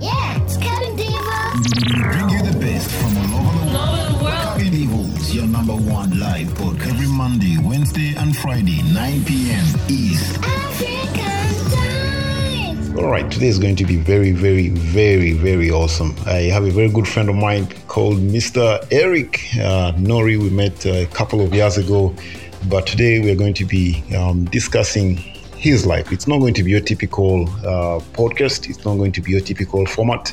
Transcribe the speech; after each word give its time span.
Yeah, 0.00 0.40
it's 0.44 0.56
Cabin 0.58 0.94
Diva. 0.94 1.10
We 1.56 2.02
bring 2.02 2.30
you 2.30 2.52
the 2.52 2.56
best 2.60 2.88
from 2.88 3.16
all 3.34 3.48
over 3.50 4.12
the 4.12 4.22
world. 4.22 4.58
Cabin 4.60 4.72
Evils, 4.72 5.34
your 5.34 5.48
number 5.48 5.72
one 5.72 6.20
live 6.20 6.46
podcast 6.50 6.90
every 6.90 7.08
Monday, 7.08 7.56
Wednesday, 7.60 8.14
and 8.16 8.36
Friday, 8.36 8.80
9 8.92 9.24
p.m. 9.24 9.64
East. 9.88 10.38
African 10.44 11.72
time. 11.74 12.96
All 12.96 13.10
right, 13.10 13.28
today 13.28 13.48
is 13.48 13.58
going 13.58 13.74
to 13.74 13.84
be 13.84 13.96
very, 13.96 14.30
very, 14.30 14.68
very, 14.68 15.32
very 15.32 15.68
awesome. 15.72 16.14
I 16.26 16.42
have 16.42 16.62
a 16.62 16.70
very 16.70 16.90
good 16.90 17.08
friend 17.08 17.28
of 17.28 17.34
mine 17.34 17.66
called 17.88 18.18
Mr. 18.18 18.86
Eric 18.92 19.40
uh, 19.60 19.94
Norris. 19.98 20.38
We 20.38 20.50
met 20.50 20.86
uh, 20.86 20.90
a 20.90 21.06
couple 21.06 21.40
of 21.40 21.52
years 21.52 21.76
ago, 21.76 22.14
but 22.68 22.86
today 22.86 23.18
we're 23.18 23.34
going 23.34 23.54
to 23.54 23.64
be 23.64 24.04
um, 24.16 24.44
discussing 24.44 25.18
his 25.58 25.84
life. 25.84 26.12
It's 26.12 26.28
not 26.28 26.38
going 26.38 26.54
to 26.54 26.62
be 26.62 26.70
your 26.70 26.80
typical 26.80 27.48
uh, 27.60 28.00
podcast, 28.14 28.70
it's 28.70 28.84
not 28.84 28.96
going 28.96 29.12
to 29.12 29.20
be 29.20 29.32
your 29.32 29.40
typical 29.40 29.84
format. 29.86 30.32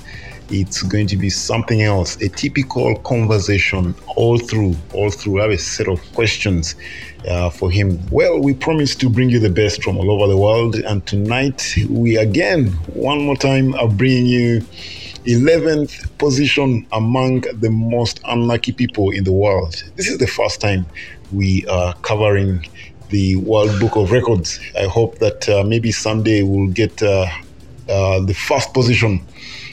It's 0.51 0.83
going 0.83 1.07
to 1.07 1.17
be 1.17 1.31
something 1.31 1.81
else, 1.81 2.21
a 2.21 2.29
typical 2.29 2.95
conversation 2.99 3.95
all 4.15 4.37
through, 4.37 4.75
all 4.93 5.09
through. 5.09 5.39
I 5.39 5.43
have 5.43 5.51
a 5.51 5.57
set 5.57 5.87
of 5.87 5.99
questions 6.13 6.75
uh, 7.27 7.49
for 7.49 7.71
him. 7.71 7.99
Well, 8.11 8.39
we 8.39 8.53
promise 8.53 8.93
to 8.97 9.09
bring 9.09 9.29
you 9.29 9.39
the 9.39 9.49
best 9.49 9.81
from 9.81 9.97
all 9.97 10.11
over 10.11 10.27
the 10.27 10.37
world, 10.37 10.75
and 10.75 11.03
tonight 11.07 11.75
we 11.89 12.17
again, 12.17 12.67
one 12.93 13.25
more 13.25 13.35
time, 13.35 13.73
are 13.75 13.89
bringing 13.89 14.27
you 14.27 14.61
11th 15.25 16.15
position 16.19 16.85
among 16.91 17.41
the 17.59 17.71
most 17.71 18.19
unlucky 18.25 18.71
people 18.71 19.09
in 19.09 19.23
the 19.23 19.31
world. 19.31 19.83
This 19.95 20.07
is 20.07 20.19
the 20.19 20.27
first 20.27 20.61
time 20.61 20.85
we 21.31 21.65
are 21.65 21.95
covering 22.03 22.67
the 23.09 23.35
World 23.37 23.79
Book 23.79 23.95
of 23.95 24.11
Records. 24.11 24.59
I 24.79 24.85
hope 24.85 25.19
that 25.19 25.47
uh, 25.49 25.63
maybe 25.63 25.91
someday 25.91 26.43
we'll 26.43 26.71
get 26.71 27.01
uh, 27.01 27.27
uh, 27.87 28.19
the 28.21 28.33
first 28.33 28.73
position 28.73 29.21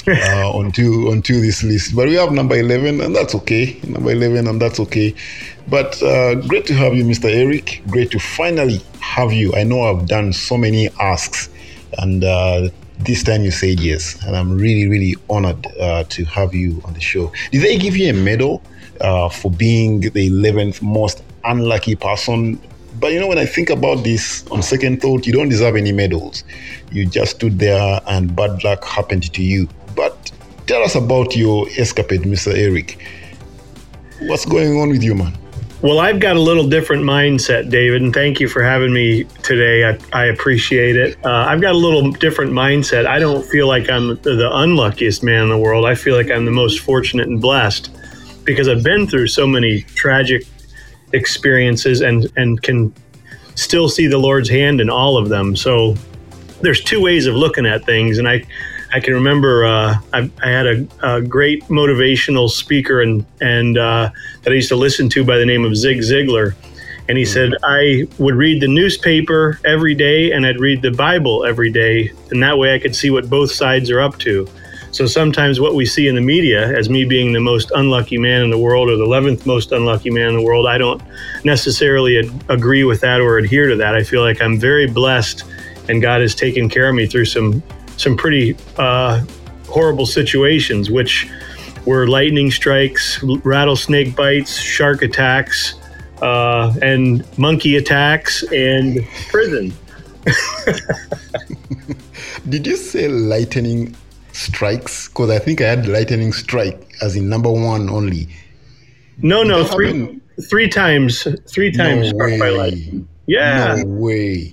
uh, 0.07 0.51
onto 0.53 1.11
onto 1.11 1.41
this 1.41 1.63
list. 1.63 1.97
But 1.97 2.09
we 2.09 2.15
have 2.15 2.33
number 2.33 2.57
11, 2.57 3.01
and 3.01 3.15
that's 3.15 3.35
okay. 3.37 3.79
Number 3.87 4.11
11, 4.11 4.47
and 4.49 4.61
that's 4.61 4.81
okay. 4.81 5.15
But 5.69 6.03
uh, 6.03 6.35
great 6.35 6.67
to 6.67 6.75
have 6.75 6.95
you, 6.95 7.05
Mr. 7.05 7.31
Eric. 7.33 7.83
Great 7.89 8.11
to 8.11 8.19
finally 8.19 8.81
have 9.01 9.33
you. 9.33 9.55
I 9.55 9.63
know 9.63 9.83
I've 9.83 10.07
done 10.07 10.33
so 10.33 10.57
many 10.57 10.89
asks, 11.01 11.49
and 11.99 12.25
uh, 12.25 12.69
this 12.99 13.23
time 13.23 13.43
you 13.43 13.51
said 13.51 13.81
yes, 13.81 14.23
and 14.27 14.37
I'm 14.37 14.57
really, 14.59 14.89
really 14.89 15.17
honored 15.31 15.63
to 15.63 16.25
have 16.27 16.55
you 16.55 16.83
on 16.85 16.95
the 16.95 17.01
show. 17.01 17.33
Did 17.51 17.63
they 17.63 17.79
give 17.79 17.97
you 17.97 18.11
a 18.11 18.13
medal 18.13 18.63
for 19.33 19.51
being 19.51 20.01
the 20.01 20.31
11th 20.31 20.83
most 20.83 21.23
unlucky 21.45 21.97
person? 21.97 22.61
But 23.03 23.13
you 23.13 23.19
know, 23.19 23.27
when 23.27 23.39
I 23.39 23.47
think 23.47 23.69
about 23.69 24.05
this 24.05 24.47
on 24.53 24.63
second 24.63 25.03
thought, 25.03 25.27
you 25.27 25.33
don't 25.33 25.49
deserve 25.49 25.75
any 25.75 25.91
medals. 25.91 26.45
You 26.93 27.05
just 27.05 27.35
stood 27.35 27.59
there 27.59 28.01
and 28.07 28.37
bad 28.37 28.63
luck 28.63 28.85
happened 28.85 29.33
to 29.35 29.43
you. 29.43 29.69
But 29.97 30.31
tell 30.69 30.85
us 30.85 30.95
about 30.95 31.35
your 31.35 31.67
escapade, 31.77 32.23
Mr. 32.23 32.57
Eric. 32.57 33.03
What's 34.21 34.45
going 34.45 34.79
on 34.79 34.91
with 34.91 35.03
you, 35.03 35.17
man? 35.17 35.37
Well, 35.83 35.99
I've 35.99 36.21
got 36.21 36.37
a 36.37 36.41
little 36.41 36.69
different 36.69 37.03
mindset, 37.03 37.71
David, 37.71 38.03
and 38.03 38.15
thank 38.15 38.39
you 38.39 38.47
for 38.47 38.63
having 38.63 38.93
me 38.93 39.25
today. 39.43 39.83
I, 39.83 39.99
I 40.13 40.27
appreciate 40.27 40.95
it. 40.95 41.19
Uh, 41.25 41.47
I've 41.49 41.61
got 41.61 41.75
a 41.75 41.79
little 41.79 42.13
different 42.13 42.53
mindset. 42.53 43.07
I 43.07 43.19
don't 43.19 43.45
feel 43.47 43.67
like 43.67 43.91
I'm 43.91 44.11
the, 44.23 44.37
the 44.37 44.49
unluckiest 44.49 45.25
man 45.25 45.43
in 45.43 45.49
the 45.49 45.59
world. 45.59 45.87
I 45.87 45.97
feel 45.97 46.15
like 46.15 46.31
I'm 46.31 46.45
the 46.45 46.53
most 46.53 46.79
fortunate 46.79 47.27
and 47.27 47.41
blessed 47.41 47.91
because 48.45 48.69
I've 48.69 48.85
been 48.85 49.09
through 49.09 49.27
so 49.27 49.45
many 49.45 49.83
tragic 49.83 50.45
experiences 51.13 52.01
and 52.01 52.31
and 52.37 52.63
can 52.63 52.93
still 53.55 53.89
see 53.89 54.07
the 54.07 54.19
Lord's 54.19 54.49
hand 54.49 54.81
in 54.81 54.89
all 54.89 55.17
of 55.17 55.29
them. 55.29 55.57
So 55.57 55.95
there's 56.61 56.83
two 56.83 57.01
ways 57.01 57.27
of 57.27 57.35
looking 57.35 57.67
at 57.67 57.85
things, 57.85 58.19
and 58.19 58.29
I 58.29 58.45
I 58.95 59.01
can 59.01 59.15
remember 59.15 59.65
uh, 59.65 59.97
I, 60.13 60.31
I, 60.43 60.49
had 60.49 60.67
a, 60.67 60.87
a, 61.03 61.23
great 61.23 61.65
motivational 61.65 62.51
speaker 62.51 63.01
and 63.01 63.25
and 63.41 63.79
uh, 63.79 64.11
that 64.43 64.51
I 64.51 64.55
used 64.55 64.69
to 64.69 64.77
listen 64.77 65.09
to 65.11 65.25
by 65.25 65.39
the 65.39 65.47
name 65.47 65.65
of 65.65 65.77
Zig 65.77 65.99
Ziglar, 65.99 66.55
and 67.09 67.17
he 67.17 67.25
said 67.25 67.53
I 67.65 68.07
would 68.19 68.35
read 68.35 68.61
the 68.61 68.69
newspaper 68.69 69.59
every 69.65 69.95
day 69.95 70.33
and 70.33 70.47
I'd 70.47 70.61
read 70.61 70.83
the 70.83 70.91
Bible 70.91 71.45
every 71.45 71.71
day, 71.71 72.13
and 72.31 72.43
that 72.43 72.59
way 72.59 72.75
I 72.75 72.79
could 72.79 72.95
see 72.95 73.11
what 73.11 73.31
both 73.31 73.51
sides 73.51 73.91
are 73.91 74.01
up 74.01 74.19
to. 74.21 74.47
So 74.93 75.07
sometimes 75.07 75.59
what 75.59 75.75
we 75.75 75.87
see 75.87 76.07
in 76.07 76.15
the 76.15 76.21
media 76.21 76.77
as 76.77 76.91
me 76.91 77.07
being 77.07 77.33
the 77.33 77.41
most 77.41 77.73
unlucky 77.75 78.19
man 78.19 78.43
in 78.43 78.51
the 78.51 78.59
world 78.59 78.91
or 78.91 78.97
the 78.97 79.07
11th 79.07 79.47
most 79.47 79.73
unlucky 79.73 80.11
man 80.11 80.29
in 80.29 80.37
the 80.37 80.43
world, 80.43 80.67
I 80.67 80.77
don't 80.77 81.03
necessarily 81.45 82.19
ad- 82.19 82.45
agree 82.51 82.85
with 82.85 83.01
that 83.01 83.21
or 83.21 83.39
adhere 83.39 83.71
to 83.71 83.77
that. 83.77 83.95
I 83.95 84.03
feel 84.03 84.21
like 84.21 84.43
I'm 84.43 84.59
very 84.59 84.87
blessed 84.87 85.45
and 85.89 86.03
God 86.03 86.21
has 86.21 86.35
taken 86.35 86.69
care 86.69 86.91
of 86.91 86.95
me 86.95 87.07
through 87.07 87.25
some 87.25 87.63
some 87.97 88.17
pretty 88.17 88.57
uh, 88.77 89.25
horrible 89.67 90.07
situations, 90.07 90.91
which 90.91 91.31
were 91.87 92.07
lightning 92.07 92.51
strikes, 92.51 93.23
rattlesnake 93.45 94.15
bites, 94.15 94.59
shark 94.59 95.03
attacks, 95.03 95.75
uh, 96.21 96.75
and 96.83 97.27
monkey 97.39 97.77
attacks, 97.77 98.43
and 98.53 99.07
prison. 99.29 99.73
Did 102.49 102.67
you 102.67 102.77
say 102.77 103.09
lightning 103.09 103.97
strikes? 104.33 105.09
Because 105.09 105.31
I 105.31 105.39
think 105.39 105.61
I 105.61 105.69
had 105.69 105.89
lightning 105.89 106.33
strike 106.33 106.95
as 107.01 107.17
in 107.17 107.29
number 107.29 107.51
one 107.51 107.89
only. 107.89 108.29
No, 109.19 109.43
no, 109.43 109.65
three, 109.65 110.21
three 110.49 110.69
times, 110.69 111.27
three 111.47 111.71
times 111.71 112.13
no 112.13 112.25
way. 112.25 112.39
by 112.39 112.49
lightning. 112.49 113.09
Yeah. 113.27 113.77
No 113.77 113.85
way. 113.87 114.53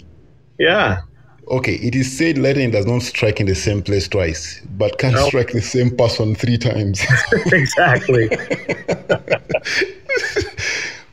Yeah. 0.59 1.01
Okay, 1.49 1.75
it 1.75 1.95
is 1.95 2.15
said 2.15 2.37
lightning 2.37 2.69
does 2.69 2.85
not 2.85 3.01
strike 3.01 3.39
in 3.39 3.47
the 3.47 3.55
same 3.55 3.81
place 3.81 4.07
twice, 4.07 4.61
but 4.77 4.99
can 4.99 5.13
Nope. 5.13 5.29
strike 5.29 5.51
the 5.51 5.61
same 5.61 5.95
person 5.95 6.35
three 6.35 6.59
times. 6.59 7.01
exactly. 7.47 8.29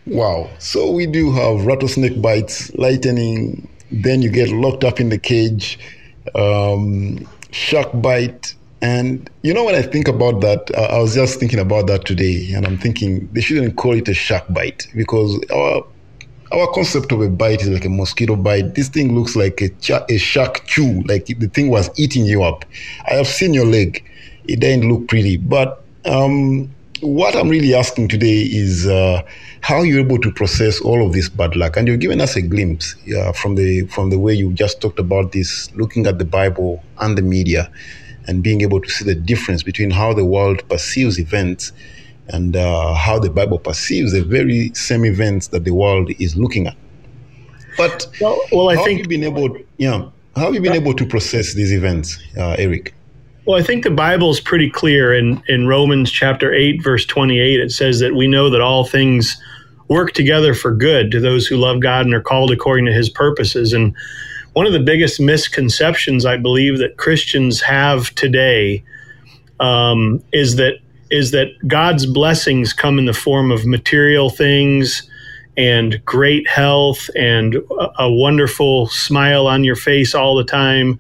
wow. 0.07 0.51
So 0.59 0.91
we 0.91 1.07
do 1.07 1.33
have 1.33 1.65
rattlesnake 1.65 2.21
bites, 2.21 2.75
lightning, 2.75 3.67
then 3.91 4.21
you 4.21 4.31
get 4.31 4.51
locked 4.51 4.85
up 4.85 5.01
in 5.01 5.09
the 5.09 5.19
cage, 5.19 5.79
um, 6.35 7.27
shark 7.51 7.89
bite. 8.03 8.55
And 8.83 9.31
you 9.43 9.55
know, 9.55 9.65
when 9.65 9.75
I 9.75 9.83
think 9.83 10.07
about 10.07 10.41
that, 10.43 10.71
uh, 10.77 10.83
I 10.83 10.99
was 10.99 11.15
just 11.15 11.41
thinking 11.41 11.59
about 11.59 11.87
that 11.87 12.05
today, 12.05 12.53
and 12.53 12.67
I'm 12.67 12.77
thinking 12.77 13.29
they 13.33 13.41
shouldn't 13.41 13.77
call 13.77 13.95
it 13.95 14.09
a 14.09 14.15
shark 14.15 14.45
bite 14.51 14.87
because 14.95 15.41
our 15.51 15.85
our 16.53 16.71
concept 16.73 17.11
of 17.13 17.21
a 17.23 17.29
bite 17.29 17.63
is 17.63 17.69
like 17.69 17.85
a 17.85 17.89
mosquito 17.89 18.37
bite. 18.37 18.75
This 18.75 18.89
thing 18.89 19.15
looks 19.15 19.35
like 19.35 19.61
a, 19.63 19.71
a 20.11 20.19
shark 20.19 20.65
chew, 20.67 21.03
like 21.03 21.27
the 21.27 21.49
thing 21.49 21.71
was 21.71 21.91
eating 21.99 22.25
you 22.25 22.43
up. 22.43 22.65
I 23.11 23.15
have 23.15 23.27
seen 23.27 23.55
your 23.55 23.67
leg; 23.67 24.05
it 24.47 24.61
didn't 24.61 24.89
look 24.93 25.09
pretty. 25.09 25.39
But 25.39 25.83
um, 26.05 26.71
what 27.01 27.35
I'm 27.35 27.49
really 27.49 27.75
asking 27.75 28.09
today 28.09 28.43
is 28.43 28.87
uh, 28.87 29.23
how 29.61 29.83
you're 29.83 30.01
able 30.01 30.19
to 30.19 30.31
process 30.31 30.81
all 30.81 31.05
of 31.05 31.13
this 31.13 31.29
bad 31.29 31.57
luck, 31.57 31.77
and 31.77 31.89
you've 31.89 32.01
given 32.01 32.21
us 32.21 32.37
a 32.37 32.43
glimpse 32.43 32.95
uh, 33.17 33.33
from 33.33 33.55
the 33.55 33.87
from 33.87 34.11
the 34.11 34.19
way 34.19 34.35
you 34.35 34.53
just 34.53 34.81
talked 34.81 34.99
about 34.99 35.33
this, 35.33 35.71
looking 35.75 36.07
at 36.07 36.19
the 36.19 36.25
Bible 36.25 36.83
and 37.01 37.17
the 37.17 37.23
media, 37.23 37.71
and 38.27 38.43
being 38.43 38.61
able 38.61 38.81
to 38.81 38.89
see 38.89 39.05
the 39.05 39.15
difference 39.15 39.63
between 39.63 39.91
how 39.91 40.13
the 40.13 40.25
world 40.25 40.69
perceives 40.69 41.19
events 41.19 41.73
and 42.29 42.57
uh, 42.57 42.95
how 42.95 43.19
the 43.19 43.31
Bible 43.31 43.59
perceives 43.59 44.13
the 44.13 44.23
very 44.23 44.73
same 44.75 45.05
events 45.05 45.49
that 45.49 45.65
the 45.65 45.73
world 45.73 46.11
is 46.19 46.37
looking 46.37 46.67
at. 46.67 46.77
But 47.77 48.07
Well, 48.21 48.41
well, 48.53 48.69
I 48.71 48.77
how 48.77 48.85
think 48.85 49.01
have 49.01 49.11
you 49.13 49.19
been 49.19 49.25
able, 49.25 49.57
yeah, 49.77 50.09
how 50.35 50.47
have 50.47 50.55
you 50.55 50.61
been 50.61 50.73
able 50.73 50.95
to 50.95 51.07
process 51.07 51.55
these 51.55 51.73
events, 51.73 52.19
uh, 52.37 52.57
Eric? 52.59 52.95
Well, 53.47 53.59
I 53.59 53.63
think 53.63 53.85
the 53.85 53.91
Bible 53.91 54.31
is 54.31 54.41
pretty 54.41 54.69
clear 54.69 55.15
in, 55.15 55.41
in 55.47 55.69
Romans 55.69 56.11
chapter 56.11 56.53
8, 56.53 56.83
verse 56.83 57.07
28. 57.07 57.61
It 57.61 57.71
says 57.71 58.01
that 58.01 58.17
we 58.17 58.27
know 58.27 58.51
that 58.51 58.61
all 58.61 58.85
things 58.85 59.41
work 59.89 60.13
together 60.13 60.53
for 60.53 60.75
good 60.75 61.13
to 61.13 61.21
those 61.21 61.47
who 61.47 61.57
love 61.57 61.81
God 61.81 62.07
and 62.07 62.15
are 62.15 62.21
called 62.21 62.51
according 62.51 62.87
to 62.87 62.93
his 62.93 63.09
purposes. 63.09 63.73
And 63.73 63.95
one 64.57 64.67
of 64.67 64.73
the 64.73 64.81
biggest 64.81 65.21
misconceptions 65.21 66.25
I 66.25 66.39
believe 66.39 66.79
that 66.79 66.97
Christians 66.97 67.61
have 67.61 68.15
today 68.15 68.83
um, 69.61 70.23
is 70.33 70.57
that 70.57 70.79
is 71.11 71.33
that 71.33 71.49
God's 71.69 72.07
blessings 72.07 72.73
come 72.73 72.99
in 72.99 73.05
the 73.05 73.13
form 73.13 73.51
of 73.51 73.67
material 73.67 74.31
things 74.31 75.11
and 75.59 76.03
great 76.07 76.49
health 76.49 77.11
and 77.15 77.57
a, 77.57 78.05
a 78.05 78.11
wonderful 78.11 78.87
smile 78.87 79.47
on 79.47 79.63
your 79.63 79.77
face 79.77 80.15
all 80.15 80.35
the 80.35 80.45
time 80.45 80.99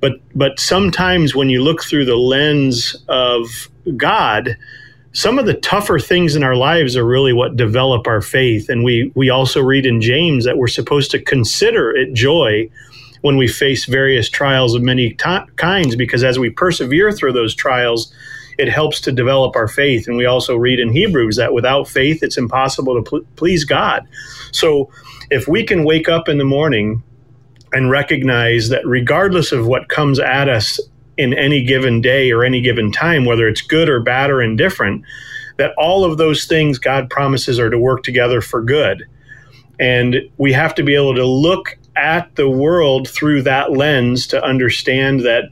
but 0.00 0.14
but 0.34 0.58
sometimes 0.58 1.36
when 1.36 1.50
you 1.50 1.62
look 1.62 1.84
through 1.84 2.04
the 2.04 2.16
lens 2.16 2.96
of 3.08 3.68
God, 3.96 4.56
some 5.12 5.38
of 5.38 5.46
the 5.46 5.54
tougher 5.54 6.00
things 6.00 6.34
in 6.34 6.42
our 6.42 6.56
lives 6.56 6.96
are 6.96 7.04
really 7.04 7.32
what 7.32 7.56
develop 7.56 8.08
our 8.08 8.20
faith. 8.20 8.68
And 8.68 8.82
we 8.82 9.12
we 9.14 9.30
also 9.30 9.62
read 9.62 9.86
in 9.86 10.00
James 10.00 10.44
that 10.44 10.58
we're 10.58 10.66
supposed 10.66 11.12
to 11.12 11.22
consider 11.22 11.94
it 11.94 12.12
joy 12.12 12.68
when 13.22 13.36
we 13.36 13.48
face 13.48 13.84
various 13.84 14.28
trials 14.28 14.74
of 14.74 14.82
many 14.82 15.14
kinds, 15.56 15.96
because 15.96 16.24
as 16.24 16.38
we 16.38 16.50
persevere 16.50 17.12
through 17.12 17.32
those 17.32 17.54
trials, 17.54 18.12
it 18.58 18.68
helps 18.68 19.00
to 19.02 19.12
develop 19.12 19.54
our 19.56 19.68
faith. 19.68 20.08
And 20.08 20.16
we 20.16 20.26
also 20.26 20.56
read 20.56 20.80
in 20.80 20.92
Hebrews 20.92 21.36
that 21.36 21.52
without 21.52 21.88
faith, 21.88 22.22
it's 22.22 22.36
impossible 22.36 23.02
to 23.02 23.08
pl- 23.08 23.26
please 23.36 23.64
God. 23.64 24.06
So 24.52 24.90
if 25.30 25.46
we 25.46 25.64
can 25.64 25.84
wake 25.84 26.08
up 26.08 26.28
in 26.28 26.38
the 26.38 26.44
morning 26.44 27.02
and 27.72 27.90
recognize 27.90 28.68
that 28.70 28.84
regardless 28.84 29.52
of 29.52 29.66
what 29.66 29.88
comes 29.88 30.18
at 30.18 30.48
us 30.48 30.80
in 31.16 31.34
any 31.34 31.62
given 31.62 32.00
day 32.00 32.32
or 32.32 32.44
any 32.44 32.60
given 32.60 32.90
time, 32.90 33.24
whether 33.24 33.46
it's 33.46 33.62
good 33.62 33.88
or 33.88 34.00
bad 34.00 34.30
or 34.30 34.42
indifferent, 34.42 35.04
that 35.56 35.72
all 35.78 36.04
of 36.04 36.18
those 36.18 36.46
things 36.46 36.78
God 36.78 37.10
promises 37.10 37.58
are 37.58 37.70
to 37.70 37.78
work 37.78 38.02
together 38.02 38.40
for 38.40 38.62
good. 38.62 39.04
And 39.78 40.16
we 40.36 40.52
have 40.52 40.74
to 40.76 40.82
be 40.82 40.94
able 40.94 41.14
to 41.14 41.24
look 41.26 41.77
at 41.98 42.34
the 42.36 42.48
world 42.48 43.08
through 43.08 43.42
that 43.42 43.72
lens 43.72 44.26
to 44.28 44.42
understand 44.42 45.20
that 45.20 45.44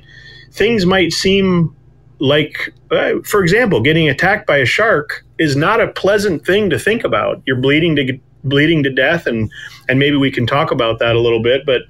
things 0.52 0.86
might 0.86 1.12
seem 1.12 1.74
like, 2.18 2.72
uh, 2.90 3.14
for 3.24 3.42
example, 3.42 3.80
getting 3.80 4.08
attacked 4.08 4.46
by 4.46 4.58
a 4.58 4.66
shark 4.66 5.24
is 5.38 5.54
not 5.56 5.80
a 5.80 5.88
pleasant 5.88 6.46
thing 6.46 6.70
to 6.70 6.78
think 6.78 7.04
about. 7.04 7.42
You're 7.46 7.60
bleeding 7.60 7.96
to 7.96 8.18
bleeding 8.44 8.82
to 8.84 8.90
death, 8.90 9.26
and 9.26 9.50
and 9.88 9.98
maybe 9.98 10.16
we 10.16 10.30
can 10.30 10.46
talk 10.46 10.70
about 10.70 10.98
that 11.00 11.16
a 11.16 11.20
little 11.20 11.42
bit. 11.42 11.66
But 11.66 11.82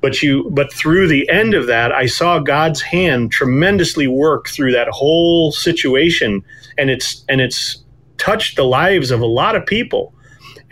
but 0.00 0.22
you 0.22 0.50
but 0.50 0.72
through 0.72 1.08
the 1.08 1.28
end 1.30 1.54
of 1.54 1.66
that, 1.66 1.92
I 1.92 2.06
saw 2.06 2.38
God's 2.38 2.82
hand 2.82 3.32
tremendously 3.32 4.06
work 4.06 4.48
through 4.48 4.72
that 4.72 4.88
whole 4.88 5.52
situation, 5.52 6.42
and 6.76 6.90
it's 6.90 7.24
and 7.28 7.40
it's 7.40 7.82
touched 8.18 8.56
the 8.56 8.64
lives 8.64 9.10
of 9.10 9.20
a 9.20 9.26
lot 9.26 9.56
of 9.56 9.64
people. 9.64 10.14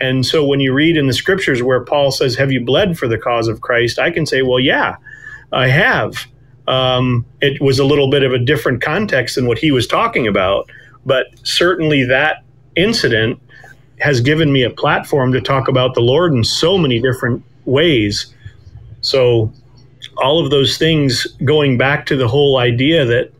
And 0.01 0.25
so 0.25 0.45
when 0.45 0.59
you 0.59 0.73
read 0.73 0.97
in 0.97 1.07
the 1.07 1.13
scriptures 1.13 1.61
where 1.61 1.83
Paul 1.83 2.11
says, 2.11 2.35
Have 2.35 2.51
you 2.51 2.61
bled 2.61 2.97
for 2.97 3.07
the 3.07 3.17
cause 3.17 3.47
of 3.47 3.61
Christ? 3.61 3.99
I 3.99 4.11
can 4.11 4.25
say, 4.25 4.41
Well, 4.41 4.59
yeah, 4.59 4.95
I 5.51 5.67
have. 5.67 6.25
Um, 6.67 7.25
it 7.41 7.61
was 7.61 7.79
a 7.79 7.83
little 7.83 8.09
bit 8.09 8.23
of 8.23 8.31
a 8.31 8.37
different 8.37 8.81
context 8.81 9.35
than 9.35 9.47
what 9.47 9.57
he 9.57 9.71
was 9.71 9.87
talking 9.87 10.27
about, 10.27 10.69
but 11.05 11.25
certainly 11.43 12.03
that 12.05 12.43
incident 12.75 13.39
has 13.99 14.21
given 14.21 14.51
me 14.51 14.63
a 14.63 14.69
platform 14.69 15.33
to 15.33 15.41
talk 15.41 15.67
about 15.67 15.95
the 15.95 16.01
Lord 16.01 16.31
in 16.33 16.43
so 16.43 16.77
many 16.77 17.01
different 17.01 17.43
ways. 17.65 18.33
So, 19.01 19.51
all 20.17 20.43
of 20.43 20.51
those 20.51 20.77
things 20.77 21.25
going 21.43 21.77
back 21.77 22.05
to 22.07 22.15
the 22.15 22.27
whole 22.27 22.57
idea 22.57 23.05
that 23.05 23.31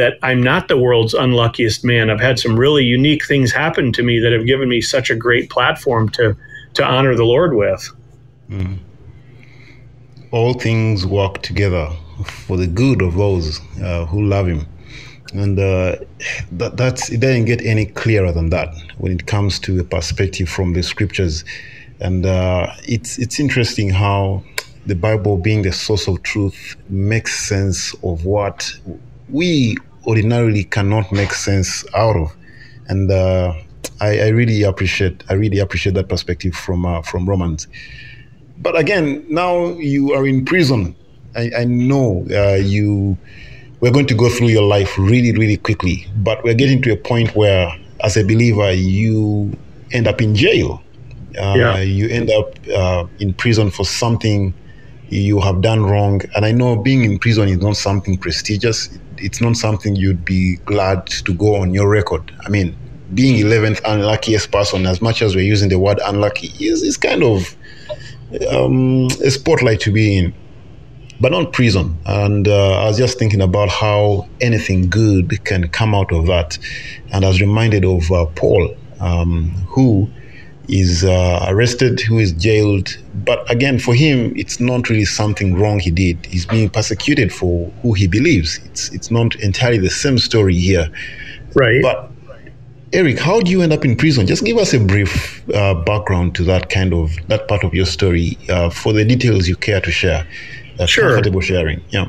that 0.00 0.18
I'm 0.22 0.42
not 0.42 0.68
the 0.68 0.78
world's 0.78 1.12
unluckiest 1.12 1.84
man. 1.84 2.08
I've 2.08 2.26
had 2.28 2.38
some 2.38 2.58
really 2.58 2.84
unique 2.84 3.26
things 3.26 3.52
happen 3.52 3.92
to 3.92 4.02
me 4.02 4.18
that 4.20 4.32
have 4.32 4.46
given 4.46 4.68
me 4.68 4.80
such 4.80 5.10
a 5.10 5.16
great 5.26 5.50
platform 5.50 6.08
to 6.10 6.36
to 6.74 6.82
honor 6.84 7.14
the 7.14 7.28
Lord 7.34 7.52
with. 7.54 7.82
Mm. 8.48 8.78
All 10.30 10.54
things 10.54 11.04
work 11.04 11.42
together 11.42 11.86
for 12.46 12.56
the 12.56 12.66
good 12.66 13.02
of 13.02 13.14
those 13.14 13.60
uh, 13.82 14.06
who 14.06 14.24
love 14.24 14.46
Him, 14.46 14.66
and 15.34 15.58
uh, 15.58 15.96
that, 16.52 16.76
that's 16.76 17.10
it 17.10 17.20
doesn't 17.20 17.44
get 17.44 17.60
any 17.74 17.84
clearer 18.02 18.32
than 18.32 18.48
that 18.50 18.68
when 18.98 19.12
it 19.12 19.26
comes 19.26 19.58
to 19.60 19.70
the 19.76 19.84
perspective 19.84 20.48
from 20.48 20.72
the 20.72 20.82
Scriptures, 20.82 21.44
and 22.00 22.24
uh, 22.24 22.72
it's 22.84 23.18
it's 23.18 23.38
interesting 23.38 23.90
how 23.90 24.42
the 24.86 24.94
Bible, 24.94 25.36
being 25.36 25.62
the 25.62 25.72
source 25.72 26.08
of 26.08 26.22
truth, 26.22 26.76
makes 26.88 27.32
sense 27.48 27.94
of 28.02 28.24
what 28.24 28.72
we 29.28 29.76
ordinarily 30.06 30.64
cannot 30.64 31.10
make 31.12 31.32
sense 31.32 31.84
out 31.94 32.16
of. 32.16 32.32
And 32.88 33.10
uh, 33.10 33.54
I, 34.00 34.20
I, 34.20 34.28
really 34.28 34.62
appreciate 34.62 35.22
I 35.28 35.34
really 35.34 35.58
appreciate 35.58 35.94
that 35.94 36.08
perspective 36.08 36.54
from 36.54 36.84
uh, 36.84 37.02
from 37.02 37.28
Romans. 37.28 37.68
But 38.58 38.76
again, 38.76 39.24
now 39.28 39.68
you 39.68 40.12
are 40.12 40.26
in 40.26 40.44
prison. 40.44 40.94
I, 41.36 41.50
I 41.58 41.64
know 41.64 42.26
uh, 42.30 42.54
you. 42.54 43.16
We're 43.80 43.92
going 43.92 44.06
to 44.06 44.14
go 44.14 44.28
through 44.28 44.48
your 44.48 44.64
life 44.64 44.98
really, 44.98 45.32
really 45.32 45.56
quickly, 45.56 46.06
but 46.16 46.44
we're 46.44 46.52
getting 46.54 46.82
to 46.82 46.92
a 46.92 46.96
point 46.96 47.34
where, 47.34 47.72
as 48.04 48.14
a 48.18 48.22
believer, 48.22 48.70
you 48.72 49.56
end 49.92 50.06
up 50.06 50.20
in 50.20 50.34
jail. 50.34 50.82
Uh, 51.40 51.54
yeah. 51.56 51.78
You 51.78 52.06
end 52.08 52.30
up 52.30 52.54
uh, 52.68 53.06
in 53.20 53.32
prison 53.32 53.70
for 53.70 53.86
something 53.86 54.52
you 55.08 55.40
have 55.40 55.60
done 55.60 55.82
wrong. 55.82 56.20
And 56.34 56.44
I 56.44 56.52
know 56.52 56.76
being 56.76 57.04
in 57.04 57.18
prison 57.18 57.48
is 57.48 57.58
not 57.58 57.76
something 57.76 58.16
prestigious 58.16 58.98
it's 59.20 59.40
not 59.40 59.56
something 59.56 59.96
you'd 59.96 60.24
be 60.24 60.56
glad 60.64 61.06
to 61.06 61.34
go 61.34 61.56
on 61.56 61.72
your 61.72 61.88
record. 61.88 62.32
I 62.44 62.48
mean, 62.48 62.76
being 63.14 63.44
11th 63.44 63.80
unluckiest 63.84 64.50
person, 64.52 64.86
as 64.86 65.02
much 65.02 65.22
as 65.22 65.34
we're 65.34 65.44
using 65.44 65.68
the 65.68 65.78
word 65.78 66.00
unlucky, 66.04 66.48
is, 66.64 66.82
is 66.82 66.96
kind 66.96 67.22
of 67.22 67.56
um, 68.50 69.06
a 69.24 69.30
spotlight 69.30 69.80
to 69.80 69.92
be 69.92 70.16
in, 70.18 70.34
but 71.20 71.32
not 71.32 71.52
prison. 71.52 71.98
And 72.06 72.46
uh, 72.46 72.82
I 72.82 72.86
was 72.86 72.98
just 72.98 73.18
thinking 73.18 73.40
about 73.40 73.68
how 73.68 74.28
anything 74.40 74.88
good 74.88 75.44
can 75.44 75.68
come 75.68 75.94
out 75.94 76.12
of 76.12 76.26
that. 76.26 76.58
And 77.12 77.24
I 77.24 77.28
was 77.28 77.40
reminded 77.40 77.84
of 77.84 78.10
uh, 78.12 78.26
Paul, 78.36 78.74
um, 79.00 79.50
who 79.68 80.08
is 80.70 81.04
uh, 81.04 81.44
arrested, 81.48 82.00
who 82.00 82.18
is 82.18 82.32
jailed. 82.32 82.96
But 83.14 83.48
again, 83.50 83.78
for 83.78 83.94
him, 83.94 84.32
it's 84.36 84.60
not 84.60 84.88
really 84.88 85.04
something 85.04 85.54
wrong 85.54 85.78
he 85.80 85.90
did. 85.90 86.24
He's 86.26 86.46
being 86.46 86.70
persecuted 86.70 87.32
for 87.32 87.70
who 87.82 87.92
he 87.94 88.06
believes. 88.06 88.58
It's 88.64 88.90
it's 88.90 89.10
not 89.10 89.34
entirely 89.36 89.78
the 89.78 89.90
same 89.90 90.18
story 90.18 90.54
here. 90.54 90.88
Right. 91.54 91.82
But 91.82 92.10
Eric, 92.92 93.18
how 93.18 93.40
do 93.40 93.50
you 93.50 93.62
end 93.62 93.72
up 93.72 93.84
in 93.84 93.96
prison? 93.96 94.26
Just 94.26 94.44
give 94.44 94.58
us 94.58 94.72
a 94.74 94.80
brief 94.80 95.48
uh, 95.50 95.74
background 95.74 96.34
to 96.36 96.44
that 96.44 96.70
kind 96.70 96.92
of 96.92 97.14
that 97.28 97.46
part 97.48 97.64
of 97.64 97.74
your 97.74 97.86
story 97.86 98.38
uh, 98.48 98.70
for 98.70 98.92
the 98.92 99.04
details 99.04 99.48
you 99.48 99.56
care 99.56 99.80
to 99.80 99.90
share. 99.90 100.26
Uh, 100.78 100.86
sure. 100.86 101.10
Comfortable 101.10 101.40
sharing. 101.40 101.82
Yeah. 101.90 102.08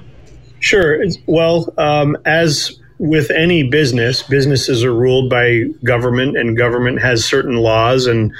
Sure. 0.60 1.04
Well, 1.26 1.74
um, 1.78 2.18
as 2.26 2.80
with 3.02 3.32
any 3.32 3.64
business, 3.64 4.22
businesses 4.22 4.84
are 4.84 4.94
ruled 4.94 5.28
by 5.28 5.64
government, 5.84 6.38
and 6.38 6.56
government 6.56 7.02
has 7.02 7.26
certain 7.26 7.56
laws. 7.56 8.06
and 8.06 8.32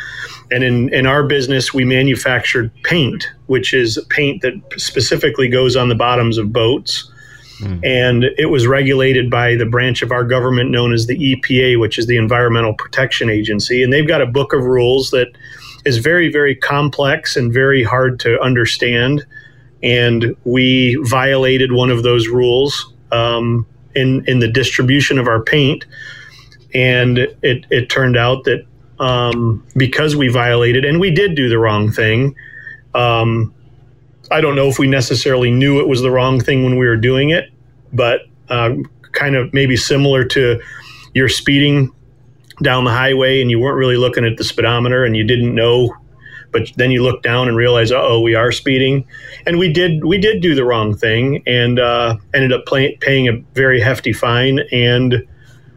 And 0.52 0.64
in 0.64 0.94
in 0.94 1.08
our 1.08 1.24
business, 1.24 1.74
we 1.74 1.84
manufactured 1.84 2.72
paint, 2.84 3.28
which 3.48 3.74
is 3.74 3.98
paint 4.10 4.44
that 4.44 4.54
specifically 4.78 5.50
goes 5.50 5.76
on 5.76 5.90
the 5.90 5.96
bottoms 5.96 6.38
of 6.38 6.54
boats. 6.54 7.12
Mm. 7.60 7.80
And 7.84 8.24
it 8.38 8.52
was 8.52 8.68
regulated 8.68 9.32
by 9.32 9.56
the 9.56 9.66
branch 9.66 10.04
of 10.04 10.12
our 10.12 10.24
government 10.24 10.70
known 10.70 10.94
as 10.94 11.08
the 11.08 11.18
EPA, 11.18 11.80
which 11.80 11.98
is 11.98 12.06
the 12.06 12.18
Environmental 12.18 12.76
Protection 12.76 13.32
Agency. 13.32 13.82
And 13.82 13.92
they've 13.92 14.08
got 14.08 14.22
a 14.22 14.28
book 14.28 14.54
of 14.54 14.64
rules 14.64 15.10
that 15.10 15.30
is 15.86 15.98
very, 15.98 16.32
very 16.32 16.56
complex 16.56 17.36
and 17.36 17.52
very 17.52 17.84
hard 17.84 18.20
to 18.20 18.40
understand. 18.40 19.26
And 19.82 20.36
we 20.44 21.00
violated 21.02 21.72
one 21.72 21.90
of 21.90 22.04
those 22.04 22.28
rules. 22.28 22.94
Um, 23.12 23.66
in 23.96 24.26
in 24.28 24.40
the 24.40 24.48
distribution 24.48 25.20
of 25.20 25.28
our 25.28 25.42
paint, 25.42 25.86
and 26.74 27.18
it 27.18 27.66
it 27.70 27.90
turned 27.90 28.18
out 28.18 28.44
that 28.46 28.66
um, 29.00 29.66
because 29.76 30.16
we 30.16 30.28
violated 30.28 30.86
and 30.86 31.00
we 31.00 31.12
did 31.12 31.36
do 31.36 31.50
the 31.50 31.58
wrong 31.58 31.92
thing. 31.92 32.36
Um, 32.94 33.54
I 34.30 34.42
don't 34.42 34.56
know 34.56 34.68
if 34.68 34.80
we 34.80 34.88
necessarily 34.88 35.52
knew 35.52 35.80
it 35.80 35.88
was 35.88 36.02
the 36.02 36.12
wrong 36.12 36.40
thing 36.40 36.64
when 36.64 36.78
we 36.78 36.86
were 36.86 36.98
doing 36.98 37.32
it, 37.32 37.52
but 37.92 38.22
uh, 38.50 38.76
kind 39.12 39.36
of 39.36 39.54
maybe 39.54 39.76
similar 39.76 40.24
to 40.26 40.62
you're 41.14 41.30
speeding 41.30 41.92
down 42.62 42.84
the 42.84 42.92
highway 42.92 43.42
and 43.42 43.50
you 43.50 43.60
weren't 43.60 43.78
really 43.78 43.98
looking 43.98 44.24
at 44.24 44.38
the 44.38 44.44
speedometer 44.44 45.04
and 45.04 45.18
you 45.18 45.24
didn't 45.24 45.54
know 45.54 45.96
but 46.52 46.72
then 46.76 46.92
you 46.92 47.04
look 47.04 47.24
down 47.24 47.48
and 47.48 47.58
realize, 47.58 47.92
oh, 47.92 48.20
we 48.22 48.36
are 48.36 48.52
speeding, 48.52 49.06
and 49.46 49.58
we 49.58 49.72
did 49.72 50.06
we 50.06 50.18
did 50.18 50.42
do 50.42 50.56
the 50.56 50.66
wrong 50.66 50.96
thing 50.96 51.44
and 51.48 51.80
uh, 51.80 52.18
ended 52.34 52.52
up 52.54 52.66
pay, 52.66 52.96
paying 52.98 53.28
a 53.28 53.34
very 53.54 53.80
hefty 53.80 54.14
fine 54.14 54.60
and 54.72 55.28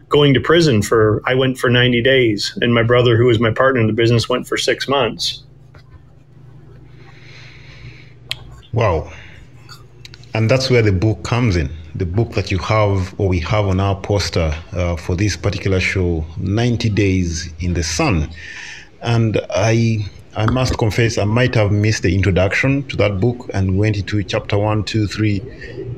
going 0.09 0.33
to 0.33 0.39
prison 0.39 0.81
for. 0.81 1.21
I 1.25 1.35
went 1.35 1.57
for 1.57 1.69
ninety 1.69 2.01
days, 2.01 2.57
and 2.61 2.73
my 2.73 2.83
brother, 2.83 3.17
who 3.17 3.25
was 3.25 3.39
my 3.39 3.51
partner 3.51 3.81
in 3.81 3.87
the 3.87 3.93
business, 3.93 4.29
went 4.29 4.47
for 4.47 4.57
six 4.57 4.87
months. 4.87 5.43
Wow. 8.75 9.09
And 10.33 10.51
that's 10.51 10.69
where 10.69 10.81
the 10.81 10.91
book 10.91 11.23
comes 11.23 11.55
in. 11.55 11.69
The 11.95 12.05
book 12.05 12.33
that 12.33 12.51
you 12.51 12.57
have, 12.57 13.17
or 13.17 13.29
we 13.29 13.39
have 13.39 13.67
on 13.67 13.79
our 13.79 13.95
poster 13.95 14.53
uh, 14.73 14.97
for 14.97 15.15
this 15.15 15.37
particular 15.37 15.79
show, 15.79 16.25
90 16.37 16.89
Days 16.89 17.53
in 17.61 17.73
the 17.73 17.83
Sun. 17.83 18.29
And 19.01 19.39
I 19.51 20.05
I 20.37 20.45
must 20.51 20.77
confess, 20.77 21.17
I 21.17 21.23
might 21.23 21.55
have 21.55 21.71
missed 21.71 22.03
the 22.03 22.13
introduction 22.13 22.83
to 22.89 22.97
that 22.97 23.21
book 23.21 23.49
and 23.53 23.77
went 23.77 23.95
into 23.95 24.21
chapter 24.21 24.57
one, 24.57 24.83
two, 24.83 25.07
three, 25.07 25.41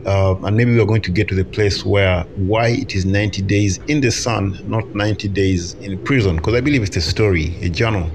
uh, 0.06 0.36
and 0.44 0.56
maybe 0.56 0.78
we're 0.78 0.86
going 0.86 1.02
to 1.02 1.12
get 1.12 1.28
to 1.30 1.36
the 1.36 1.44
place 1.44 1.84
where 1.84 2.22
why 2.36 2.68
it 2.68 2.94
is 2.94 3.04
90 3.04 3.42
days 3.42 3.80
in 3.88 4.02
the 4.02 4.12
sun, 4.12 4.60
not 4.70 4.86
90 4.94 5.28
days 5.30 5.74
in 5.76 5.98
prison, 6.04 6.36
because 6.36 6.54
I 6.54 6.62
believe 6.62 6.84
it's 6.84 6.96
a 6.96 7.02
story, 7.02 7.56
a 7.62 7.70
journal 7.70 8.12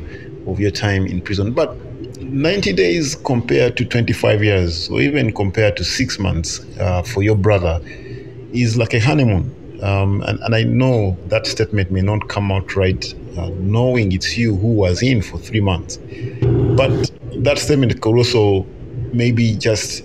of 0.46 0.60
your 0.60 0.70
time 0.70 1.06
in 1.06 1.20
prison. 1.22 1.52
But 1.52 1.76
90 2.20 2.72
days 2.72 3.16
compared 3.16 3.76
to 3.78 3.84
25 3.84 4.44
years, 4.44 4.88
or 4.90 5.00
even 5.00 5.32
compared 5.34 5.76
to 5.78 5.84
six 5.84 6.20
months 6.20 6.64
uh, 6.78 7.02
for 7.02 7.24
your 7.24 7.36
brother, 7.36 7.80
is 8.52 8.76
like 8.76 8.94
a 8.94 9.00
honeymoon. 9.00 9.80
Um, 9.82 10.22
and, 10.22 10.38
and 10.38 10.54
I 10.54 10.62
know 10.62 11.16
that 11.26 11.48
statement 11.48 11.90
may 11.90 12.02
not 12.02 12.28
come 12.28 12.52
out 12.52 12.76
right 12.76 13.12
uh, 13.36 13.50
knowing 13.58 14.12
it's 14.12 14.36
you 14.36 14.56
who 14.56 14.68
was 14.68 15.02
in 15.02 15.22
for 15.22 15.38
three 15.38 15.60
months. 15.60 15.98
But 16.76 17.10
that 17.38 17.58
statement 17.58 18.00
could 18.00 18.16
also 18.16 18.66
maybe 19.12 19.54
just 19.54 20.04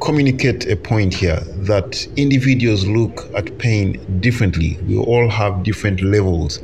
communicate 0.00 0.66
a 0.66 0.76
point 0.76 1.12
here 1.12 1.40
that 1.68 2.06
individuals 2.16 2.86
look 2.86 3.28
at 3.34 3.58
pain 3.58 4.20
differently. 4.20 4.78
We 4.86 4.98
all 4.98 5.28
have 5.28 5.62
different 5.62 6.00
levels 6.00 6.58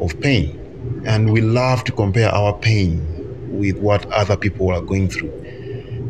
of 0.00 0.18
pain, 0.20 1.02
and 1.06 1.32
we 1.32 1.40
love 1.40 1.84
to 1.84 1.92
compare 1.92 2.28
our 2.30 2.52
pain 2.58 3.06
with 3.50 3.76
what 3.78 4.10
other 4.12 4.36
people 4.36 4.70
are 4.72 4.80
going 4.80 5.08
through. 5.08 5.30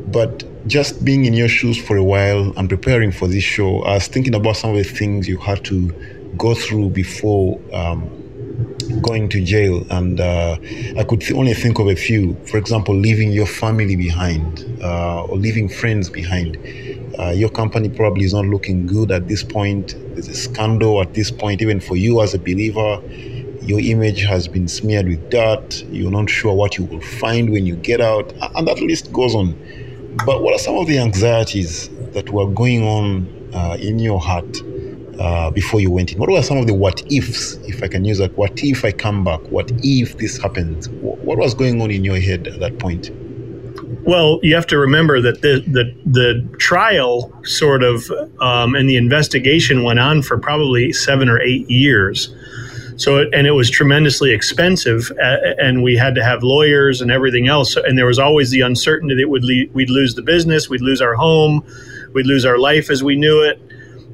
But 0.08 0.44
just 0.66 1.04
being 1.04 1.24
in 1.24 1.34
your 1.34 1.48
shoes 1.48 1.76
for 1.76 1.96
a 1.96 2.04
while 2.04 2.52
and 2.56 2.68
preparing 2.68 3.12
for 3.12 3.26
this 3.26 3.44
show, 3.44 3.82
I 3.82 3.94
was 3.94 4.06
thinking 4.06 4.34
about 4.34 4.56
some 4.56 4.70
of 4.70 4.76
the 4.76 4.84
things 4.84 5.28
you 5.28 5.38
had 5.38 5.64
to 5.64 5.90
go 6.36 6.54
through 6.54 6.90
before 6.90 7.60
um, 7.72 8.21
going 9.00 9.28
to 9.30 9.42
jail, 9.42 9.86
and 9.90 10.20
uh, 10.20 10.56
I 10.96 11.04
could 11.04 11.20
th- 11.20 11.32
only 11.32 11.54
think 11.54 11.78
of 11.78 11.88
a 11.88 11.94
few. 11.94 12.36
For 12.46 12.58
example, 12.58 12.94
leaving 12.94 13.32
your 13.32 13.46
family 13.46 13.96
behind 13.96 14.64
uh, 14.82 15.24
or 15.24 15.36
leaving 15.36 15.68
friends 15.68 16.10
behind. 16.10 16.58
Uh, 17.18 17.30
your 17.30 17.50
company 17.50 17.88
probably 17.88 18.24
is 18.24 18.32
not 18.32 18.46
looking 18.46 18.86
good 18.86 19.10
at 19.12 19.28
this 19.28 19.42
point. 19.42 19.94
There's 20.14 20.28
a 20.28 20.34
scandal 20.34 21.00
at 21.02 21.14
this 21.14 21.30
point, 21.30 21.60
even 21.62 21.80
for 21.80 21.96
you 21.96 22.22
as 22.22 22.34
a 22.34 22.38
believer. 22.38 23.00
Your 23.62 23.80
image 23.80 24.24
has 24.24 24.48
been 24.48 24.66
smeared 24.66 25.06
with 25.06 25.30
dirt. 25.30 25.84
You're 25.90 26.10
not 26.10 26.28
sure 26.28 26.54
what 26.54 26.78
you 26.78 26.84
will 26.84 27.00
find 27.00 27.50
when 27.50 27.66
you 27.66 27.76
get 27.76 28.00
out, 28.00 28.32
and 28.56 28.66
that 28.66 28.80
list 28.80 29.12
goes 29.12 29.34
on. 29.34 29.54
But 30.26 30.42
what 30.42 30.54
are 30.54 30.58
some 30.58 30.76
of 30.76 30.86
the 30.86 30.98
anxieties 30.98 31.88
that 32.12 32.30
were 32.30 32.46
going 32.46 32.86
on 32.86 33.50
uh, 33.54 33.76
in 33.78 33.98
your 33.98 34.20
heart 34.20 34.62
uh, 35.18 35.50
before 35.50 35.80
you 35.80 35.90
went 35.90 36.12
in? 36.12 36.18
What 36.18 36.30
were 36.30 36.42
some 36.42 36.56
of 36.56 36.66
the 36.66 36.74
what 36.74 37.02
ifs, 37.12 37.54
if 37.68 37.82
I 37.82 37.88
can 37.88 38.04
use 38.04 38.18
that? 38.18 38.36
What 38.36 38.62
if 38.62 38.84
I 38.84 38.92
come 38.92 39.24
back? 39.24 39.40
What 39.50 39.70
if 39.82 40.18
this 40.18 40.38
happens? 40.38 40.88
What 40.88 41.38
was 41.38 41.54
going 41.54 41.80
on 41.80 41.90
in 41.90 42.04
your 42.04 42.18
head 42.18 42.46
at 42.46 42.60
that 42.60 42.78
point? 42.78 43.10
Well, 44.04 44.40
you 44.42 44.54
have 44.54 44.66
to 44.68 44.78
remember 44.78 45.20
that 45.20 45.42
the 45.42 45.60
the, 45.66 45.94
the 46.04 46.56
trial 46.58 47.32
sort 47.44 47.82
of 47.82 48.10
um, 48.40 48.74
and 48.74 48.88
the 48.88 48.96
investigation 48.96 49.84
went 49.84 50.00
on 50.00 50.22
for 50.22 50.38
probably 50.38 50.92
seven 50.92 51.28
or 51.28 51.40
eight 51.40 51.68
years. 51.70 52.34
So, 52.96 53.28
and 53.32 53.46
it 53.46 53.52
was 53.52 53.70
tremendously 53.70 54.32
expensive, 54.32 55.10
and 55.18 55.82
we 55.82 55.96
had 55.96 56.14
to 56.14 56.22
have 56.22 56.42
lawyers 56.42 57.00
and 57.00 57.10
everything 57.10 57.48
else. 57.48 57.74
And 57.74 57.96
there 57.96 58.06
was 58.06 58.18
always 58.18 58.50
the 58.50 58.60
uncertainty 58.60 59.14
that 59.16 59.28
would 59.28 59.44
le- 59.44 59.66
we'd 59.72 59.90
lose 59.90 60.14
the 60.14 60.22
business, 60.22 60.68
we'd 60.68 60.82
lose 60.82 61.00
our 61.00 61.14
home, 61.14 61.64
we'd 62.12 62.26
lose 62.26 62.44
our 62.44 62.58
life 62.58 62.90
as 62.90 63.02
we 63.02 63.16
knew 63.16 63.42
it. 63.42 63.60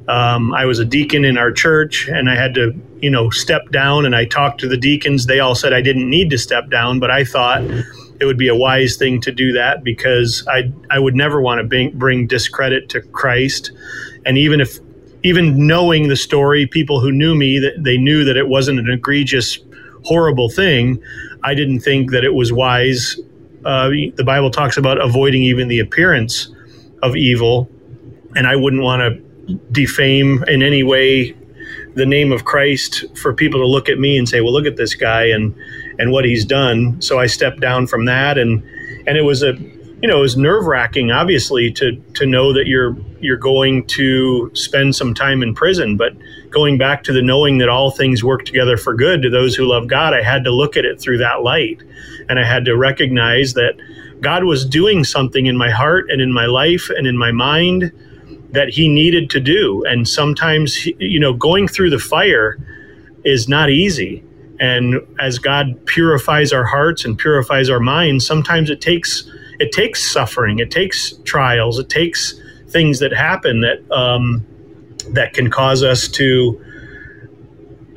Um, 0.09 0.55
I 0.55 0.65
was 0.65 0.79
a 0.79 0.85
deacon 0.85 1.23
in 1.23 1.37
our 1.37 1.51
church, 1.51 2.07
and 2.07 2.31
I 2.31 2.35
had 2.35 2.55
to, 2.55 2.73
you 2.99 3.11
know, 3.11 3.29
step 3.29 3.69
down. 3.69 4.07
And 4.07 4.15
I 4.15 4.25
talked 4.25 4.59
to 4.61 4.67
the 4.67 4.75
deacons. 4.75 5.27
They 5.27 5.39
all 5.39 5.53
said 5.53 5.71
I 5.71 5.81
didn't 5.81 6.09
need 6.09 6.31
to 6.31 6.37
step 6.37 6.69
down, 6.71 6.99
but 6.99 7.11
I 7.11 7.23
thought 7.23 7.61
it 8.19 8.25
would 8.25 8.37
be 8.37 8.47
a 8.47 8.55
wise 8.55 8.97
thing 8.97 9.21
to 9.21 9.31
do 9.31 9.53
that 9.53 9.83
because 9.83 10.43
I 10.47 10.71
I 10.89 10.97
would 10.97 11.15
never 11.15 11.39
want 11.41 11.61
to 11.61 11.63
bring, 11.63 11.95
bring 11.97 12.25
discredit 12.25 12.89
to 12.89 13.01
Christ. 13.01 13.71
And 14.25 14.35
even 14.37 14.59
if 14.59 14.79
even 15.23 15.67
knowing 15.67 16.07
the 16.07 16.15
story, 16.15 16.65
people 16.65 16.99
who 16.99 17.11
knew 17.11 17.35
me 17.35 17.59
that 17.59 17.83
they 17.83 17.97
knew 17.97 18.23
that 18.23 18.35
it 18.35 18.47
wasn't 18.47 18.79
an 18.79 18.89
egregious, 18.89 19.59
horrible 20.05 20.49
thing. 20.49 21.01
I 21.43 21.53
didn't 21.53 21.81
think 21.81 22.11
that 22.11 22.23
it 22.23 22.33
was 22.33 22.51
wise. 22.51 23.19
Uh, 23.63 23.89
the 24.15 24.23
Bible 24.25 24.49
talks 24.49 24.77
about 24.77 24.99
avoiding 24.99 25.43
even 25.43 25.67
the 25.67 25.79
appearance 25.79 26.49
of 27.03 27.15
evil, 27.15 27.69
and 28.35 28.47
I 28.47 28.55
wouldn't 28.55 28.81
want 28.81 29.01
to 29.01 29.28
defame 29.71 30.43
in 30.47 30.61
any 30.61 30.83
way 30.83 31.35
the 31.95 32.05
name 32.05 32.31
of 32.31 32.45
Christ 32.45 33.05
for 33.17 33.33
people 33.33 33.59
to 33.59 33.65
look 33.65 33.89
at 33.89 33.99
me 33.99 34.17
and 34.17 34.27
say, 34.27 34.41
"Well, 34.41 34.53
look 34.53 34.65
at 34.65 34.77
this 34.77 34.95
guy 34.95 35.25
and 35.25 35.55
and 35.97 36.11
what 36.11 36.25
he's 36.25 36.45
done." 36.45 37.01
So 37.01 37.19
I 37.19 37.27
stepped 37.27 37.59
down 37.59 37.87
from 37.87 38.05
that, 38.05 38.37
and 38.37 38.63
and 39.07 39.17
it 39.17 39.23
was 39.23 39.43
a 39.43 39.53
you 40.01 40.07
know 40.07 40.19
it 40.19 40.21
was 40.21 40.37
nerve 40.37 40.65
wracking, 40.65 41.11
obviously, 41.11 41.71
to 41.73 41.95
to 42.15 42.25
know 42.25 42.53
that 42.53 42.67
you're 42.67 42.95
you're 43.19 43.37
going 43.37 43.85
to 43.87 44.51
spend 44.53 44.95
some 44.95 45.13
time 45.13 45.43
in 45.43 45.53
prison, 45.53 45.97
but 45.97 46.13
going 46.49 46.77
back 46.77 47.03
to 47.03 47.13
the 47.13 47.21
knowing 47.21 47.57
that 47.57 47.69
all 47.69 47.91
things 47.91 48.23
work 48.23 48.45
together 48.45 48.77
for 48.77 48.93
good 48.93 49.21
to 49.21 49.29
those 49.29 49.55
who 49.55 49.65
love 49.65 49.87
God, 49.87 50.13
I 50.13 50.23
had 50.23 50.43
to 50.45 50.51
look 50.51 50.77
at 50.77 50.85
it 50.85 51.01
through 51.01 51.17
that 51.17 51.43
light, 51.43 51.81
and 52.29 52.39
I 52.39 52.45
had 52.45 52.65
to 52.65 52.77
recognize 52.77 53.53
that 53.55 53.75
God 54.21 54.43
was 54.43 54.65
doing 54.65 55.03
something 55.03 55.45
in 55.45 55.57
my 55.57 55.69
heart 55.69 56.09
and 56.09 56.21
in 56.21 56.31
my 56.33 56.45
life 56.45 56.89
and 56.89 57.07
in 57.07 57.17
my 57.17 57.31
mind 57.31 57.91
that 58.51 58.69
he 58.69 58.89
needed 58.89 59.29
to 59.31 59.39
do. 59.39 59.83
And 59.85 60.07
sometimes, 60.07 60.85
you 60.99 61.19
know, 61.19 61.33
going 61.33 61.67
through 61.67 61.89
the 61.91 61.99
fire 61.99 62.57
is 63.23 63.47
not 63.47 63.69
easy. 63.69 64.23
And 64.59 64.95
as 65.19 65.39
God 65.39 65.85
purifies 65.85 66.51
our 66.51 66.65
hearts 66.65 67.05
and 67.05 67.17
purifies 67.17 67.69
our 67.69 67.79
minds, 67.79 68.25
sometimes 68.25 68.69
it 68.69 68.81
takes 68.81 69.29
it 69.59 69.71
takes 69.71 70.11
suffering, 70.11 70.59
it 70.59 70.71
takes 70.71 71.13
trials, 71.25 71.79
it 71.79 71.89
takes 71.89 72.39
things 72.67 72.99
that 72.99 73.11
happen 73.11 73.61
that 73.61 73.89
um, 73.91 74.45
that 75.11 75.33
can 75.33 75.49
cause 75.49 75.83
us 75.83 76.07
to 76.09 76.63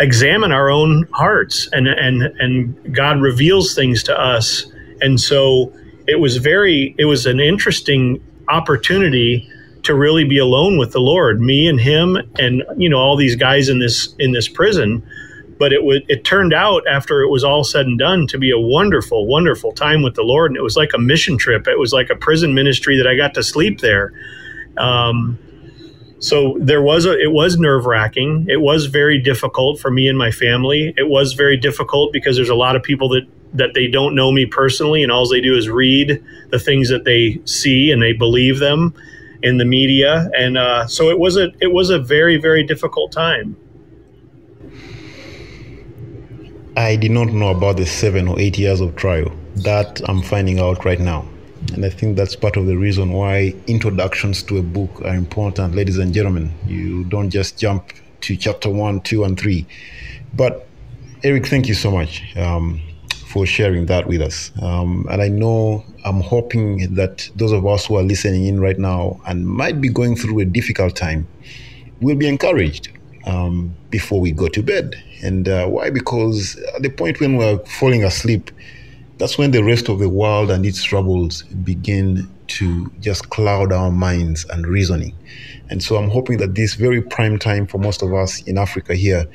examine 0.01 0.53
our 0.53 0.71
own 0.71 1.09
hearts, 1.13 1.69
and 1.73 1.89
and 1.89 2.23
and 2.23 2.95
God 2.95 3.21
reveals 3.21 3.75
things 3.75 4.03
to 4.05 4.19
us. 4.19 4.67
And 5.01 5.21
so 5.21 5.73
it 6.07 6.21
was 6.21 6.37
very, 6.37 6.95
it 6.99 7.05
was 7.05 7.27
an 7.27 7.41
interesting 7.41 8.23
opportunity 8.49 9.49
to 9.83 9.95
really 9.95 10.25
be 10.25 10.39
alone 10.39 10.79
with 10.79 10.93
the 10.93 11.01
Lord, 11.01 11.41
me 11.41 11.67
and 11.67 11.81
him, 11.81 12.17
and 12.39 12.63
you 12.77 12.89
know 12.89 12.99
all 12.99 13.17
these 13.17 13.37
guys 13.37 13.69
in 13.69 13.79
this 13.79 14.15
in 14.19 14.33
this 14.33 14.49
prison. 14.49 15.03
But 15.59 15.73
it 15.73 15.85
would 15.85 16.05
it 16.09 16.25
turned 16.25 16.53
out 16.53 16.87
after 16.89 17.23
it 17.23 17.29
was 17.29 17.45
all 17.45 17.65
said 17.65 17.87
and 17.87 17.99
done 17.99 18.27
to 18.29 18.39
be 18.39 18.51
a 18.51 18.59
wonderful, 18.59 19.27
wonderful 19.27 19.73
time 19.73 20.03
with 20.03 20.15
the 20.15 20.23
Lord, 20.23 20.51
and 20.51 20.57
it 20.57 20.63
was 20.63 20.77
like 20.77 20.91
a 20.95 20.99
mission 20.99 21.37
trip. 21.37 21.67
It 21.67 21.79
was 21.79 21.93
like 21.93 22.11
a 22.11 22.17
prison 22.17 22.55
ministry 22.55 22.97
that 22.97 23.07
I 23.07 23.17
got 23.17 23.35
to 23.35 23.43
sleep 23.43 23.81
there. 23.81 24.13
Um, 24.77 25.39
so 26.19 26.57
there 26.61 26.83
was 26.83 27.05
a 27.05 27.19
it 27.19 27.33
was 27.33 27.59
nerve 27.59 27.85
wracking. 27.85 28.47
It 28.49 28.61
was 28.61 28.87
very 28.87 29.19
difficult 29.19 29.81
for 29.81 29.91
me 29.91 30.09
and 30.09 30.17
my 30.17 30.31
family. 30.31 30.95
It 30.97 31.09
was 31.09 31.33
very 31.33 31.57
difficult 31.57 32.13
because 32.13 32.37
there's 32.37 32.49
a 32.49 32.55
lot 32.55 32.77
of 32.77 32.83
people 32.83 33.09
that 33.11 33.27
that 33.55 33.75
they 33.75 33.87
don't 33.87 34.15
know 34.15 34.31
me 34.31 34.47
personally, 34.47 35.03
and 35.03 35.11
all 35.11 35.29
they 35.29 35.41
do 35.41 35.57
is 35.57 35.69
read 35.69 36.23
the 36.51 36.59
things 36.59 36.89
that 36.89 37.05
they 37.05 37.41
see 37.45 37.91
and 37.91 38.01
they 38.01 38.13
believe 38.13 38.61
them 38.61 38.95
in 39.43 39.59
the 39.59 39.65
media, 39.65 40.31
and 40.37 40.57
uh, 40.57 40.87
so 40.87 41.11
it 41.11 41.19
was 41.19 41.37
a 41.37 41.51
it 41.61 41.73
was 41.73 41.91
a 41.91 41.99
very 41.99 42.37
very 42.37 42.63
difficult 42.63 43.13
time. 43.13 43.57
I 46.77 46.97
did 46.97 47.11
not 47.11 47.29
know 47.29 47.51
about 47.51 47.77
the 47.77 47.87
seven 47.87 48.29
or 48.29 48.41
eight 48.41 48.59
years 48.59 48.81
of 48.81 48.97
trial. 48.97 49.31
That 49.57 50.01
I'm 50.09 50.23
finding 50.23 50.59
out 50.59 50.85
right 50.85 51.01
now. 51.01 51.29
And 51.75 51.85
I 51.85 51.91
think 51.91 52.17
that's 52.17 52.35
part 52.35 52.57
of 52.57 52.67
the 52.67 52.77
reason 52.77 53.13
why 53.13 53.55
introductions 53.67 54.43
to 54.45 54.59
a 54.59 54.63
book 54.63 55.03
are 55.03 55.15
important, 55.15 55.75
ladies 55.75 55.99
and 55.99 56.13
gentlemen. 56.13 56.53
You 56.67 57.05
don't 57.05 57.31
just 57.31 57.59
jump 57.59 57.93
to 58.23 58.37
chapter 58.37 58.71
one, 58.71 59.01
two, 59.03 59.25
and 59.25 59.39
three. 59.39 59.67
But 60.35 60.67
Eric, 61.23 61.47
thank 61.47 61.69
you 61.69 61.75
so 61.75 61.91
much 61.91 62.23
um, 62.37 62.81
for 63.33 63.47
sharing 63.47 63.87
that 63.87 64.07
with 64.07 64.21
us. 64.21 64.53
Um, 64.61 65.07
and 65.11 65.23
I 65.23 65.29
know 65.29 65.85
I'm 66.05 66.21
hoping 66.21 66.95
that 66.95 67.31
those 67.37 67.53
of 67.53 67.67
us 67.67 67.87
who 67.87 67.97
are 67.97 68.03
listening 68.03 68.47
in 68.47 68.61
right 68.61 68.79
now 68.79 69.21
and 69.27 69.47
might 69.47 69.81
be 69.81 69.89
going 69.89 70.17
through 70.17 70.41
a 70.41 70.45
difficult 70.45 70.97
time 70.97 71.27
will 72.03 72.17
be 72.17 72.29
encouraged 72.29 72.91
um, 73.27 73.75
before 73.89 74.21
we 74.21 74.33
go 74.33 74.49
to 74.49 74.63
bed. 74.63 74.97
And 75.23 75.49
uh, 75.49 75.67
why? 75.67 75.89
Because 75.89 76.57
at 76.77 76.83
the 76.83 76.91
point 76.91 77.21
when 77.21 77.37
we're 77.39 77.59
falling 77.61 78.05
asleep, 78.05 78.51
that's 79.17 79.39
when 79.39 79.53
the 79.53 79.65
rest 79.65 79.89
of 79.89 79.99
the 79.99 80.11
world 80.11 80.51
and 80.51 80.67
its 80.67 80.83
troubles 80.83 81.43
begin 81.43 82.29
to 82.49 82.91
just 83.01 83.31
cloud 83.31 83.73
our 83.73 83.91
minds 83.91 84.45
and 84.51 84.67
reasoning. 84.67 85.15
And 85.71 85.83
so 85.83 85.97
I'm 85.97 86.11
hoping 86.11 86.37
that 86.39 86.55
this 86.55 86.75
very 86.75 87.01
prime 87.01 87.39
time 87.39 87.67
for 87.67 87.79
most 87.79 88.03
of 88.03 88.13
us 88.13 88.43
in 88.43 88.59
Africa 88.59 88.95
here 88.95 89.27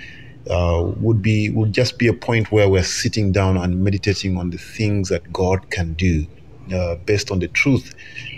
uh, 0.49 0.91
would 0.97 1.21
be 1.21 1.49
would 1.49 1.73
just 1.73 1.97
be 1.97 2.07
a 2.07 2.13
point 2.13 2.51
where 2.51 2.69
we're 2.69 2.83
sitting 2.83 3.31
down 3.31 3.57
and 3.57 3.83
meditating 3.83 4.37
on 4.37 4.49
the 4.49 4.57
things 4.57 5.09
that 5.09 5.31
God 5.31 5.69
can 5.69 5.93
do 5.93 6.25
uh, 6.73 6.95
based 7.05 7.31
on 7.31 7.39
the 7.39 7.47
truth 7.47 7.95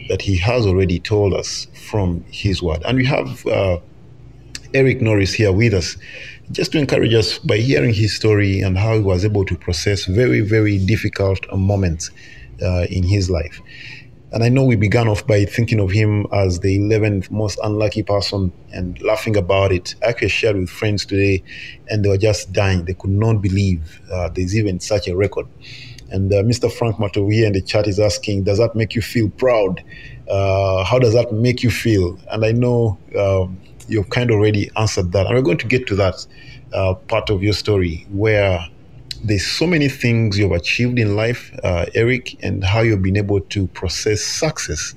that 0.09 0.21
He 0.21 0.37
has 0.37 0.65
already 0.65 0.99
told 0.99 1.33
us 1.33 1.67
from 1.89 2.23
His 2.31 2.61
Word. 2.61 2.81
And 2.85 2.97
we 2.97 3.05
have 3.05 3.45
uh, 3.47 3.79
Eric 4.73 5.01
Norris 5.01 5.33
here 5.33 5.51
with 5.51 5.73
us 5.73 5.97
just 6.51 6.71
to 6.71 6.79
encourage 6.79 7.13
us 7.13 7.37
by 7.39 7.57
hearing 7.57 7.93
his 7.93 8.15
story 8.15 8.61
and 8.61 8.77
how 8.77 8.95
he 8.95 8.99
was 8.99 9.23
able 9.23 9.45
to 9.45 9.55
process 9.55 10.05
very, 10.05 10.41
very 10.41 10.77
difficult 10.77 11.39
moments 11.55 12.09
uh, 12.61 12.85
in 12.89 13.03
his 13.03 13.29
life. 13.29 13.61
And 14.31 14.43
I 14.43 14.49
know 14.49 14.63
we 14.63 14.75
began 14.75 15.07
off 15.07 15.25
by 15.25 15.45
thinking 15.45 15.79
of 15.79 15.89
him 15.89 16.27
as 16.31 16.59
the 16.59 16.77
11th 16.77 17.31
most 17.31 17.57
unlucky 17.63 18.03
person 18.03 18.51
and 18.71 19.01
laughing 19.01 19.35
about 19.35 19.71
it. 19.71 19.95
I 20.03 20.09
actually 20.09 20.29
shared 20.29 20.55
with 20.55 20.69
friends 20.69 21.03
today, 21.03 21.43
and 21.87 22.05
they 22.05 22.09
were 22.09 22.17
just 22.17 22.53
dying. 22.53 22.85
They 22.85 22.93
could 22.93 23.09
not 23.09 23.41
believe 23.41 24.01
uh, 24.11 24.29
there's 24.29 24.55
even 24.55 24.79
such 24.79 25.07
a 25.07 25.15
record. 25.15 25.47
And 26.11 26.31
uh, 26.31 26.43
Mr. 26.43 26.71
Frank 26.71 26.97
Matovu 26.97 27.33
here 27.33 27.47
in 27.47 27.53
the 27.53 27.61
chat 27.61 27.87
is 27.87 27.99
asking, 27.99 28.43
Does 28.43 28.59
that 28.59 28.75
make 28.75 28.93
you 28.93 29.01
feel 29.01 29.29
proud? 29.29 29.83
Uh, 30.29 30.83
how 30.83 30.99
does 30.99 31.13
that 31.13 31.33
make 31.33 31.63
you 31.63 31.71
feel? 31.71 32.19
And 32.29 32.45
I 32.45 32.51
know 32.51 32.99
um, 33.17 33.59
you've 33.87 34.09
kind 34.11 34.29
of 34.29 34.35
already 34.35 34.69
answered 34.77 35.11
that. 35.13 35.25
And 35.25 35.35
we're 35.35 35.41
going 35.41 35.57
to 35.57 35.67
get 35.67 35.87
to 35.87 35.95
that 35.95 36.25
uh, 36.71 36.93
part 36.93 37.31
of 37.31 37.41
your 37.41 37.53
story 37.53 38.05
where 38.11 38.59
there's 39.23 39.45
so 39.45 39.67
many 39.67 39.89
things 39.89 40.37
you've 40.37 40.51
achieved 40.51 40.99
in 40.99 41.15
life, 41.15 41.51
uh, 41.63 41.85
Eric, 41.95 42.43
and 42.43 42.63
how 42.63 42.81
you've 42.81 43.01
been 43.01 43.17
able 43.17 43.41
to 43.41 43.67
process 43.67 44.21
success. 44.21 44.95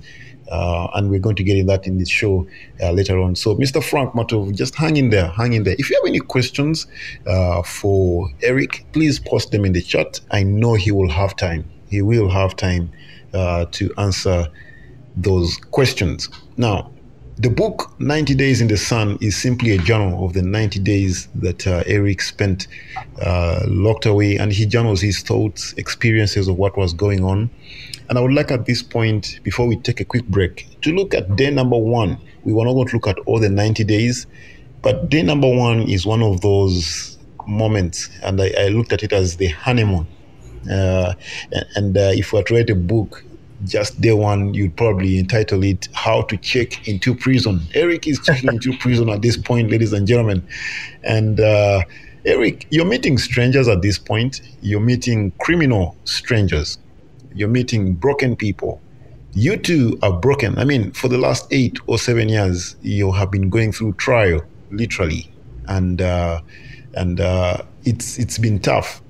Uh, 0.51 0.89
and 0.95 1.09
we're 1.09 1.21
going 1.21 1.37
to 1.37 1.43
get 1.43 1.57
in 1.57 1.67
that 1.67 1.87
in 1.87 1.97
this 1.97 2.11
show 2.11 2.47
uh, 2.83 2.91
later 2.93 3.19
on. 3.19 3.35
So, 3.35 3.57
Mr. 3.57 3.83
Frank 3.83 4.13
Matovu, 4.13 4.55
just 4.55 4.75
hang 4.75 4.99
in 4.99 5.09
there, 5.09 5.29
hang 5.29 5.55
in 5.55 5.63
there. 5.63 5.77
If 5.79 5.89
you 5.89 5.97
have 5.97 6.07
any 6.07 6.19
questions 6.19 6.87
uh, 7.27 7.63
for 7.63 8.29
Eric, 8.43 8.85
please 8.93 9.19
post 9.19 9.51
them 9.51 9.65
in 9.65 9.73
the 9.73 9.81
chat. 9.81 10.21
I 10.31 10.43
know 10.43 10.75
he 10.75 10.91
will 10.91 11.09
have 11.09 11.37
time. 11.37 11.71
He 11.89 12.03
will 12.03 12.29
have 12.29 12.55
time 12.55 12.91
uh, 13.33 13.65
to 13.73 13.95
answer 13.97 14.47
those 15.17 15.57
questions. 15.71 16.29
Now, 16.57 16.91
the 17.39 17.49
book 17.49 17.99
90 17.99 18.35
Days 18.35 18.61
in 18.61 18.69
the 18.69 18.77
Sun 18.77 19.19
is 19.21 19.37
simply 19.37 19.71
a 19.71 19.79
journal 19.79 20.25
of 20.25 20.35
the 20.35 20.43
90 20.43 20.79
days 20.81 21.29
that 21.35 21.67
uh, 21.67 21.83
Eric 21.87 22.21
spent 22.21 22.69
uh, 23.23 23.61
locked 23.67 24.05
away, 24.07 24.37
and 24.37 24.53
he 24.53 24.67
journals 24.67 25.01
his 25.01 25.23
thoughts, 25.23 25.73
experiences 25.75 26.47
of 26.47 26.59
what 26.59 26.77
was 26.77 26.93
going 26.93 27.25
on. 27.25 27.51
And 28.09 28.19
I 28.19 28.21
would 28.21 28.35
like 28.35 28.51
at 28.51 28.67
this 28.67 28.83
point, 28.83 29.41
before 29.43 29.67
we 29.67 29.77
take 29.77 30.01
a 30.01 30.05
quick 30.05 30.27
break, 30.27 30.69
to 30.83 30.93
look 30.93 31.15
at 31.15 31.37
day 31.37 31.51
number 31.51 31.79
one. 31.79 32.19
We 32.45 32.53
were 32.53 32.65
not 32.65 32.75
going 32.75 32.89
to 32.89 32.97
look 32.97 33.07
at 33.07 33.19
all 33.21 33.39
the 33.39 33.49
90 33.49 33.85
days, 33.85 34.27
but 34.83 35.09
day 35.09 35.23
number 35.23 35.49
one 35.49 35.83
is 35.83 36.05
one 36.05 36.23
of 36.23 36.41
those 36.43 37.19
moments, 37.47 38.11
and 38.23 38.41
I, 38.41 38.53
I 38.59 38.69
looked 38.69 38.93
at 38.93 39.03
it 39.03 39.13
as 39.13 39.37
the 39.37 39.49
honeymoon. 39.49 40.07
Uh, 40.71 41.15
and 41.77 41.97
uh, 41.97 42.11
if 42.13 42.33
we 42.33 42.41
were 42.41 42.45
to 42.45 42.55
write 42.55 42.71
a 42.71 42.75
book, 42.75 43.25
just 43.65 44.01
day 44.01 44.13
one, 44.13 44.55
you'd 44.55 44.77
probably 44.77 45.19
entitle 45.19 45.63
it 45.63 45.89
How 45.93 46.23
to 46.23 46.37
Check 46.37 46.89
into 46.89 47.15
Prison. 47.15 47.61
Eric 47.75 48.07
is 48.07 48.21
checking 48.21 48.53
into 48.53 48.77
prison 48.79 49.09
at 49.09 49.23
this 49.23 49.37
point, 49.37 49.71
ladies 49.71 49.93
and 49.93 50.07
gentlemen. 50.07 50.47
And 51.03 51.41
uh, 51.41 51.83
Eric, 52.25 52.67
you're 52.71 52.85
meeting 52.85 53.19
strangers 53.19 53.69
at 53.69 53.83
this 53.83 53.99
point. 53.99 54.41
You're 54.61 54.81
meeting 54.81 55.33
criminal 55.41 55.97
strangers. 56.05 56.79
You're 57.35 57.49
meeting 57.49 57.95
broken 57.95 58.37
people. 58.37 58.81
You 59.35 59.57
too 59.57 59.99
are 60.03 60.13
broken. 60.13 60.59
I 60.59 60.65
mean, 60.65 60.93
for 60.93 61.09
the 61.09 61.19
last 61.19 61.47
eight 61.51 61.79
or 61.87 61.99
seven 61.99 62.29
years, 62.29 62.77
you 62.83 63.13
have 63.13 63.31
been 63.31 63.49
going 63.49 63.73
through 63.73 63.95
trial, 63.95 64.43
literally, 64.71 65.33
and 65.69 66.03
uh, 66.03 66.43
and 66.95 67.19
uh, 67.19 67.63
it's 67.85 68.19
it's 68.19 68.37
been 68.37 68.59
tough 68.59 69.01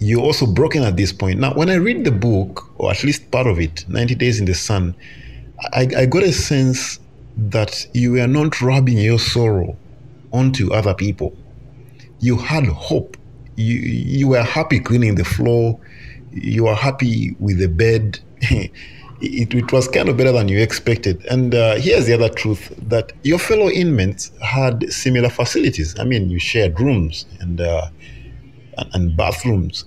you're 0.00 0.22
also 0.22 0.46
broken 0.46 0.82
at 0.82 0.96
this 0.96 1.12
point. 1.12 1.38
Now, 1.38 1.52
when 1.52 1.68
I 1.68 1.74
read 1.74 2.04
the 2.04 2.10
book, 2.10 2.70
or 2.78 2.90
at 2.90 3.04
least 3.04 3.30
part 3.30 3.46
of 3.46 3.60
it, 3.60 3.84
90 3.88 4.14
Days 4.14 4.40
in 4.40 4.46
the 4.46 4.54
Sun, 4.54 4.96
I, 5.74 5.88
I 5.96 6.06
got 6.06 6.22
a 6.22 6.32
sense 6.32 6.98
that 7.36 7.86
you 7.92 8.12
were 8.12 8.26
not 8.26 8.60
rubbing 8.62 8.96
your 8.96 9.18
sorrow 9.18 9.76
onto 10.32 10.72
other 10.72 10.94
people. 10.94 11.36
You 12.18 12.38
had 12.38 12.64
hope. 12.66 13.18
You, 13.56 13.76
you 13.76 14.28
were 14.28 14.42
happy 14.42 14.80
cleaning 14.80 15.16
the 15.16 15.24
floor. 15.24 15.78
You 16.32 16.64
were 16.64 16.74
happy 16.74 17.36
with 17.38 17.58
the 17.58 17.68
bed. 17.68 18.20
it, 18.40 18.72
it 19.54 19.70
was 19.70 19.86
kind 19.86 20.08
of 20.08 20.16
better 20.16 20.32
than 20.32 20.48
you 20.48 20.60
expected. 20.60 21.22
And 21.26 21.54
uh, 21.54 21.74
here's 21.74 22.06
the 22.06 22.14
other 22.14 22.30
truth 22.30 22.72
that 22.88 23.12
your 23.22 23.38
fellow 23.38 23.68
inmates 23.68 24.32
had 24.40 24.90
similar 24.90 25.28
facilities. 25.28 25.98
I 25.98 26.04
mean, 26.04 26.30
you 26.30 26.38
shared 26.38 26.80
rooms 26.80 27.26
and 27.40 27.60
uh, 27.60 27.90
and 28.94 29.14
bathrooms 29.14 29.84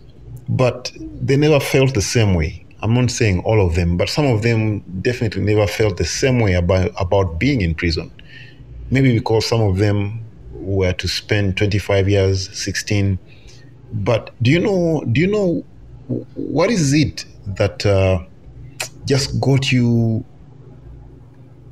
but 0.49 0.91
they 0.99 1.37
never 1.37 1.59
felt 1.59 1.93
the 1.93 2.01
same 2.01 2.33
way. 2.33 2.65
I'm 2.81 2.93
not 2.93 3.11
saying 3.11 3.39
all 3.41 3.65
of 3.65 3.75
them, 3.75 3.95
but 3.95 4.09
some 4.09 4.25
of 4.25 4.41
them 4.41 4.81
definitely 5.01 5.41
never 5.41 5.67
felt 5.67 5.97
the 5.97 6.05
same 6.05 6.39
way 6.39 6.53
about, 6.53 6.91
about 6.99 7.39
being 7.39 7.61
in 7.61 7.75
prison. 7.75 8.11
Maybe 8.91 9.13
because 9.17 9.45
some 9.45 9.61
of 9.61 9.77
them 9.77 10.23
were 10.53 10.93
to 10.93 11.07
spend 11.07 11.57
25 11.57 12.09
years, 12.09 12.49
16. 12.57 13.17
But 13.93 14.31
do 14.41 14.51
you 14.51 14.59
know? 14.59 15.03
Do 15.11 15.21
you 15.21 15.27
know 15.27 15.63
what 16.35 16.69
is 16.69 16.93
it 16.93 17.25
that 17.45 17.85
uh, 17.85 18.19
just 19.05 19.39
got 19.39 19.71
you 19.71 20.25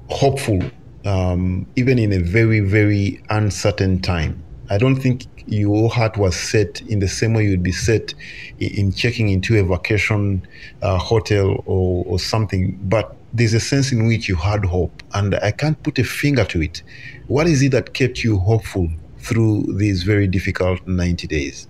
hopeful, 0.10 0.62
um, 1.06 1.66
even 1.75 1.98
in 2.00 2.13
a 2.13 2.20
very, 2.20 2.60
very 2.60 3.22
uncertain 3.30 4.01
time? 4.01 4.41
I 4.72 4.78
don't 4.78 4.96
think 4.96 5.25
your 5.48 5.90
heart 5.90 6.16
was 6.16 6.34
set 6.34 6.80
in 6.84 7.00
the 7.00 7.08
same 7.10 7.34
way 7.34 7.44
you'd 7.44 7.62
be 7.62 7.74
set 7.74 8.13
in 8.60 8.94
checking 8.94 9.28
into 9.28 9.60
a 9.60 9.63
vacation 9.63 10.48
uh, 10.82 10.98
hotel 10.98 11.62
or, 11.66 12.06
or 12.08 12.18
something. 12.18 12.80
But 12.84 13.13
there's 13.34 13.54
a 13.54 13.60
sense 13.60 13.92
in 13.92 14.08
which 14.08 14.30
you 14.30 14.38
had 14.38 14.63
hope, 14.63 15.04
and 15.13 15.36
I 15.36 15.51
can't 15.51 15.82
put 15.84 16.00
a 16.00 16.06
finger 16.06 16.46
to 16.46 16.62
it. 16.62 16.84
What 17.28 17.48
is 17.48 17.62
it 17.62 17.74
that 17.74 17.94
kept 17.94 18.24
you 18.24 18.40
hopeful 18.40 18.90
through 19.20 19.75
these 19.78 20.04
very 20.04 20.25
difficult 20.25 20.88
90 20.88 21.28
days? 21.28 21.68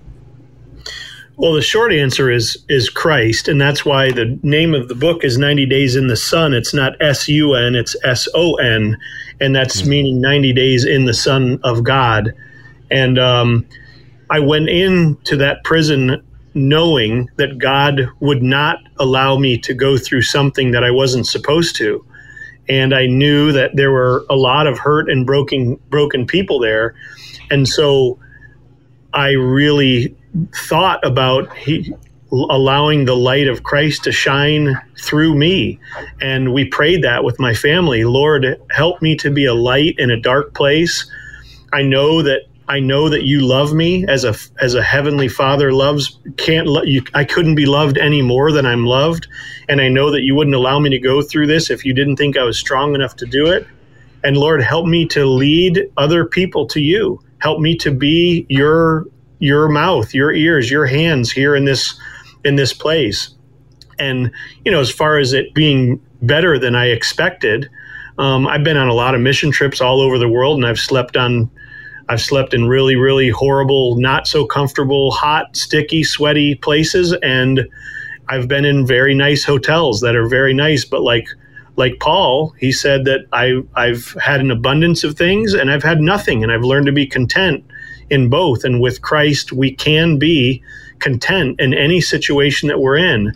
Well, 1.38 1.53
the 1.53 1.61
short 1.64 1.92
answer 1.92 2.29
is 2.29 2.64
is 2.70 2.87
Christ, 2.87 3.48
and 3.48 3.59
that's 3.59 3.83
why 3.83 4.11
the 4.11 4.37
name 4.44 4.75
of 4.75 4.90
the 4.90 4.96
book 4.96 5.24
is 5.24 5.40
90 5.40 5.66
Days 5.66 5.96
in 5.96 6.05
the 6.05 6.16
Sun. 6.16 6.53
It's 6.53 6.72
not 6.72 6.94
S 7.01 7.27
U 7.27 7.55
N, 7.55 7.74
it's 7.74 7.96
S 8.03 8.27
O 8.35 8.53
N, 8.55 8.96
and 9.40 9.55
that's 9.55 9.81
mm-hmm. 9.81 9.90
meaning 9.90 10.22
90 10.22 10.53
days 10.53 10.85
in 10.85 11.05
the 11.05 11.16
Son 11.16 11.59
of 11.64 11.83
God. 11.83 12.31
And 12.92 13.18
um, 13.18 13.66
I 14.30 14.40
went 14.40 14.70
into 14.70 15.36
that 15.38 15.64
prison 15.64 16.22
knowing 16.54 17.30
that 17.38 17.58
God 17.58 18.01
would 18.20 18.44
not 18.44 18.80
allow 19.00 19.38
me 19.38 19.58
to 19.60 19.74
go 19.74 19.98
through 19.98 20.24
something 20.24 20.72
that 20.72 20.84
I 20.84 20.92
wasn't 20.92 21.25
supposed 21.25 21.75
to. 21.77 22.06
And 22.68 22.94
I 22.94 23.08
knew 23.08 23.51
that 23.54 23.75
there 23.75 23.92
were 23.92 24.25
a 24.30 24.36
lot 24.36 24.68
of 24.68 24.77
hurt 24.77 25.10
and 25.10 25.25
broken 25.25 25.77
broken 25.90 26.27
people 26.27 26.60
there. 26.60 26.96
And 27.50 27.68
so 27.68 28.20
I 29.14 29.32
really 29.32 30.16
thought 30.56 31.06
about 31.06 31.56
he, 31.58 31.94
allowing 32.32 33.06
the 33.06 33.16
light 33.16 33.48
of 33.48 33.64
Christ 33.64 34.04
to 34.06 34.12
shine 34.12 34.80
through 34.98 35.36
me. 35.36 35.80
And 36.22 36.54
we 36.54 36.66
prayed 36.66 37.04
that 37.04 37.24
with 37.24 37.40
my 37.40 37.54
family. 37.54 38.04
Lord, 38.06 38.46
help 38.72 39.01
me 39.01 39.16
to 39.18 39.30
be 39.30 39.46
a 39.46 39.54
light 39.54 39.96
in 39.98 40.12
a 40.12 40.20
dark 40.20 40.54
place. 40.54 41.12
I 41.74 41.84
know 41.84 42.22
that 42.22 42.44
I 42.72 42.79
know 42.79 43.10
that 43.10 43.24
you 43.24 43.42
love 43.42 43.74
me 43.74 44.05
as 44.07 44.24
a 44.24 44.34
as 44.62 44.75
a 44.75 44.81
heavenly 44.81 45.27
Father 45.27 45.74
loves 45.74 46.18
can't 46.38 46.68
lo- 46.68 46.84
you 46.84 47.03
I 47.14 47.25
couldn't 47.25 47.55
be 47.55 47.66
loved 47.66 47.98
any 47.98 48.22
more 48.22 48.53
than 48.53 48.66
I'm 48.66 48.86
loved, 48.86 49.27
and 49.68 49.81
I 49.81 49.90
know 49.90 50.10
that 50.10 50.22
you 50.22 50.36
wouldn't 50.36 50.55
allow 50.55 50.79
me 50.79 50.90
to 50.92 50.98
go 50.98 51.22
through 51.22 51.48
this 51.48 51.70
if 51.70 51.84
you 51.84 51.94
didn't 51.94 52.16
think 52.16 52.38
I 52.38 52.44
was 52.44 52.57
strong 52.57 52.96
enough 52.96 53.18
to 53.18 53.25
do 53.25 53.48
it. 53.48 53.68
And 54.24 54.38
Lord, 54.38 54.64
help 54.64 54.86
me 54.86 55.05
to 55.07 55.25
lead 55.25 55.92
other 55.98 56.24
people 56.24 56.66
to 56.68 56.79
you. 56.79 57.22
Help 57.40 57.60
me 57.60 57.75
to 57.75 57.92
be 57.92 58.46
your 58.48 59.05
your 59.40 59.68
mouth, 59.68 60.14
your 60.14 60.31
ears, 60.31 60.72
your 60.72 60.86
hands 60.86 61.29
here 61.29 61.57
in 61.57 61.66
this 61.66 62.00
in 62.46 62.55
this 62.55 62.72
place. 62.72 63.31
And 64.00 64.31
you 64.64 64.72
know, 64.72 64.79
as 64.79 64.90
far 64.90 65.18
as 65.18 65.34
it 65.34 65.53
being 65.53 66.00
better 66.22 66.57
than 66.57 66.75
I 66.75 66.86
expected, 66.86 67.70
um, 68.18 68.48
I've 68.48 68.64
been 68.64 68.77
on 68.77 68.88
a 68.88 68.94
lot 68.94 69.14
of 69.14 69.20
mission 69.20 69.51
trips 69.51 69.81
all 69.81 70.00
over 70.00 70.18
the 70.18 70.29
world, 70.29 70.55
and 70.55 70.66
I've 70.66 70.79
slept 70.79 71.18
on 71.18 71.51
I've 72.11 72.19
slept 72.19 72.53
in 72.53 72.67
really, 72.67 72.97
really 72.97 73.29
horrible, 73.29 73.95
not 73.95 74.27
so 74.27 74.45
comfortable, 74.45 75.11
hot, 75.11 75.55
sticky, 75.55 76.03
sweaty 76.03 76.55
places, 76.55 77.13
and 77.24 77.69
I've 78.27 78.50
been 78.50 78.65
in 78.65 78.85
very 78.85 79.15
nice 79.15 79.45
hotels 79.45 80.01
that 80.01 80.13
are 80.17 80.27
very 80.27 80.53
nice. 80.53 80.83
But 80.83 81.03
like, 81.03 81.29
like 81.77 82.01
Paul, 82.01 82.53
he 82.59 82.74
said 82.74 83.05
that 83.05 83.27
I 83.31 83.61
I've 83.75 84.11
had 84.21 84.41
an 84.41 84.51
abundance 84.51 85.05
of 85.05 85.15
things 85.15 85.53
and 85.53 85.71
I've 85.71 85.83
had 85.83 86.01
nothing, 86.01 86.43
and 86.43 86.51
I've 86.51 86.65
learned 86.65 86.87
to 86.87 86.91
be 86.91 87.07
content 87.07 87.63
in 88.09 88.29
both. 88.29 88.65
And 88.65 88.81
with 88.81 89.01
Christ, 89.01 89.53
we 89.53 89.74
can 89.74 90.19
be 90.19 90.61
content 91.00 91.61
in 91.61 91.74
any 91.74 92.01
situation 92.01 92.67
that 92.67 92.81
we're 92.81 92.97
in 92.97 93.31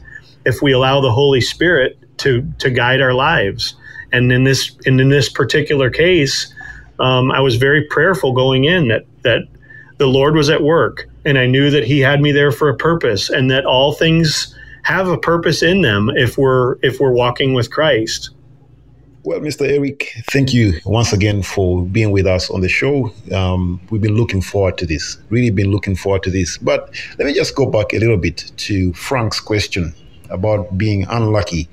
if 0.46 0.62
we 0.62 0.74
allow 0.74 1.00
the 1.00 1.14
Holy 1.14 1.40
Spirit 1.40 1.98
to 2.18 2.46
to 2.60 2.70
guide 2.70 3.00
our 3.00 3.14
lives. 3.14 3.74
And 4.12 4.30
in 4.34 4.44
this 4.44 4.76
and 4.86 5.00
in 5.00 5.08
this 5.08 5.30
particular 5.30 5.90
case, 5.90 6.54
um, 7.00 7.32
I 7.32 7.40
was 7.40 7.56
very 7.56 7.84
prayerful 7.86 8.34
going 8.34 8.66
in 8.66 8.88
that 8.90 9.06
that 9.24 9.48
the 9.98 10.08
Lord 10.08 10.36
was 10.36 10.50
at 10.50 10.62
work, 10.62 11.08
and 11.24 11.38
I 11.38 11.46
knew 11.46 11.70
that 11.70 11.84
He 11.84 12.00
had 12.00 12.22
me 12.22 12.32
there 12.32 12.52
for 12.52 12.70
a 12.70 12.76
purpose, 12.76 13.30
and 13.30 13.50
that 13.52 13.66
all 13.66 13.94
things 13.94 14.56
have 14.84 15.08
a 15.08 15.18
purpose 15.18 15.64
in 15.64 15.82
them 15.82 16.10
if 16.16 16.38
we're 16.38 16.78
if 16.84 17.00
we're 17.00 17.14
walking 17.14 17.54
with 17.54 17.72
Christ. 17.72 18.32
Well, 19.24 19.40
Mr. 19.40 19.68
Eric, 19.68 20.14
thank 20.32 20.54
you 20.54 20.80
once 20.86 21.12
again 21.12 21.42
for 21.42 21.84
being 21.84 22.12
with 22.12 22.28
us 22.28 22.52
on 22.52 22.62
the 22.62 22.70
show. 22.70 23.12
Um, 23.32 23.82
we've 23.90 24.02
been 24.02 24.16
looking 24.16 24.40
forward 24.40 24.78
to 24.78 24.86
this, 24.86 25.18
really 25.32 25.50
been 25.50 25.72
looking 25.72 25.96
forward 25.96 26.22
to 26.24 26.30
this. 26.30 26.60
But 26.60 26.94
let 27.18 27.26
me 27.26 27.34
just 27.34 27.56
go 27.56 27.66
back 27.66 27.92
a 27.94 27.98
little 27.98 28.18
bit 28.18 28.52
to 28.58 28.94
Frank's 28.94 29.40
question 29.40 29.96
about 30.30 30.78
being 30.78 31.06
unlucky 31.10 31.68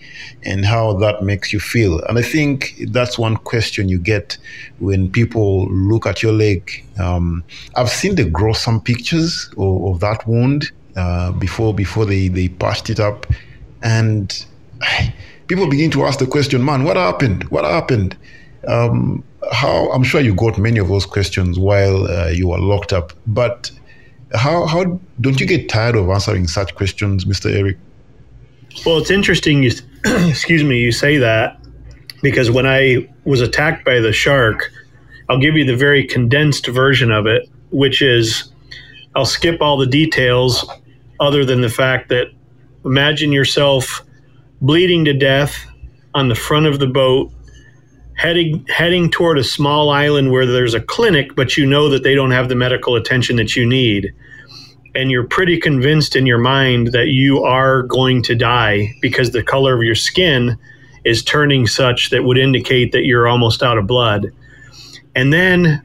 and 0.44 0.64
how 0.64 0.94
that 0.94 1.22
makes 1.22 1.52
you 1.52 1.60
feel. 1.60 2.00
And 2.04 2.18
I 2.18 2.22
think 2.22 2.74
that's 2.88 3.18
one 3.18 3.36
question 3.36 3.88
you 3.88 3.98
get 3.98 4.36
when 4.78 5.10
people 5.10 5.68
look 5.70 6.06
at 6.06 6.22
your 6.22 6.32
leg. 6.32 6.84
Um, 6.98 7.44
I've 7.76 7.90
seen 7.90 8.14
the 8.14 8.24
grow 8.24 8.52
some 8.52 8.80
pictures 8.80 9.50
of, 9.58 9.84
of 9.84 10.00
that 10.00 10.26
wound 10.26 10.70
uh, 10.96 11.32
before 11.32 11.74
before 11.74 12.04
they, 12.06 12.28
they 12.28 12.48
patched 12.48 12.90
it 12.90 13.00
up. 13.00 13.26
And 13.82 14.44
people 15.46 15.68
begin 15.68 15.90
to 15.92 16.04
ask 16.04 16.18
the 16.18 16.26
question, 16.26 16.64
man, 16.64 16.84
what 16.84 16.96
happened? 16.96 17.44
What 17.44 17.64
happened? 17.64 18.16
Um, 18.68 19.24
how 19.50 19.90
I'm 19.90 20.04
sure 20.04 20.20
you 20.20 20.34
got 20.34 20.58
many 20.58 20.78
of 20.78 20.88
those 20.88 21.06
questions 21.06 21.58
while 21.58 22.06
uh, 22.06 22.28
you 22.28 22.48
were 22.48 22.58
locked 22.58 22.92
up, 22.92 23.12
but 23.26 23.70
how 24.34 24.66
how 24.66 25.00
don't 25.20 25.40
you 25.40 25.46
get 25.46 25.68
tired 25.68 25.96
of 25.96 26.08
answering 26.08 26.46
such 26.46 26.74
questions, 26.74 27.24
Mr. 27.24 27.52
Eric? 27.52 27.76
Well, 28.85 28.98
it's 28.98 29.11
interesting. 29.11 29.62
You, 29.62 29.70
excuse 30.04 30.64
me, 30.64 30.78
you 30.78 30.92
say 30.92 31.18
that 31.18 31.58
because 32.22 32.50
when 32.50 32.66
I 32.66 33.08
was 33.24 33.40
attacked 33.40 33.85
by 33.85 34.00
the 34.00 34.12
shark, 34.12 34.70
I'll 35.28 35.38
give 35.38 35.56
you 35.56 35.64
the 35.64 35.76
very 35.76 36.04
condensed 36.04 36.66
version 36.66 37.11
of 37.11 37.26
it, 37.26 37.48
which 37.70 38.02
is 38.02 38.52
I'll 39.14 39.24
skip 39.24 39.61
all 39.61 39.76
the 39.76 39.87
details 39.87 40.68
other 41.20 41.44
than 41.44 41.61
the 41.61 41.68
fact 41.68 42.08
that 42.08 42.28
imagine 42.85 43.32
yourself 43.32 44.02
bleeding 44.61 45.04
to 45.04 45.12
death, 45.12 45.66
on 46.14 46.28
the 46.28 46.35
front 46.35 46.66
of 46.66 46.78
the 46.78 46.87
boat, 46.87 47.32
heading 48.14 48.64
heading 48.68 49.11
toward 49.11 49.38
a 49.38 49.44
small 49.44 49.90
island 49.90 50.30
where 50.30 50.46
there's 50.46 50.74
a 50.74 50.80
clinic, 50.80 51.35
but 51.35 51.56
you 51.56 51.66
know 51.66 51.88
that 51.88 52.02
they 52.02 52.14
don't 52.14 52.30
have 52.30 52.48
the 52.48 52.54
medical 52.54 52.96
attention 52.96 53.37
that 53.37 53.56
you 53.56 53.66
need. 53.66 54.12
And 54.94 55.11
you're 55.11 55.26
pretty 55.26 55.59
convinced 55.59 56.16
in 56.16 56.26
your 56.26 56.38
mind 56.38 56.88
that 56.88 57.09
you 57.09 57.42
are 57.42 57.83
going 57.85 58.22
to 58.24 58.35
die 58.35 58.94
because 59.00 59.31
the 59.31 59.42
color 59.42 59.74
of 59.74 59.83
your 59.83 59.94
skin 59.94 60.59
is 61.05 61.24
turning 61.24 61.66
such 61.66 62.11
that 62.11 62.24
would 62.24 62.38
indicate 62.38 62.92
that 62.92 63.05
you're 63.05 63.26
almost 63.26 63.62
out 63.62 63.78
of 63.78 63.87
blood. 63.87 64.31
And 65.14 65.33
then 65.33 65.83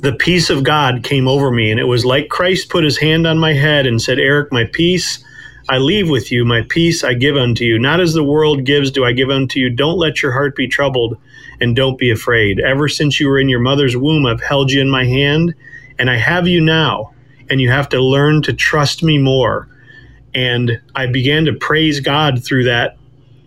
the 0.00 0.12
peace 0.12 0.50
of 0.50 0.64
God 0.64 1.02
came 1.04 1.28
over 1.28 1.50
me, 1.50 1.70
and 1.70 1.80
it 1.80 1.84
was 1.84 2.04
like 2.04 2.28
Christ 2.28 2.68
put 2.68 2.84
his 2.84 2.98
hand 2.98 3.26
on 3.26 3.38
my 3.38 3.52
head 3.52 3.86
and 3.86 4.00
said, 4.00 4.18
Eric, 4.18 4.52
my 4.52 4.64
peace 4.64 5.22
I 5.68 5.78
leave 5.78 6.08
with 6.08 6.30
you, 6.30 6.44
my 6.44 6.62
peace 6.68 7.02
I 7.02 7.14
give 7.14 7.36
unto 7.36 7.64
you. 7.64 7.78
Not 7.78 8.00
as 8.00 8.14
the 8.14 8.22
world 8.22 8.64
gives, 8.64 8.90
do 8.90 9.04
I 9.04 9.12
give 9.12 9.30
unto 9.30 9.58
you. 9.58 9.68
Don't 9.68 9.98
let 9.98 10.22
your 10.22 10.32
heart 10.32 10.54
be 10.54 10.68
troubled, 10.68 11.18
and 11.60 11.74
don't 11.74 11.98
be 11.98 12.10
afraid. 12.10 12.60
Ever 12.60 12.88
since 12.88 13.18
you 13.18 13.28
were 13.28 13.38
in 13.38 13.48
your 13.48 13.60
mother's 13.60 13.96
womb, 13.96 14.26
I've 14.26 14.42
held 14.42 14.70
you 14.70 14.80
in 14.80 14.90
my 14.90 15.04
hand, 15.04 15.54
and 15.98 16.10
I 16.10 16.16
have 16.16 16.46
you 16.46 16.60
now, 16.60 17.12
and 17.50 17.60
you 17.60 17.70
have 17.70 17.88
to 17.90 18.00
learn 18.00 18.42
to 18.42 18.52
trust 18.52 19.02
me 19.02 19.18
more. 19.18 19.68
And 20.34 20.80
I 20.94 21.06
began 21.06 21.44
to 21.46 21.52
praise 21.52 22.00
God 22.00 22.44
through 22.44 22.64
that 22.64 22.96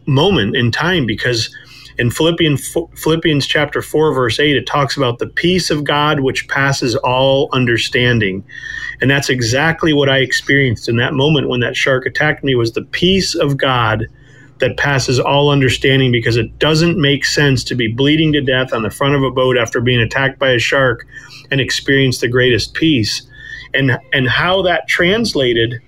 moment 0.05 0.55
in 0.55 0.71
time 0.71 1.05
because 1.05 1.55
in 1.99 2.09
Philippians 2.09 2.75
Philippians 2.95 3.45
chapter 3.45 3.81
4 3.81 4.13
verse 4.13 4.39
8 4.39 4.55
it 4.55 4.65
talks 4.65 4.97
about 4.97 5.19
the 5.19 5.27
peace 5.27 5.69
of 5.69 5.83
God 5.83 6.21
which 6.21 6.47
passes 6.47 6.95
all 6.95 7.49
understanding. 7.51 8.43
And 9.01 9.11
that's 9.11 9.29
exactly 9.29 9.93
what 9.93 10.09
I 10.09 10.17
experienced 10.17 10.89
in 10.89 10.97
that 10.97 11.13
moment 11.13 11.49
when 11.49 11.59
that 11.59 11.75
shark 11.75 12.05
attacked 12.05 12.43
me 12.43 12.55
was 12.55 12.71
the 12.71 12.83
peace 12.83 13.35
of 13.35 13.57
God 13.57 14.07
that 14.59 14.77
passes 14.77 15.19
all 15.19 15.49
understanding 15.49 16.11
because 16.11 16.37
it 16.37 16.57
doesn't 16.59 16.97
make 16.97 17.25
sense 17.25 17.63
to 17.65 17.75
be 17.75 17.87
bleeding 17.87 18.33
to 18.33 18.41
death 18.41 18.73
on 18.73 18.83
the 18.83 18.89
front 18.89 19.15
of 19.15 19.23
a 19.23 19.31
boat 19.31 19.57
after 19.57 19.81
being 19.81 20.01
attacked 20.01 20.37
by 20.37 20.51
a 20.51 20.59
shark 20.59 21.05
and 21.51 21.61
experience 21.61 22.19
the 22.19 22.27
greatest 22.27 22.73
peace. 22.73 23.21
And 23.73 23.97
and 24.13 24.27
how 24.27 24.61
that 24.63 24.87
translated 24.87 25.81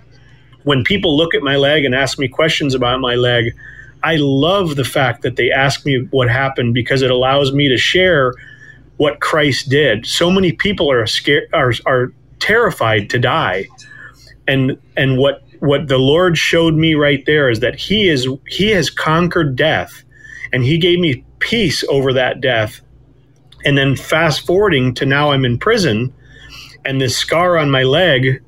when 0.63 0.83
people 0.83 1.17
look 1.17 1.33
at 1.33 1.41
my 1.41 1.55
leg 1.55 1.85
and 1.85 1.95
ask 1.95 2.19
me 2.19 2.27
questions 2.27 2.75
about 2.75 2.99
my 2.99 3.15
leg, 3.15 3.55
I 4.03 4.17
love 4.17 4.75
the 4.75 4.83
fact 4.83 5.21
that 5.23 5.35
they 5.35 5.51
ask 5.51 5.85
me 5.85 6.07
what 6.11 6.29
happened 6.29 6.73
because 6.73 7.01
it 7.01 7.11
allows 7.11 7.51
me 7.51 7.67
to 7.69 7.77
share 7.77 8.33
what 8.97 9.19
Christ 9.19 9.69
did. 9.69 10.05
So 10.05 10.29
many 10.29 10.51
people 10.51 10.91
are 10.91 11.05
scared 11.07 11.49
are 11.53 11.73
are 11.85 12.13
terrified 12.39 13.09
to 13.11 13.19
die. 13.19 13.67
And 14.47 14.77
and 14.97 15.17
what 15.17 15.43
what 15.59 15.87
the 15.87 15.97
Lord 15.97 16.37
showed 16.37 16.75
me 16.75 16.95
right 16.95 17.23
there 17.25 17.49
is 17.49 17.59
that 17.59 17.75
he 17.75 18.07
is 18.09 18.27
he 18.47 18.69
has 18.71 18.89
conquered 18.89 19.55
death 19.55 20.03
and 20.51 20.63
he 20.63 20.77
gave 20.77 20.99
me 20.99 21.23
peace 21.39 21.83
over 21.89 22.13
that 22.13 22.41
death. 22.41 22.81
And 23.63 23.77
then 23.77 23.95
fast 23.95 24.45
forwarding 24.45 24.95
to 24.95 25.05
now 25.05 25.31
I'm 25.31 25.45
in 25.45 25.59
prison 25.59 26.13
and 26.85 27.01
this 27.01 27.17
scar 27.17 27.57
on 27.57 27.71
my 27.71 27.83
leg 27.83 28.41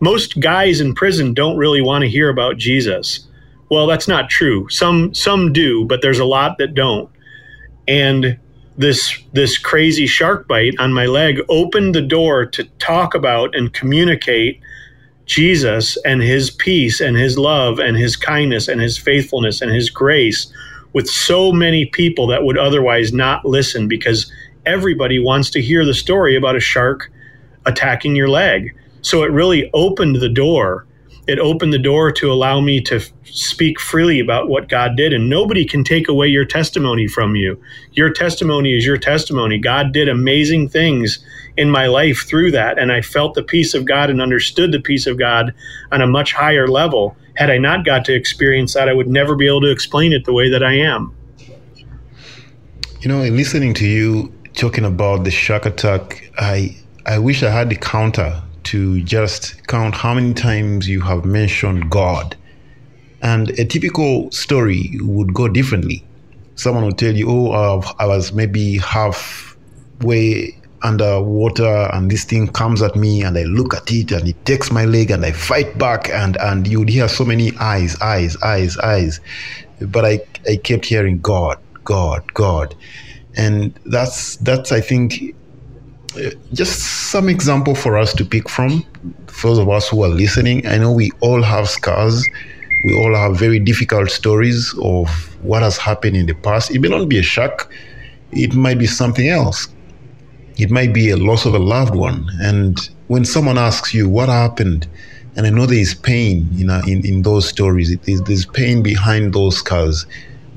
most 0.00 0.40
guys 0.40 0.80
in 0.80 0.94
prison 0.94 1.34
don't 1.34 1.56
really 1.56 1.80
want 1.80 2.02
to 2.02 2.08
hear 2.10 2.28
about 2.28 2.56
Jesus 2.56 3.26
well, 3.74 3.86
that's 3.86 4.08
not 4.08 4.30
true. 4.30 4.68
Some 4.68 5.14
some 5.14 5.52
do, 5.52 5.84
but 5.84 6.02
there's 6.02 6.18
a 6.18 6.24
lot 6.24 6.58
that 6.58 6.74
don't. 6.74 7.10
And 7.88 8.38
this 8.76 9.20
this 9.32 9.58
crazy 9.58 10.06
shark 10.06 10.46
bite 10.48 10.74
on 10.78 10.92
my 10.92 11.06
leg 11.06 11.40
opened 11.48 11.94
the 11.94 12.02
door 12.02 12.44
to 12.46 12.64
talk 12.78 13.14
about 13.14 13.54
and 13.54 13.72
communicate 13.72 14.60
Jesus 15.26 15.96
and 16.04 16.22
his 16.22 16.50
peace 16.50 17.00
and 17.00 17.16
his 17.16 17.38
love 17.38 17.78
and 17.78 17.96
his 17.96 18.16
kindness 18.16 18.68
and 18.68 18.80
his 18.80 18.98
faithfulness 18.98 19.62
and 19.62 19.72
his 19.72 19.90
grace 19.90 20.52
with 20.92 21.08
so 21.08 21.50
many 21.50 21.86
people 21.86 22.26
that 22.26 22.44
would 22.44 22.58
otherwise 22.58 23.12
not 23.12 23.44
listen 23.44 23.88
because 23.88 24.30
everybody 24.66 25.18
wants 25.18 25.50
to 25.50 25.62
hear 25.62 25.84
the 25.84 25.94
story 25.94 26.36
about 26.36 26.56
a 26.56 26.60
shark 26.60 27.10
attacking 27.66 28.16
your 28.16 28.28
leg. 28.28 28.74
So 29.02 29.22
it 29.22 29.30
really 29.30 29.70
opened 29.72 30.16
the 30.16 30.28
door 30.28 30.86
it 31.26 31.38
opened 31.38 31.72
the 31.72 31.78
door 31.78 32.12
to 32.12 32.30
allow 32.30 32.60
me 32.60 32.80
to 32.82 33.00
speak 33.24 33.80
freely 33.80 34.20
about 34.20 34.48
what 34.48 34.68
God 34.68 34.96
did. 34.96 35.12
And 35.14 35.30
nobody 35.30 35.64
can 35.64 35.82
take 35.82 36.08
away 36.08 36.28
your 36.28 36.44
testimony 36.44 37.08
from 37.08 37.34
you. 37.34 37.60
Your 37.92 38.10
testimony 38.10 38.76
is 38.76 38.84
your 38.84 38.98
testimony. 38.98 39.58
God 39.58 39.92
did 39.92 40.08
amazing 40.08 40.68
things 40.68 41.24
in 41.56 41.70
my 41.70 41.86
life 41.86 42.26
through 42.26 42.50
that. 42.50 42.78
And 42.78 42.92
I 42.92 43.00
felt 43.00 43.34
the 43.34 43.42
peace 43.42 43.72
of 43.72 43.86
God 43.86 44.10
and 44.10 44.20
understood 44.20 44.72
the 44.72 44.80
peace 44.80 45.06
of 45.06 45.18
God 45.18 45.54
on 45.92 46.02
a 46.02 46.06
much 46.06 46.34
higher 46.34 46.68
level. 46.68 47.16
Had 47.36 47.50
I 47.50 47.56
not 47.56 47.86
got 47.86 48.04
to 48.06 48.14
experience 48.14 48.74
that, 48.74 48.88
I 48.88 48.92
would 48.92 49.08
never 49.08 49.34
be 49.34 49.46
able 49.46 49.62
to 49.62 49.70
explain 49.70 50.12
it 50.12 50.26
the 50.26 50.34
way 50.34 50.50
that 50.50 50.62
I 50.62 50.74
am. 50.74 51.14
You 53.00 53.08
know, 53.08 53.22
in 53.22 53.36
listening 53.36 53.72
to 53.74 53.86
you 53.86 54.32
talking 54.54 54.84
about 54.84 55.24
the 55.24 55.30
shark 55.30 55.66
attack, 55.66 56.30
I 56.38 56.76
I 57.06 57.18
wish 57.18 57.42
I 57.42 57.50
had 57.50 57.68
the 57.68 57.76
counter 57.76 58.42
to 58.64 59.02
just 59.02 59.66
count 59.66 59.94
how 59.94 60.14
many 60.14 60.32
times 60.32 60.88
you 60.88 61.02
have 61.02 61.26
mentioned 61.26 61.90
God. 61.90 62.34
And 63.20 63.50
a 63.50 63.64
typical 63.66 64.30
story 64.30 64.90
would 65.00 65.34
go 65.34 65.48
differently. 65.48 66.02
Someone 66.54 66.86
would 66.86 66.96
tell 66.96 67.14
you, 67.14 67.28
Oh, 67.28 67.50
uh, 67.52 67.92
I 67.98 68.06
was 68.06 68.32
maybe 68.32 68.78
halfway 68.78 70.56
underwater 70.82 71.88
and 71.92 72.10
this 72.10 72.24
thing 72.24 72.48
comes 72.48 72.80
at 72.80 72.96
me 72.96 73.22
and 73.22 73.36
I 73.36 73.42
look 73.42 73.74
at 73.74 73.90
it 73.90 74.10
and 74.12 74.28
it 74.28 74.44
takes 74.46 74.70
my 74.70 74.84
leg 74.86 75.10
and 75.10 75.24
I 75.26 75.32
fight 75.32 75.76
back 75.76 76.08
and, 76.08 76.38
and 76.38 76.66
you'd 76.66 76.88
hear 76.88 77.08
so 77.08 77.24
many 77.24 77.52
eyes, 77.58 78.00
eyes, 78.00 78.36
eyes, 78.42 78.78
eyes. 78.78 79.20
But 79.80 80.06
I, 80.06 80.20
I 80.48 80.56
kept 80.56 80.86
hearing 80.86 81.20
God, 81.20 81.58
God, 81.84 82.32
God. 82.32 82.74
And 83.36 83.78
that's 83.84 84.36
that's 84.36 84.72
I 84.72 84.80
think 84.80 85.34
Uh, 86.16 86.30
just 86.52 87.10
some 87.10 87.28
example 87.28 87.74
for 87.74 87.98
us 87.98 88.12
to 88.14 88.24
pick 88.24 88.48
from. 88.48 88.84
Those 89.42 89.58
of 89.58 89.68
us 89.68 89.88
who 89.88 90.04
are 90.04 90.08
listening 90.08 90.66
i 90.66 90.78
know 90.78 90.92
we 90.92 91.10
all 91.20 91.42
have 91.42 91.68
scars. 91.68 92.24
We 92.84 92.96
all 93.00 93.14
have 93.14 93.36
very 93.38 93.58
difficult 93.58 94.10
stories 94.10 94.74
of 94.82 95.08
what 95.42 95.62
has 95.62 95.76
happened 95.76 96.16
in 96.16 96.26
the 96.26 96.34
past. 96.34 96.70
It 96.70 96.80
may 96.80 96.88
not 96.88 97.08
be 97.08 97.18
a 97.18 97.22
shock. 97.22 97.72
It 98.32 98.54
might 98.54 98.78
be 98.78 98.86
something 98.86 99.28
else. 99.28 99.68
It 100.56 100.70
might 100.70 100.92
be 100.92 101.10
a 101.10 101.16
loss 101.16 101.46
of 101.46 101.54
a 101.54 101.58
loved 101.58 101.94
one. 101.94 102.28
And 102.40 102.78
when 103.08 103.24
someone 103.24 103.58
asks 103.58 103.92
you 103.92 104.08
what 104.08 104.28
happened? 104.28 104.86
And 105.36 105.48
i 105.48 105.50
know 105.50 105.66
there 105.66 105.78
is 105.78 105.94
pain 105.94 106.46
you 106.52 106.70
uh, 106.70 106.78
know 106.78 106.86
in, 106.86 107.04
in 107.04 107.22
those 107.22 107.48
stories 107.48 107.96
there's 107.98 108.46
pain 108.46 108.84
behind 108.84 109.34
those 109.34 109.56
scars 109.56 110.06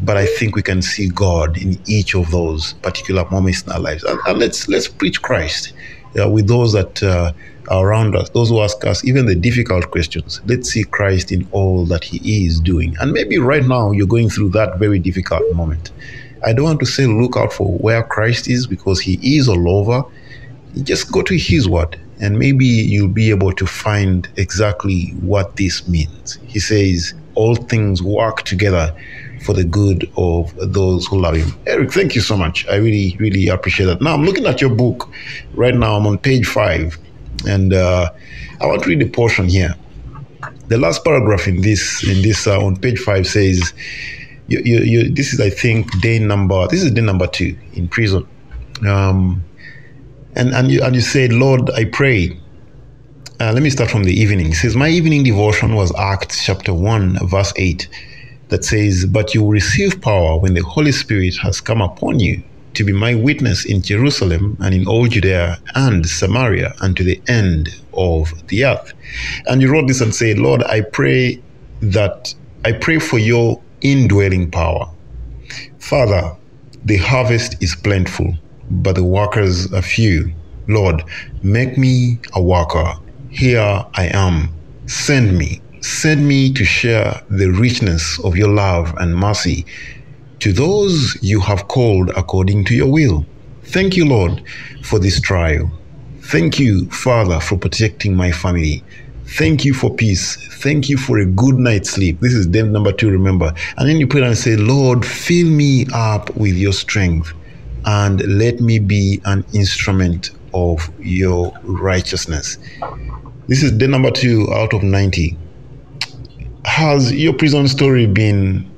but 0.02 0.18
I 0.18 0.26
think 0.26 0.56
we 0.56 0.62
can 0.62 0.82
see 0.82 1.10
God 1.10 1.58
in 1.58 1.80
each 1.88 2.16
of 2.16 2.30
those 2.32 2.74
particular 2.74 3.28
moments 3.30 3.64
in 3.64 3.72
our 3.72 3.80
lives. 3.80 4.04
And, 4.04 4.20
and 4.28 4.40
let's 4.40 4.68
let's 4.68 4.88
preach 4.88 5.22
Christ 5.22 5.74
uh, 6.20 6.30
with 6.30 6.48
those 6.48 6.74
that 6.74 7.02
uh, 7.02 7.32
are 7.70 7.88
around 7.88 8.16
us, 8.16 8.30
those 8.30 8.50
who 8.50 8.62
ask 8.62 8.86
us 8.86 9.04
even 9.06 9.26
the 9.26 9.36
difficult 9.36 9.92
questions. 9.92 10.42
Let's 10.46 10.70
see 10.72 10.84
Christ 10.84 11.32
in 11.32 11.48
all 11.52 11.86
that 11.86 12.04
He 12.04 12.46
is 12.46 12.60
doing. 12.60 12.96
And 13.00 13.12
maybe 13.12 13.38
right 13.38 13.66
now 13.66 13.92
you're 13.92 14.08
going 14.08 14.30
through 14.30 14.50
that 14.50 14.78
very 14.78 15.00
difficult 15.00 15.44
moment. 15.54 15.92
I 16.46 16.54
don't 16.54 16.66
want 16.66 16.80
to 16.82 16.86
say 16.86 17.08
look 17.08 17.36
out 17.36 17.52
for 17.52 17.68
where 17.80 18.04
Christ 18.04 18.48
is 18.48 18.68
because 18.68 19.00
He 19.00 19.38
is 19.38 19.50
all 19.50 19.70
over. 19.70 20.04
Just 20.84 21.12
go 21.12 21.24
to 21.24 21.38
His 21.38 21.68
Word 21.68 22.00
and 22.20 22.38
maybe 22.40 22.66
you'll 22.66 23.08
be 23.08 23.30
able 23.30 23.54
to 23.54 23.66
find 23.66 24.28
exactly 24.38 25.10
what 25.22 25.56
this 25.56 25.88
means. 25.88 26.40
He 26.48 26.60
says, 26.60 27.14
All 27.36 27.56
things 27.56 28.02
work 28.02 28.44
together 28.44 28.96
for 29.42 29.54
the 29.54 29.64
good 29.64 30.10
of 30.18 30.54
those 30.74 31.08
who 31.08 31.20
love 31.20 31.36
him. 31.36 31.50
Eric, 31.66 31.92
thank 31.92 32.16
you 32.16 32.22
so 32.22 32.38
much. 32.38 32.68
I 32.68 32.76
really, 32.76 33.16
really 33.20 33.48
appreciate 33.48 33.86
that. 33.88 34.02
Now 34.02 34.14
I'm 34.14 34.24
looking 34.24 34.46
at 34.46 34.62
your 34.62 34.70
book 34.70 35.10
right 35.54 35.76
now. 35.76 35.96
I'm 35.96 36.08
on 36.08 36.18
page 36.18 36.46
five, 36.48 36.98
and 37.48 37.74
uh, 37.74 38.10
I 38.62 38.66
want 38.66 38.84
to 38.84 38.90
read 38.90 39.02
a 39.02 39.08
portion 39.08 39.48
here. 39.48 39.76
The 40.68 40.78
last 40.78 41.04
paragraph 41.04 41.48
in 41.48 41.62
this 41.62 42.04
in 42.08 42.22
this 42.22 42.48
uh, 42.48 42.64
on 42.64 42.78
page 42.78 43.00
five 43.00 43.26
says, 43.28 43.74
you, 44.48 44.62
you, 44.64 44.80
you, 44.80 45.10
"This 45.10 45.34
is, 45.34 45.40
I 45.40 45.50
think, 45.50 46.00
day 46.02 46.20
number. 46.20 46.68
This 46.68 46.84
is 46.84 46.92
day 46.92 47.02
number 47.02 47.28
two 47.28 47.58
in 47.74 47.88
prison." 47.88 48.28
Um, 48.88 49.44
and 50.36 50.54
and 50.54 50.70
you 50.72 50.84
and 50.84 50.96
you 50.96 51.02
said, 51.02 51.34
"Lord, 51.34 51.70
I 51.72 51.86
pray." 51.86 52.38
Uh, 53.40 53.52
let 53.54 53.62
me 53.62 53.70
start 53.70 53.92
from 53.92 54.04
the 54.04 54.20
evening. 54.20 54.48
It 54.48 54.56
says, 54.56 54.76
My 54.76 54.90
evening 54.90 55.22
devotion 55.22 55.76
was 55.76 55.94
Acts 55.96 56.44
chapter 56.44 56.74
1, 56.74 57.20
verse 57.28 57.54
8 57.56 57.88
that 58.50 58.66
says, 58.66 59.06
But 59.06 59.34
you 59.34 59.44
will 59.44 59.52
receive 59.52 60.02
power 60.02 60.38
when 60.38 60.54
the 60.54 60.64
Holy 60.64 60.92
Spirit 60.92 61.36
has 61.38 61.62
come 61.62 61.82
upon 61.82 62.20
you 62.20 62.44
to 62.74 62.84
be 62.84 62.94
my 62.94 63.16
witness 63.16 63.66
in 63.66 63.82
Jerusalem 63.82 64.56
and 64.62 64.74
in 64.76 64.88
all 64.88 65.08
Judea 65.08 65.58
and 65.74 66.08
Samaria 66.08 66.76
and 66.82 66.96
to 66.96 67.04
the 67.04 67.20
end 67.28 67.70
of 67.94 68.32
the 68.50 68.66
earth. 68.66 68.94
And 69.48 69.62
you 69.62 69.72
wrote 69.72 69.88
this 69.88 70.02
and 70.02 70.14
said, 70.14 70.38
Lord, 70.38 70.64
I 70.64 70.82
pray 70.82 71.42
that 71.82 72.34
I 72.66 72.74
pray 72.74 73.00
for 73.00 73.18
your 73.18 73.62
indwelling 73.82 74.52
power. 74.52 74.90
Father, 75.80 76.36
the 76.86 76.98
harvest 76.98 77.62
is 77.64 77.76
plentiful, 77.76 78.36
but 78.70 78.96
the 78.96 79.04
workers 79.04 79.74
are 79.74 79.82
few. 79.82 80.32
Lord, 80.68 81.04
make 81.42 81.78
me 81.78 82.20
a 82.34 82.42
worker. 82.42 82.94
Here 83.30 83.86
I 83.94 84.10
am. 84.14 84.50
Send 84.86 85.38
me. 85.38 85.62
Send 85.88 86.28
me 86.28 86.52
to 86.52 86.66
share 86.66 87.22
the 87.30 87.48
richness 87.48 88.20
of 88.20 88.36
your 88.36 88.50
love 88.50 88.94
and 88.98 89.16
mercy 89.16 89.66
to 90.40 90.52
those 90.52 91.18
you 91.22 91.40
have 91.40 91.70
called 91.70 92.10
according 92.10 92.66
to 92.66 92.76
your 92.76 92.92
will. 92.92 93.26
Thank 93.64 93.96
you, 93.96 94.06
Lord, 94.06 94.44
for 94.84 95.00
this 95.00 95.22
trial. 95.22 95.72
Thank 96.24 96.60
you, 96.60 96.90
Father, 96.90 97.40
for 97.40 97.58
protecting 97.58 98.18
my 98.18 98.34
family. 98.34 98.84
Thank 99.38 99.64
you 99.64 99.74
for 99.74 99.90
peace. 99.90 100.36
Thank 100.62 100.90
you 100.90 100.98
for 100.98 101.20
a 101.20 101.26
good 101.26 101.56
night's 101.56 101.92
sleep. 101.92 102.20
This 102.20 102.34
is 102.34 102.46
day 102.48 102.64
number 102.64 102.92
two, 102.92 103.10
remember. 103.10 103.54
And 103.78 103.88
then 103.88 103.96
you 103.96 104.08
pray 104.08 104.24
and 104.24 104.38
say, 104.38 104.58
Lord, 104.58 105.06
fill 105.06 105.48
me 105.48 105.86
up 105.94 106.36
with 106.36 106.58
your 106.58 106.74
strength 106.74 107.34
and 107.86 108.20
let 108.38 108.60
me 108.60 108.78
be 108.80 109.22
an 109.24 109.46
instrument 109.54 110.32
of 110.54 110.92
your 111.00 111.54
righteousness. 111.64 112.58
This 113.48 113.64
is 113.64 113.72
day 113.72 113.88
number 113.88 114.12
two 114.12 114.50
out 114.54 114.74
of 114.74 114.84
90. 114.84 115.38
Has 116.68 117.14
your 117.14 117.34
prison 117.34 117.68
story 117.70 118.06
been 118.06 118.70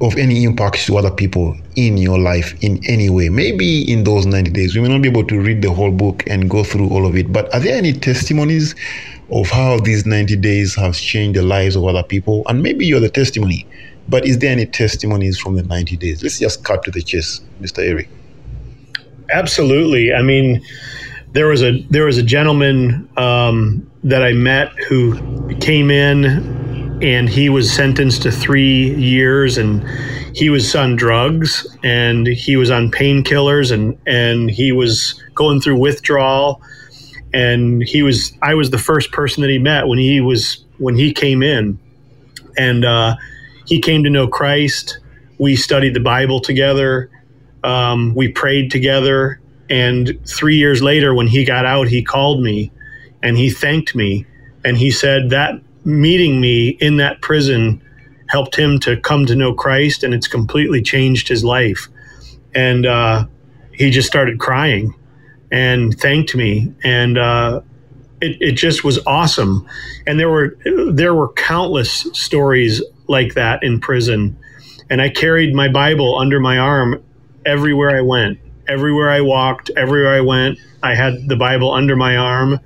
of 0.00 0.16
any 0.16 0.42
impact 0.42 0.86
to 0.86 0.96
other 0.96 1.10
people 1.10 1.56
in 1.76 1.98
your 1.98 2.18
life 2.18 2.54
in 2.62 2.80
any 2.88 3.10
way? 3.10 3.28
Maybe 3.28 3.82
in 3.92 4.04
those 4.04 4.26
90 4.26 4.50
days. 4.50 4.74
We 4.74 4.80
may 4.80 4.88
not 4.88 5.02
be 5.02 5.08
able 5.08 5.24
to 5.26 5.38
read 5.38 5.60
the 5.60 5.70
whole 5.70 5.92
book 5.92 6.24
and 6.26 6.50
go 6.50 6.64
through 6.64 6.88
all 6.88 7.06
of 7.06 7.14
it, 7.14 7.30
but 7.30 7.52
are 7.54 7.60
there 7.60 7.76
any 7.76 7.92
testimonies 7.92 8.74
of 9.30 9.48
how 9.50 9.78
these 9.78 10.06
90 10.06 10.34
days 10.36 10.74
have 10.74 10.96
changed 10.96 11.38
the 11.38 11.42
lives 11.42 11.76
of 11.76 11.84
other 11.84 12.02
people? 12.02 12.42
And 12.48 12.62
maybe 12.62 12.86
you're 12.86 13.00
the 13.00 13.10
testimony, 13.10 13.66
but 14.08 14.26
is 14.26 14.38
there 14.38 14.50
any 14.50 14.66
testimonies 14.66 15.38
from 15.38 15.56
the 15.56 15.62
90 15.62 15.98
days? 15.98 16.22
Let's 16.22 16.38
just 16.38 16.64
cut 16.64 16.82
to 16.84 16.90
the 16.90 17.02
chase, 17.02 17.42
Mr. 17.60 17.86
Eric. 17.86 18.08
Absolutely. 19.30 20.12
I 20.14 20.22
mean, 20.22 20.62
there 21.32 21.48
was 21.48 21.62
a 21.62 21.82
there 21.90 22.06
was 22.06 22.16
a 22.16 22.22
gentleman 22.22 23.08
um, 23.18 23.88
that 24.06 24.22
I 24.22 24.32
met 24.32 24.68
who 24.88 25.52
came 25.56 25.90
in, 25.90 27.02
and 27.02 27.28
he 27.28 27.48
was 27.48 27.70
sentenced 27.70 28.22
to 28.22 28.30
three 28.30 28.94
years, 28.94 29.58
and 29.58 29.84
he 30.34 30.48
was 30.48 30.74
on 30.76 30.94
drugs, 30.94 31.66
and 31.82 32.26
he 32.26 32.56
was 32.56 32.70
on 32.70 32.90
painkillers, 32.92 33.72
and 33.72 33.98
and 34.06 34.48
he 34.48 34.70
was 34.70 35.20
going 35.34 35.60
through 35.60 35.78
withdrawal, 35.78 36.62
and 37.34 37.82
he 37.82 38.04
was 38.04 38.32
I 38.42 38.54
was 38.54 38.70
the 38.70 38.78
first 38.78 39.10
person 39.10 39.42
that 39.42 39.50
he 39.50 39.58
met 39.58 39.88
when 39.88 39.98
he 39.98 40.20
was 40.20 40.64
when 40.78 40.94
he 40.94 41.12
came 41.12 41.42
in, 41.42 41.76
and 42.56 42.84
uh, 42.84 43.16
he 43.66 43.80
came 43.80 44.04
to 44.04 44.10
know 44.10 44.28
Christ. 44.28 45.00
We 45.38 45.56
studied 45.56 45.94
the 45.94 46.00
Bible 46.00 46.40
together. 46.40 47.10
Um, 47.64 48.14
we 48.14 48.28
prayed 48.28 48.70
together. 48.70 49.40
And 49.68 50.16
three 50.24 50.54
years 50.54 50.80
later, 50.80 51.12
when 51.12 51.26
he 51.26 51.44
got 51.44 51.66
out, 51.66 51.88
he 51.88 52.04
called 52.04 52.40
me 52.40 52.70
and 53.22 53.36
he 53.36 53.50
thanked 53.50 53.94
me. 53.94 54.26
And 54.64 54.76
he 54.76 54.90
said 54.90 55.30
that 55.30 55.60
meeting 55.84 56.40
me 56.40 56.70
in 56.80 56.96
that 56.96 57.20
prison 57.22 57.82
helped 58.28 58.56
him 58.56 58.78
to 58.80 58.96
come 59.00 59.26
to 59.26 59.36
know 59.36 59.54
Christ 59.54 60.02
and 60.02 60.12
it's 60.12 60.26
completely 60.26 60.82
changed 60.82 61.28
his 61.28 61.44
life. 61.44 61.88
And 62.54 62.86
uh, 62.86 63.26
he 63.72 63.90
just 63.90 64.08
started 64.08 64.40
crying 64.40 64.94
and 65.50 65.98
thanked 65.98 66.34
me. 66.34 66.74
And 66.82 67.18
uh, 67.18 67.60
it, 68.20 68.36
it 68.40 68.52
just 68.52 68.84
was 68.84 68.98
awesome. 69.06 69.66
And 70.06 70.18
there 70.18 70.30
were 70.30 70.56
there 70.90 71.14
were 71.14 71.32
countless 71.32 72.08
stories 72.12 72.82
like 73.06 73.34
that 73.34 73.62
in 73.62 73.80
prison. 73.80 74.36
And 74.90 75.02
I 75.02 75.08
carried 75.08 75.54
my 75.54 75.68
Bible 75.68 76.18
under 76.18 76.40
my 76.40 76.58
arm 76.58 77.02
everywhere 77.44 77.96
I 77.96 78.00
went. 78.00 78.38
Everywhere 78.68 79.10
I 79.10 79.20
walked, 79.20 79.70
everywhere 79.76 80.14
I 80.14 80.20
went, 80.20 80.58
I 80.82 80.96
had 80.96 81.28
the 81.28 81.36
Bible 81.36 81.72
under 81.72 81.94
my 81.94 82.16
arm. 82.16 82.58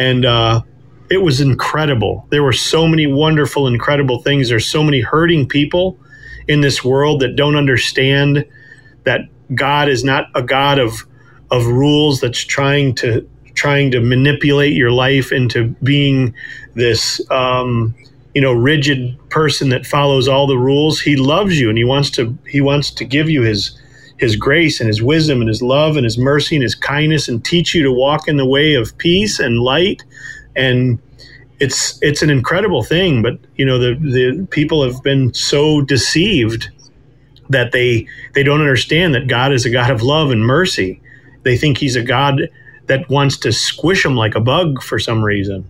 And 0.00 0.24
uh, 0.24 0.62
it 1.10 1.18
was 1.18 1.42
incredible. 1.42 2.26
There 2.30 2.42
were 2.42 2.54
so 2.54 2.88
many 2.88 3.06
wonderful, 3.06 3.66
incredible 3.66 4.22
things. 4.22 4.48
There's 4.48 4.66
so 4.66 4.82
many 4.82 5.02
hurting 5.02 5.46
people 5.46 5.98
in 6.48 6.62
this 6.62 6.82
world 6.82 7.20
that 7.20 7.36
don't 7.36 7.54
understand 7.54 8.46
that 9.04 9.20
God 9.54 9.90
is 9.90 10.02
not 10.02 10.28
a 10.34 10.42
God 10.42 10.78
of 10.78 11.06
of 11.50 11.66
rules 11.66 12.20
that's 12.20 12.38
trying 12.38 12.94
to 12.94 13.28
trying 13.54 13.90
to 13.90 14.00
manipulate 14.00 14.72
your 14.72 14.90
life 14.90 15.32
into 15.32 15.68
being 15.82 16.34
this 16.74 17.20
um, 17.30 17.94
you 18.34 18.40
know 18.40 18.54
rigid 18.54 19.18
person 19.28 19.68
that 19.68 19.84
follows 19.84 20.28
all 20.28 20.46
the 20.46 20.56
rules. 20.56 20.98
He 20.98 21.16
loves 21.16 21.60
you 21.60 21.68
and 21.68 21.76
he 21.76 21.84
wants 21.84 22.08
to 22.12 22.38
he 22.48 22.62
wants 22.62 22.90
to 22.92 23.04
give 23.04 23.28
you 23.28 23.42
his 23.42 23.78
his 24.20 24.36
grace 24.36 24.80
and 24.80 24.86
his 24.86 25.02
wisdom 25.02 25.40
and 25.40 25.48
his 25.48 25.62
love 25.62 25.96
and 25.96 26.04
his 26.04 26.18
mercy 26.18 26.54
and 26.54 26.62
his 26.62 26.74
kindness 26.74 27.26
and 27.26 27.42
teach 27.44 27.74
you 27.74 27.82
to 27.82 27.90
walk 27.90 28.28
in 28.28 28.36
the 28.36 28.46
way 28.46 28.74
of 28.74 28.96
peace 28.98 29.40
and 29.40 29.58
light. 29.58 30.04
And 30.54 30.98
it's 31.58 31.98
it's 32.02 32.22
an 32.22 32.30
incredible 32.30 32.82
thing 32.82 33.20
but 33.20 33.38
you 33.56 33.66
know 33.66 33.78
the 33.78 33.94
the 33.96 34.46
people 34.50 34.82
have 34.82 35.02
been 35.02 35.32
so 35.34 35.82
deceived 35.82 36.70
that 37.50 37.72
they 37.72 38.06
they 38.34 38.42
don't 38.42 38.60
understand 38.60 39.14
that 39.14 39.26
God 39.26 39.52
is 39.52 39.66
a 39.66 39.70
God 39.70 39.90
of 39.90 40.02
love 40.02 40.30
and 40.30 40.44
mercy. 40.44 41.02
They 41.42 41.56
think 41.56 41.78
he's 41.78 41.96
a 41.96 42.02
God 42.02 42.48
that 42.86 43.08
wants 43.08 43.36
to 43.38 43.52
squish 43.52 44.02
them 44.02 44.16
like 44.16 44.34
a 44.34 44.40
bug 44.40 44.82
for 44.82 44.98
some 44.98 45.22
reason 45.22 45.68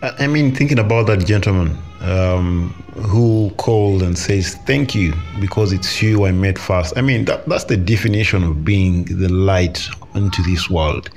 I 0.00 0.28
mean, 0.28 0.54
thinking 0.54 0.78
about 0.78 1.08
that 1.08 1.26
gentleman 1.26 1.76
um, 2.02 2.70
who 2.94 3.50
called 3.56 4.02
and 4.02 4.16
says, 4.16 4.54
Thank 4.66 4.94
you, 4.94 5.12
because 5.40 5.72
it's 5.72 6.00
you 6.00 6.24
I 6.24 6.30
met 6.30 6.56
first. 6.56 6.96
I 6.96 7.00
mean, 7.00 7.24
that, 7.24 7.46
that's 7.48 7.64
the 7.64 7.76
definition 7.76 8.44
of 8.44 8.64
being 8.64 9.04
the 9.04 9.28
light 9.28 9.88
into 10.14 10.40
this 10.42 10.70
world, 10.70 11.10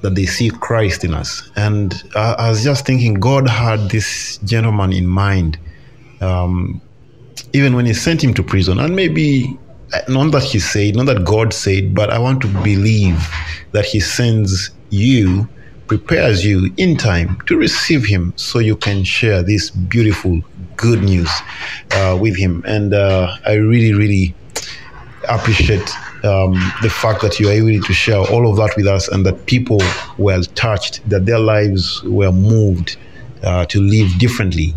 that 0.00 0.14
they 0.14 0.24
see 0.24 0.48
Christ 0.48 1.04
in 1.04 1.12
us. 1.12 1.50
And 1.56 2.02
I, 2.16 2.32
I 2.32 2.48
was 2.50 2.64
just 2.64 2.86
thinking, 2.86 3.14
God 3.14 3.46
had 3.46 3.90
this 3.90 4.38
gentleman 4.38 4.94
in 4.94 5.06
mind, 5.06 5.58
um, 6.22 6.80
even 7.52 7.76
when 7.76 7.84
He 7.84 7.92
sent 7.92 8.24
him 8.24 8.32
to 8.34 8.42
prison. 8.42 8.78
And 8.78 8.96
maybe, 8.96 9.58
uh, 9.92 10.00
not 10.08 10.32
that 10.32 10.44
He 10.44 10.60
said, 10.60 10.96
not 10.96 11.06
that 11.06 11.24
God 11.24 11.52
said, 11.52 11.94
but 11.94 12.08
I 12.08 12.18
want 12.18 12.40
to 12.40 12.48
believe 12.62 13.22
that 13.72 13.84
He 13.84 14.00
sends 14.00 14.70
you 14.88 15.46
prepares 15.86 16.44
you 16.44 16.72
in 16.76 16.96
time 16.96 17.40
to 17.46 17.56
receive 17.56 18.04
him 18.04 18.32
so 18.36 18.58
you 18.58 18.76
can 18.76 19.04
share 19.04 19.42
this 19.42 19.70
beautiful 19.70 20.40
good 20.76 21.02
news 21.02 21.30
uh, 21.92 22.18
with 22.20 22.36
him. 22.36 22.62
And 22.66 22.94
uh, 22.94 23.36
i 23.46 23.54
really 23.54 23.92
really 23.92 24.34
appreciate 25.28 25.90
um, 26.24 26.54
the 26.82 26.90
fact 26.90 27.20
that 27.22 27.38
you 27.38 27.48
are 27.48 27.52
able 27.52 27.82
to 27.82 27.92
share 27.92 28.18
all 28.18 28.50
of 28.50 28.56
that 28.56 28.74
with 28.76 28.86
us 28.86 29.08
and 29.08 29.24
that 29.26 29.46
people 29.46 29.80
were 30.18 30.42
touched 30.54 31.06
that 31.08 31.26
their 31.26 31.38
lives 31.38 32.02
were 32.04 32.32
moved 32.32 32.96
uh, 33.42 33.66
to 33.66 33.80
live 33.80 34.18
differently. 34.18 34.74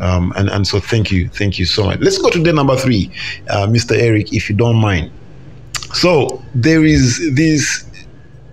Um, 0.00 0.32
and, 0.36 0.48
and 0.48 0.66
so 0.66 0.78
thank 0.78 1.10
you 1.10 1.28
thank 1.28 1.58
you 1.58 1.64
so 1.64 1.84
much. 1.84 2.00
Let's 2.00 2.18
go 2.18 2.30
to 2.30 2.42
day 2.42 2.52
number 2.52 2.76
three 2.76 3.10
uh, 3.50 3.66
mr 3.66 3.96
eric 3.96 4.32
if 4.32 4.48
you 4.48 4.56
don't 4.56 4.76
mind. 4.76 5.10
So 5.94 6.42
there 6.54 6.84
is 6.84 7.34
this 7.34 7.84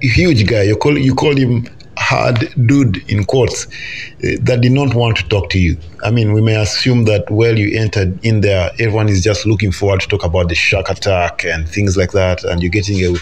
huge 0.01 0.47
guy 0.47 0.63
you 0.63 0.75
call 0.75 0.97
you 0.97 1.15
call 1.15 1.35
him 1.35 1.67
hard 2.05 2.53
dude 2.67 2.97
in 3.09 3.23
quotes 3.25 3.65
uh, 3.65 4.37
that 4.41 4.59
did 4.61 4.71
not 4.71 4.93
want 4.93 5.17
to 5.17 5.27
talk 5.27 5.49
to 5.49 5.59
you. 5.59 5.75
I 6.03 6.11
mean, 6.11 6.33
we 6.33 6.41
may 6.41 6.55
assume 6.55 7.05
that 7.05 7.29
while 7.31 7.57
you 7.57 7.79
entered 7.79 8.23
in 8.23 8.41
there, 8.41 8.69
everyone 8.79 9.09
is 9.09 9.23
just 9.23 9.45
looking 9.45 9.71
forward 9.71 10.01
to 10.01 10.07
talk 10.07 10.23
about 10.23 10.49
the 10.49 10.55
shark 10.55 10.89
attack 10.89 11.43
and 11.43 11.67
things 11.67 11.97
like 11.97 12.11
that, 12.11 12.43
and 12.43 12.61
you're 12.61 12.69
getting 12.69 13.03
a, 13.03 13.17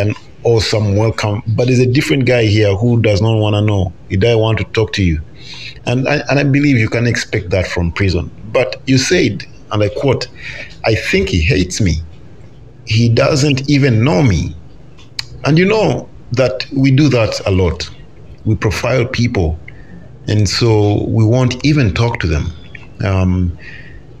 an 0.00 0.14
awesome 0.44 0.96
welcome. 0.96 1.42
But 1.48 1.66
there's 1.66 1.80
a 1.80 1.92
different 1.92 2.24
guy 2.26 2.44
here 2.44 2.74
who 2.76 3.02
does 3.02 3.20
not 3.20 3.36
want 3.36 3.54
to 3.54 3.62
know. 3.62 3.92
He 4.08 4.16
doesn't 4.16 4.38
want 4.38 4.58
to 4.58 4.64
talk 4.64 4.92
to 4.94 5.02
you, 5.02 5.20
and 5.86 6.08
I, 6.08 6.22
and 6.30 6.38
I 6.38 6.44
believe 6.44 6.78
you 6.78 6.88
can 6.88 7.06
expect 7.08 7.50
that 7.50 7.66
from 7.66 7.90
prison. 7.90 8.30
But 8.52 8.80
you 8.86 8.98
said, 8.98 9.44
and 9.72 9.82
I 9.82 9.88
quote, 9.88 10.28
"I 10.84 10.94
think 10.94 11.28
he 11.28 11.40
hates 11.40 11.80
me. 11.80 11.94
He 12.86 13.08
doesn't 13.08 13.68
even 13.68 14.04
know 14.04 14.22
me." 14.22 14.54
And 15.44 15.58
you 15.58 15.64
know 15.64 16.08
that 16.32 16.66
we 16.70 16.90
do 16.90 17.08
that 17.08 17.40
a 17.46 17.50
lot 17.50 17.90
we 18.44 18.54
profile 18.56 19.06
people, 19.06 19.58
and 20.26 20.48
so 20.48 21.04
we 21.04 21.24
won't 21.24 21.64
even 21.64 21.94
talk 21.94 22.20
to 22.20 22.26
them. 22.26 22.52
Um, 23.04 23.58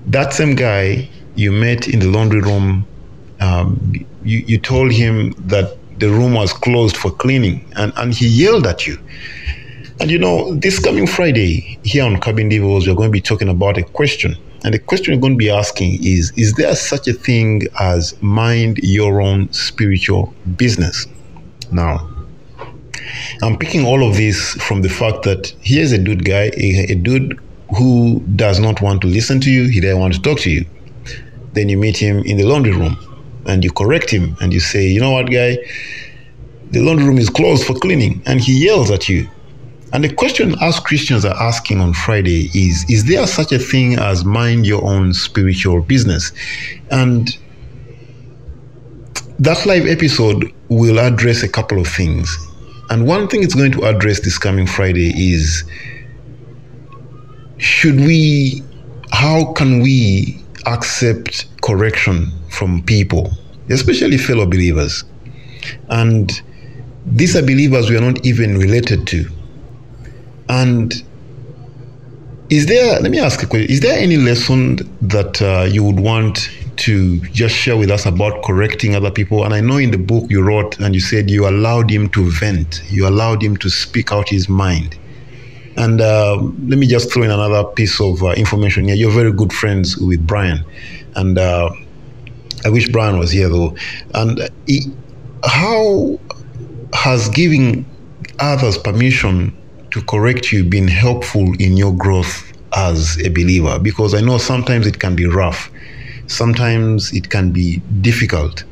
that 0.06 0.32
same 0.32 0.54
guy 0.54 1.08
you 1.36 1.52
met 1.52 1.88
in 1.88 2.00
the 2.00 2.08
laundry 2.08 2.40
room, 2.40 2.86
um, 3.40 3.94
you, 4.22 4.38
you 4.46 4.58
told 4.58 4.92
him 4.92 5.32
that 5.46 5.76
the 5.98 6.08
room 6.08 6.34
was 6.34 6.52
closed 6.52 6.96
for 6.96 7.10
cleaning, 7.10 7.64
and, 7.76 7.92
and 7.96 8.14
he 8.14 8.26
yelled 8.26 8.66
at 8.66 8.86
you. 8.86 8.98
And 10.00 10.10
you 10.10 10.18
know, 10.18 10.54
this 10.54 10.78
coming 10.78 11.06
Friday 11.06 11.78
here 11.84 12.04
on 12.04 12.18
Cabin 12.20 12.48
Devils, 12.48 12.88
we're 12.88 12.94
going 12.94 13.10
to 13.10 13.12
be 13.12 13.20
talking 13.20 13.48
about 13.48 13.76
a 13.76 13.82
question. 13.82 14.34
And 14.64 14.74
the 14.74 14.78
question 14.78 15.14
we're 15.14 15.20
going 15.20 15.34
to 15.34 15.38
be 15.38 15.50
asking 15.50 16.02
is 16.02 16.32
Is 16.36 16.54
there 16.54 16.74
such 16.74 17.06
a 17.06 17.12
thing 17.12 17.62
as 17.78 18.20
mind 18.22 18.78
your 18.78 19.20
own 19.20 19.52
spiritual 19.52 20.34
business? 20.56 21.06
Now, 21.70 22.09
I'm 23.42 23.56
picking 23.56 23.84
all 23.84 24.08
of 24.08 24.16
this 24.16 24.54
from 24.54 24.82
the 24.82 24.88
fact 24.88 25.22
that 25.24 25.54
here's 25.60 25.92
a 25.92 25.98
dude 25.98 26.24
guy, 26.24 26.50
a, 26.56 26.92
a 26.92 26.94
dude 26.94 27.38
who 27.76 28.20
does 28.36 28.58
not 28.58 28.80
want 28.80 29.00
to 29.02 29.06
listen 29.06 29.40
to 29.40 29.50
you, 29.50 29.68
he 29.68 29.80
doesn't 29.80 29.98
want 29.98 30.14
to 30.14 30.20
talk 30.20 30.40
to 30.40 30.50
you. 30.50 30.66
Then 31.52 31.68
you 31.68 31.78
meet 31.78 31.96
him 31.96 32.18
in 32.24 32.36
the 32.36 32.44
laundry 32.44 32.72
room 32.72 32.96
and 33.46 33.64
you 33.64 33.70
correct 33.72 34.10
him 34.10 34.36
and 34.40 34.52
you 34.52 34.60
say, 34.60 34.86
you 34.86 35.00
know 35.00 35.12
what, 35.12 35.30
guy, 35.30 35.58
the 36.70 36.80
laundry 36.80 37.06
room 37.06 37.18
is 37.18 37.28
closed 37.28 37.66
for 37.66 37.74
cleaning, 37.74 38.22
and 38.26 38.40
he 38.40 38.64
yells 38.64 38.90
at 38.92 39.08
you. 39.08 39.28
And 39.92 40.04
the 40.04 40.12
question 40.12 40.54
us 40.60 40.78
Christians 40.78 41.24
are 41.24 41.34
asking 41.34 41.80
on 41.80 41.94
Friday 41.94 42.48
is 42.54 42.84
Is 42.88 43.06
there 43.06 43.26
such 43.26 43.50
a 43.50 43.58
thing 43.58 43.98
as 43.98 44.24
mind 44.24 44.66
your 44.66 44.84
own 44.84 45.12
spiritual 45.12 45.82
business? 45.82 46.30
And 46.92 47.36
that 49.40 49.66
live 49.66 49.86
episode 49.86 50.52
will 50.68 51.00
address 51.00 51.42
a 51.42 51.48
couple 51.48 51.80
of 51.80 51.88
things. 51.88 52.36
And 52.90 53.06
one 53.06 53.28
thing 53.28 53.44
it's 53.44 53.54
going 53.54 53.70
to 53.72 53.84
address 53.84 54.20
this 54.20 54.36
coming 54.36 54.66
Friday 54.66 55.12
is 55.32 55.64
should 57.58 57.96
we, 57.96 58.62
how 59.12 59.52
can 59.52 59.80
we 59.80 60.42
accept 60.66 61.46
correction 61.62 62.32
from 62.50 62.82
people, 62.82 63.30
especially 63.68 64.18
fellow 64.18 64.44
believers? 64.44 65.04
And 65.88 66.32
these 67.06 67.36
are 67.36 67.42
believers 67.42 67.90
we 67.90 67.96
are 67.96 68.00
not 68.00 68.26
even 68.26 68.58
related 68.58 69.06
to. 69.08 69.24
And 70.48 70.92
is 72.50 72.66
there, 72.66 72.98
let 72.98 73.12
me 73.12 73.20
ask 73.20 73.40
a 73.42 73.46
question, 73.46 73.70
is 73.70 73.80
there 73.80 73.96
any 73.96 74.16
lesson 74.16 74.76
that 75.00 75.40
uh, 75.40 75.62
you 75.70 75.84
would 75.84 76.00
want 76.00 76.50
to 76.80 77.20
just 77.28 77.54
share 77.54 77.76
with 77.76 77.90
us 77.90 78.06
about 78.06 78.42
correcting 78.42 78.94
other 78.94 79.10
people? 79.10 79.44
And 79.44 79.54
I 79.54 79.60
know 79.60 79.76
in 79.78 79.90
the 79.90 79.98
book 79.98 80.30
you 80.30 80.42
wrote 80.42 80.78
and 80.80 80.94
you 80.94 81.00
said 81.00 81.30
you 81.30 81.48
allowed 81.48 81.90
him 81.90 82.08
to 82.10 82.30
vent, 82.30 82.82
you 82.90 83.06
allowed 83.06 83.42
him 83.42 83.56
to 83.58 83.70
speak 83.70 84.12
out 84.12 84.28
his 84.28 84.48
mind. 84.48 84.98
And 85.76 86.00
uh, 86.00 86.36
let 86.36 86.78
me 86.78 86.86
just 86.86 87.12
throw 87.12 87.22
in 87.22 87.30
another 87.30 87.64
piece 87.64 88.00
of 88.00 88.22
uh, 88.22 88.32
information 88.32 88.84
here. 88.84 88.94
You're 88.94 89.12
very 89.12 89.32
good 89.32 89.52
friends 89.52 89.96
with 89.96 90.26
Brian. 90.26 90.64
And 91.14 91.38
uh, 91.38 91.70
I 92.64 92.68
wish 92.68 92.88
Brian 92.88 93.18
was 93.18 93.30
here 93.30 93.48
though. 93.48 93.76
And 94.14 94.40
he, 94.66 94.92
how 95.44 96.18
has 96.92 97.28
giving 97.30 97.86
others 98.38 98.76
permission 98.76 99.56
to 99.92 100.02
correct 100.02 100.52
you 100.52 100.64
been 100.64 100.88
helpful 100.88 101.54
in 101.58 101.76
your 101.76 101.96
growth 101.96 102.52
as 102.74 103.18
a 103.24 103.28
believer? 103.28 103.78
Because 103.78 104.14
I 104.14 104.20
know 104.20 104.38
sometimes 104.38 104.86
it 104.86 104.98
can 104.98 105.16
be 105.16 105.26
rough, 105.26 105.70
sometimes 106.30 107.12
it 107.12 107.28
can 107.30 107.50
be 107.50 107.78
difficult 108.00 108.64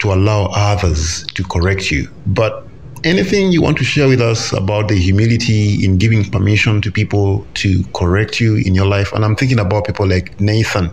to 0.00 0.12
allow 0.12 0.50
others 0.54 1.24
to 1.34 1.44
correct 1.44 1.90
you. 1.90 2.08
But 2.26 2.66
anything 3.04 3.52
you 3.52 3.62
want 3.62 3.78
to 3.78 3.84
share 3.84 4.08
with 4.08 4.20
us 4.20 4.52
about 4.52 4.88
the 4.88 4.96
humility 4.96 5.84
in 5.84 5.98
giving 5.98 6.28
permission 6.28 6.80
to 6.82 6.90
people 6.90 7.46
to 7.54 7.84
correct 7.94 8.40
you 8.40 8.56
in 8.56 8.74
your 8.74 8.86
life? 8.86 9.12
And 9.12 9.24
I'm 9.24 9.36
thinking 9.36 9.60
about 9.60 9.86
people 9.86 10.06
like 10.06 10.40
Nathan 10.40 10.90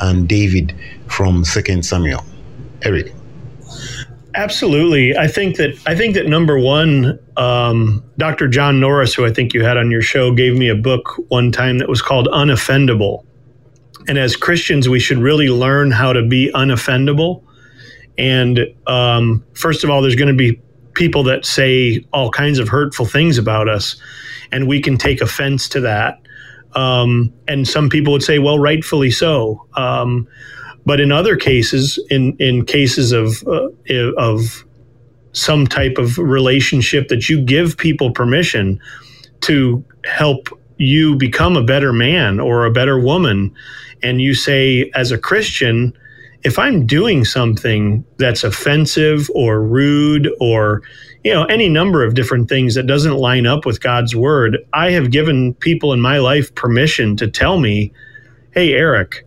and 0.00 0.28
David 0.28 0.74
from 1.08 1.44
Second 1.44 1.84
Samuel. 1.84 2.24
Eric. 2.82 3.12
Absolutely. 4.36 5.16
I 5.16 5.28
think 5.28 5.56
that 5.56 5.78
I 5.86 5.94
think 5.94 6.14
that 6.14 6.26
number 6.26 6.58
one, 6.58 7.18
um, 7.36 8.02
Dr. 8.18 8.48
John 8.48 8.80
Norris, 8.80 9.14
who 9.14 9.24
I 9.24 9.32
think 9.32 9.54
you 9.54 9.64
had 9.64 9.76
on 9.76 9.90
your 9.90 10.02
show, 10.02 10.32
gave 10.32 10.56
me 10.56 10.68
a 10.68 10.74
book 10.74 11.14
one 11.28 11.52
time 11.52 11.78
that 11.78 11.88
was 11.88 12.02
called 12.02 12.26
Unoffendable. 12.28 13.24
And 14.06 14.18
as 14.18 14.36
Christians, 14.36 14.88
we 14.88 15.00
should 15.00 15.18
really 15.18 15.48
learn 15.48 15.90
how 15.90 16.12
to 16.12 16.22
be 16.22 16.50
unoffendable. 16.54 17.42
And 18.18 18.60
um, 18.86 19.44
first 19.54 19.84
of 19.84 19.90
all, 19.90 20.02
there's 20.02 20.16
going 20.16 20.28
to 20.28 20.34
be 20.34 20.60
people 20.94 21.24
that 21.24 21.44
say 21.44 22.04
all 22.12 22.30
kinds 22.30 22.58
of 22.58 22.68
hurtful 22.68 23.06
things 23.06 23.38
about 23.38 23.68
us, 23.68 23.96
and 24.52 24.68
we 24.68 24.80
can 24.80 24.96
take 24.96 25.20
offense 25.20 25.68
to 25.70 25.80
that. 25.80 26.20
Um, 26.74 27.32
and 27.48 27.66
some 27.66 27.88
people 27.88 28.12
would 28.12 28.22
say, 28.22 28.38
well, 28.38 28.58
rightfully 28.58 29.10
so. 29.10 29.66
Um, 29.74 30.28
but 30.86 31.00
in 31.00 31.10
other 31.10 31.36
cases, 31.36 31.98
in 32.10 32.36
in 32.38 32.64
cases 32.66 33.12
of 33.12 33.42
uh, 33.46 33.68
of 34.16 34.64
some 35.32 35.66
type 35.66 35.98
of 35.98 36.18
relationship 36.18 37.08
that 37.08 37.28
you 37.28 37.40
give 37.40 37.76
people 37.76 38.12
permission 38.12 38.80
to 39.40 39.84
help 40.04 40.48
you 40.76 41.16
become 41.16 41.56
a 41.56 41.64
better 41.64 41.92
man 41.92 42.40
or 42.40 42.64
a 42.64 42.70
better 42.70 42.98
woman, 42.98 43.54
and 44.02 44.20
you 44.20 44.34
say 44.34 44.90
as 44.94 45.10
a 45.10 45.18
Christian, 45.18 45.92
if 46.42 46.58
I'm 46.58 46.86
doing 46.86 47.24
something 47.24 48.04
that's 48.18 48.44
offensive 48.44 49.30
or 49.34 49.62
rude 49.62 50.28
or 50.40 50.82
you 51.22 51.32
know 51.32 51.44
any 51.44 51.68
number 51.68 52.04
of 52.04 52.14
different 52.14 52.48
things 52.48 52.74
that 52.74 52.86
doesn't 52.86 53.16
line 53.16 53.46
up 53.46 53.64
with 53.64 53.80
God's 53.80 54.14
word, 54.14 54.58
I 54.72 54.90
have 54.90 55.10
given 55.10 55.54
people 55.54 55.92
in 55.92 56.00
my 56.00 56.18
life 56.18 56.54
permission 56.54 57.16
to 57.16 57.28
tell 57.28 57.58
me, 57.58 57.92
"Hey, 58.52 58.74
Eric." 58.74 59.24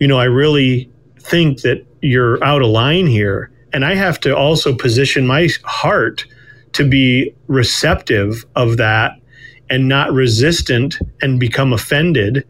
you 0.00 0.08
know, 0.08 0.18
I 0.18 0.24
really 0.24 0.90
think 1.18 1.62
that 1.62 1.84
you're 2.02 2.42
out 2.44 2.62
of 2.62 2.68
line 2.68 3.06
here. 3.06 3.50
And 3.72 3.84
I 3.84 3.94
have 3.94 4.20
to 4.20 4.36
also 4.36 4.74
position 4.74 5.26
my 5.26 5.48
heart 5.64 6.26
to 6.72 6.86
be 6.86 7.34
receptive 7.46 8.44
of 8.54 8.76
that 8.76 9.18
and 9.70 9.88
not 9.88 10.12
resistant 10.12 10.98
and 11.22 11.40
become 11.40 11.72
offended. 11.72 12.46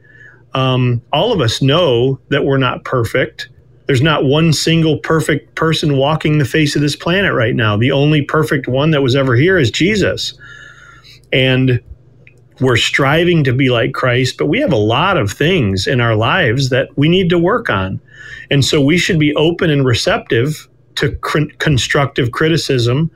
Um, 0.55 1.03
all 1.13 1.33
of 1.33 1.41
us 1.41 1.63
know 1.63 2.21
that 2.29 2.45
we're 2.45 2.59
not 2.59 2.85
perfect. 2.85 3.49
There's 3.87 4.03
not 4.03 4.25
one 4.25 4.53
single 4.53 4.99
perfect 4.99 5.55
person 5.57 5.97
walking 5.97 6.39
the 6.39 6.45
face 6.45 6.75
of 6.75 6.83
this 6.83 6.97
planet 6.97 7.35
right 7.35 7.55
now. 7.55 7.77
The 7.77 7.93
only 7.93 8.23
perfect 8.23 8.67
one 8.67 8.91
that 8.93 9.03
was 9.03 9.15
ever 9.15 9.37
here 9.37 9.59
is 9.59 9.71
Jesus. 9.71 10.35
And 11.33 11.81
we're 12.61 12.77
striving 12.77 13.45
to 13.45 13.53
be 13.53 13.69
like 13.69 13.93
Christ, 13.93 14.39
but 14.39 14.47
we 14.47 14.61
have 14.61 14.73
a 14.73 14.77
lot 14.77 15.17
of 15.17 15.31
things 15.31 15.87
in 15.87 16.01
our 16.01 16.15
lives 16.15 16.71
that 16.71 16.89
we 16.97 17.09
need 17.09 17.29
to 17.31 17.39
work 17.39 17.69
on. 17.69 18.01
And 18.51 18.65
so 18.65 18.81
we 18.81 18.97
should 18.97 19.19
be 19.19 19.35
open 19.35 19.71
and 19.71 19.85
receptive 19.85 20.69
to 20.97 21.17
cr- 21.17 21.51
constructive 21.59 22.31
criticism 22.31 23.11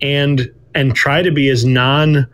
and 0.00 0.52
and 0.74 0.94
try 0.94 1.22
to 1.22 1.30
be 1.30 1.48
as 1.48 1.64
non 1.64 2.26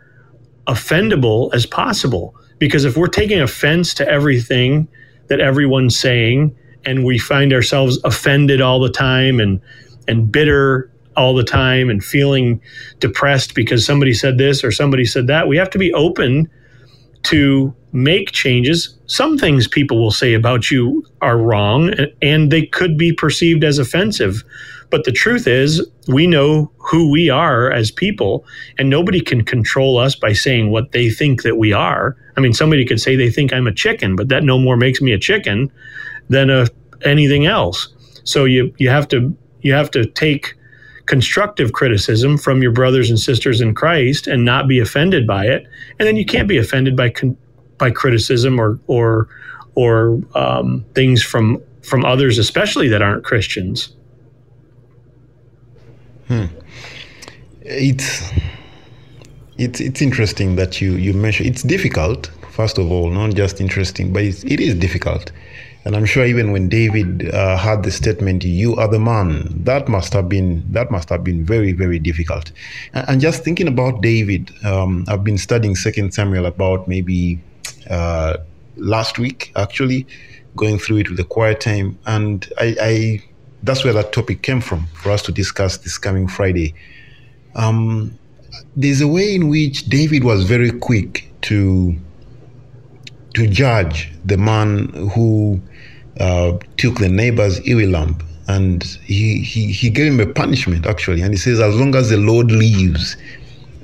offendable 0.69 1.53
as 1.53 1.65
possible 1.65 2.35
because 2.59 2.85
if 2.85 2.95
we're 2.95 3.07
taking 3.07 3.41
offense 3.41 3.93
to 3.95 4.07
everything 4.07 4.87
that 5.27 5.39
everyone's 5.39 5.97
saying 5.99 6.55
and 6.85 7.05
we 7.05 7.17
find 7.17 7.53
ourselves 7.53 7.99
offended 8.03 8.61
all 8.61 8.79
the 8.79 8.91
time 8.91 9.39
and 9.39 9.61
and 10.07 10.31
bitter 10.31 10.91
all 11.17 11.35
the 11.35 11.43
time 11.43 11.89
and 11.89 12.03
feeling 12.03 12.61
depressed 12.99 13.53
because 13.55 13.85
somebody 13.85 14.13
said 14.13 14.37
this 14.37 14.63
or 14.63 14.71
somebody 14.71 15.05
said 15.05 15.27
that. 15.27 15.47
We 15.47 15.57
have 15.57 15.69
to 15.71 15.77
be 15.77 15.93
open 15.93 16.49
to 17.23 17.75
make 17.91 18.31
changes. 18.31 18.97
Some 19.07 19.37
things 19.37 19.67
people 19.67 20.01
will 20.01 20.11
say 20.11 20.33
about 20.33 20.71
you 20.71 21.05
are 21.21 21.37
wrong 21.37 21.93
and 22.21 22.51
they 22.51 22.65
could 22.65 22.97
be 22.97 23.11
perceived 23.11 23.63
as 23.63 23.79
offensive. 23.79 24.43
But 24.89 25.03
the 25.03 25.11
truth 25.11 25.47
is, 25.47 25.85
we 26.07 26.25
know 26.25 26.71
who 26.77 27.11
we 27.11 27.29
are 27.29 27.71
as 27.71 27.91
people, 27.91 28.45
and 28.77 28.89
nobody 28.89 29.21
can 29.21 29.43
control 29.43 29.97
us 29.97 30.15
by 30.15 30.33
saying 30.33 30.71
what 30.71 30.91
they 30.91 31.09
think 31.09 31.43
that 31.43 31.57
we 31.57 31.73
are. 31.73 32.17
I 32.37 32.41
mean, 32.41 32.53
somebody 32.53 32.85
could 32.85 32.99
say 32.99 33.15
they 33.15 33.29
think 33.29 33.53
I'm 33.53 33.67
a 33.67 33.73
chicken, 33.73 34.15
but 34.15 34.29
that 34.29 34.43
no 34.43 34.57
more 34.57 34.77
makes 34.77 35.01
me 35.01 35.11
a 35.11 35.19
chicken 35.19 35.71
than 36.29 36.49
a, 36.49 36.67
anything 37.03 37.45
else. 37.45 37.87
So 38.23 38.45
you 38.45 38.73
you 38.77 38.89
have 38.89 39.07
to 39.09 39.35
you 39.61 39.73
have 39.73 39.91
to 39.91 40.05
take 40.05 40.55
constructive 41.05 41.73
criticism 41.73 42.37
from 42.37 42.61
your 42.61 42.71
brothers 42.71 43.09
and 43.09 43.19
sisters 43.19 43.61
in 43.61 43.73
Christ 43.73 44.27
and 44.27 44.45
not 44.45 44.67
be 44.67 44.79
offended 44.79 45.25
by 45.25 45.45
it. 45.45 45.65
And 45.97 46.07
then 46.07 46.15
you 46.15 46.25
can't 46.25 46.47
be 46.47 46.57
offended 46.57 46.95
by 46.95 47.09
con- 47.09 47.37
by 47.77 47.91
criticism 47.91 48.59
or 48.59 48.79
or 48.87 49.27
or 49.75 50.19
um, 50.35 50.85
things 50.95 51.23
from 51.23 51.61
from 51.81 52.05
others, 52.05 52.37
especially 52.37 52.87
that 52.89 53.01
aren't 53.01 53.23
Christians. 53.23 53.95
Hmm. 56.29 56.45
It's 57.61 58.31
it's 59.57 59.81
it's 59.81 60.01
interesting 60.01 60.55
that 60.55 60.79
you 60.79 60.93
you 60.93 61.13
mention 61.13 61.45
it's 61.45 61.63
difficult. 61.63 62.31
First 62.51 62.77
of 62.77 62.89
all, 62.91 63.09
not 63.09 63.35
just 63.35 63.61
interesting, 63.61 64.13
but 64.13 64.23
it's, 64.23 64.43
it 64.43 64.59
is 64.59 64.75
difficult 64.75 65.31
and 65.85 65.95
I'm 65.95 66.05
sure 66.05 66.25
even 66.25 66.51
when 66.51 66.67
David 66.67 67.33
uh, 67.33 67.57
had 67.57 67.83
the 67.83 67.91
statement, 67.91 68.43
"You 68.43 68.75
are 68.75 68.87
the 68.87 68.99
man," 68.99 69.63
that 69.63 69.87
must 69.87 70.13
have 70.13 70.27
been 70.27 70.63
that 70.71 70.91
must 70.91 71.09
have 71.09 71.23
been 71.23 71.45
very 71.45 71.71
very 71.71 71.99
difficult. 71.99 72.51
And, 72.93 73.09
and 73.09 73.21
just 73.21 73.43
thinking 73.43 73.67
about 73.67 74.01
David, 74.01 74.51
um, 74.65 75.05
I've 75.07 75.23
been 75.23 75.37
studying 75.37 75.75
Second 75.75 76.13
Samuel 76.13 76.45
about 76.45 76.87
maybe 76.87 77.39
uh, 77.89 78.37
last 78.75 79.19
week 79.19 79.51
actually, 79.55 80.05
going 80.55 80.79
through 80.79 80.97
it 80.97 81.09
with 81.09 81.19
a 81.19 81.23
quiet 81.23 81.61
time, 81.61 81.97
and 82.05 82.47
I, 82.57 82.75
I 82.81 83.23
that's 83.63 83.83
where 83.83 83.93
that 83.93 84.13
topic 84.13 84.41
came 84.41 84.61
from 84.61 84.87
for 84.87 85.11
us 85.11 85.21
to 85.23 85.31
discuss 85.31 85.77
this 85.77 85.97
coming 85.97 86.27
Friday. 86.27 86.73
Um, 87.55 88.17
there's 88.75 89.01
a 89.01 89.07
way 89.07 89.35
in 89.35 89.49
which 89.49 89.85
David 89.85 90.23
was 90.23 90.43
very 90.43 90.71
quick 90.71 91.31
to 91.41 91.95
to 93.35 93.47
judge 93.47 94.11
the 94.25 94.37
man 94.37 94.89
who 95.13 95.61
uh, 96.19 96.57
took 96.77 96.97
the 96.97 97.09
neighbor's 97.09 97.65
ewe 97.65 97.87
lamb 97.87 98.17
and 98.47 98.83
he, 99.05 99.41
he, 99.41 99.71
he 99.71 99.89
gave 99.89 100.11
him 100.11 100.19
a 100.19 100.33
punishment 100.33 100.87
actually 100.87 101.21
and 101.21 101.31
he 101.31 101.37
says 101.37 101.59
as 101.59 101.75
long 101.75 101.95
as 101.95 102.09
the 102.09 102.17
lord 102.17 102.51
lives 102.51 103.15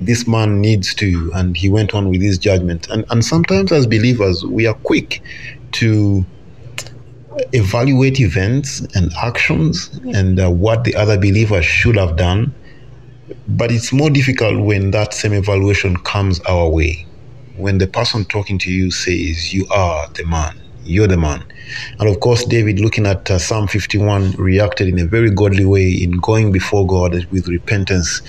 this 0.02 0.28
man 0.28 0.60
needs 0.60 0.94
to 0.96 1.32
and 1.36 1.56
he 1.56 1.70
went 1.70 1.94
on 1.94 2.10
with 2.10 2.22
his 2.22 2.38
judgment 2.38 2.90
and, 2.90 3.06
and 3.12 3.24
sometimes 3.24 3.72
as 3.72 3.86
believers 3.86 4.44
we 4.44 4.66
are 4.66 4.74
quick 4.74 5.22
to 5.72 6.26
evaluate 7.54 8.20
events 8.20 8.82
and 8.96 9.12
actions 9.22 9.90
and 10.14 10.40
uh, 10.40 10.50
what 10.50 10.84
the 10.84 10.96
other 10.96 11.18
believer 11.18 11.62
should 11.62 11.96
have 11.98 12.16
done 12.16 12.54
But 13.48 13.72
it's 13.72 13.92
more 13.94 14.10
difficult 14.10 14.60
when 14.66 14.92
that 14.92 15.14
same 15.14 15.34
evaluation 15.34 15.98
comes 15.98 16.40
our 16.42 16.70
way. 16.70 17.06
When 17.58 17.78
the 17.80 17.88
person 17.88 18.26
talking 18.26 18.58
to 18.60 18.72
you 18.72 18.92
says, 18.92 19.54
You 19.54 19.68
are 19.72 20.08
the 20.14 20.26
man, 20.26 20.60
you're 20.86 21.08
the 21.08 21.18
man. 21.18 21.44
And 22.00 22.08
of 22.08 22.20
course, 22.20 22.46
David, 22.46 22.80
looking 22.80 23.06
at 23.06 23.30
uh, 23.30 23.40
Psalm 23.40 23.68
51, 23.68 24.34
reacted 24.34 24.88
in 24.88 25.00
a 25.00 25.06
very 25.06 25.32
godly 25.32 25.66
way 25.66 25.90
in 25.90 26.12
going 26.20 26.52
before 26.52 26.86
God 26.86 27.26
with 27.32 27.48
repentance 27.48 28.22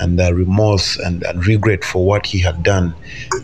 and 0.00 0.20
uh, 0.20 0.32
remorse 0.34 0.98
and, 0.98 1.22
and, 1.24 1.46
regret 1.46 1.84
for 1.84 2.04
what 2.04 2.26
he 2.26 2.38
had 2.38 2.62
done. 2.62 2.94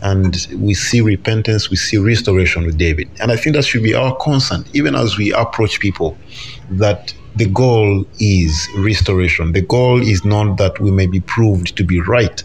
And 0.01 0.47
we 0.55 0.73
see 0.73 1.01
repentance, 1.01 1.69
we 1.69 1.77
see 1.77 1.97
restoration 1.97 2.65
with 2.65 2.77
David. 2.77 3.09
And 3.19 3.31
I 3.31 3.35
think 3.35 3.55
that 3.55 3.65
should 3.65 3.83
be 3.83 3.93
our 3.93 4.15
concern, 4.17 4.65
even 4.73 4.95
as 4.95 5.17
we 5.17 5.33
approach 5.33 5.79
people, 5.79 6.17
that 6.71 7.13
the 7.35 7.47
goal 7.47 8.05
is 8.19 8.67
restoration. 8.77 9.53
The 9.53 9.61
goal 9.61 10.01
is 10.01 10.25
not 10.25 10.57
that 10.57 10.79
we 10.79 10.91
may 10.91 11.07
be 11.07 11.21
proved 11.21 11.77
to 11.77 11.83
be 11.83 12.01
right, 12.01 12.43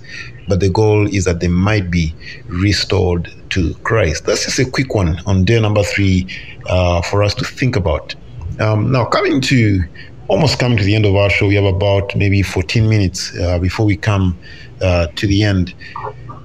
but 0.48 0.60
the 0.60 0.70
goal 0.70 1.06
is 1.08 1.24
that 1.24 1.40
they 1.40 1.48
might 1.48 1.90
be 1.90 2.14
restored 2.46 3.32
to 3.54 3.74
Christ. 3.82 4.26
That's 4.26 4.44
just 4.44 4.58
a 4.58 4.68
quick 4.68 4.94
one 4.94 5.20
on 5.26 5.44
day 5.44 5.60
number 5.60 5.82
three 5.82 6.26
uh, 6.66 7.00
for 7.02 7.22
us 7.22 7.34
to 7.34 7.44
think 7.44 7.76
about. 7.76 8.14
Um, 8.60 8.90
now, 8.92 9.04
coming 9.04 9.40
to 9.42 9.80
almost 10.28 10.58
coming 10.58 10.78
to 10.78 10.84
the 10.84 10.94
end 10.94 11.06
of 11.06 11.14
our 11.14 11.30
show, 11.30 11.46
we 11.46 11.54
have 11.54 11.64
about 11.64 12.14
maybe 12.16 12.42
14 12.42 12.88
minutes 12.88 13.36
uh, 13.38 13.58
before 13.58 13.86
we 13.86 13.96
come 13.96 14.36
uh, 14.80 15.06
to 15.16 15.26
the 15.26 15.42
end. 15.42 15.74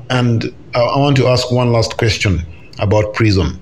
And 0.10 0.54
I, 0.76 0.82
I, 0.82 0.98
want 1.00 1.18
to 1.18 1.28
ask 1.28 1.52
one 1.52 1.72
last 1.72 1.98
question 1.98 2.46
about 2.80 3.14
prison. 3.14 3.60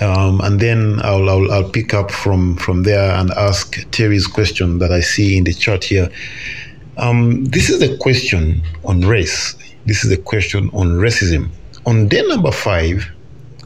Um, 0.00 0.40
and 0.40 0.58
then 0.58 1.00
I'll, 1.02 1.28
I'll, 1.28 1.52
I'll, 1.52 1.70
pick 1.70 1.94
up 1.94 2.10
from, 2.10 2.56
from 2.56 2.82
there 2.82 3.14
and 3.14 3.30
ask 3.32 3.78
Terry's 3.90 4.26
question 4.26 4.78
that 4.78 4.90
I 4.90 5.00
see 5.00 5.36
in 5.36 5.44
the 5.44 5.54
chat 5.54 5.84
here. 5.84 6.10
Um, 6.96 7.44
this 7.44 7.70
is 7.70 7.80
a 7.82 7.96
question 7.98 8.62
on 8.84 9.02
race. 9.02 9.54
This 9.86 10.04
is 10.04 10.10
a 10.10 10.16
question 10.16 10.70
on 10.72 10.98
racism. 10.98 11.50
On 11.86 12.08
day 12.08 12.22
number 12.28 12.50
five, 12.52 13.06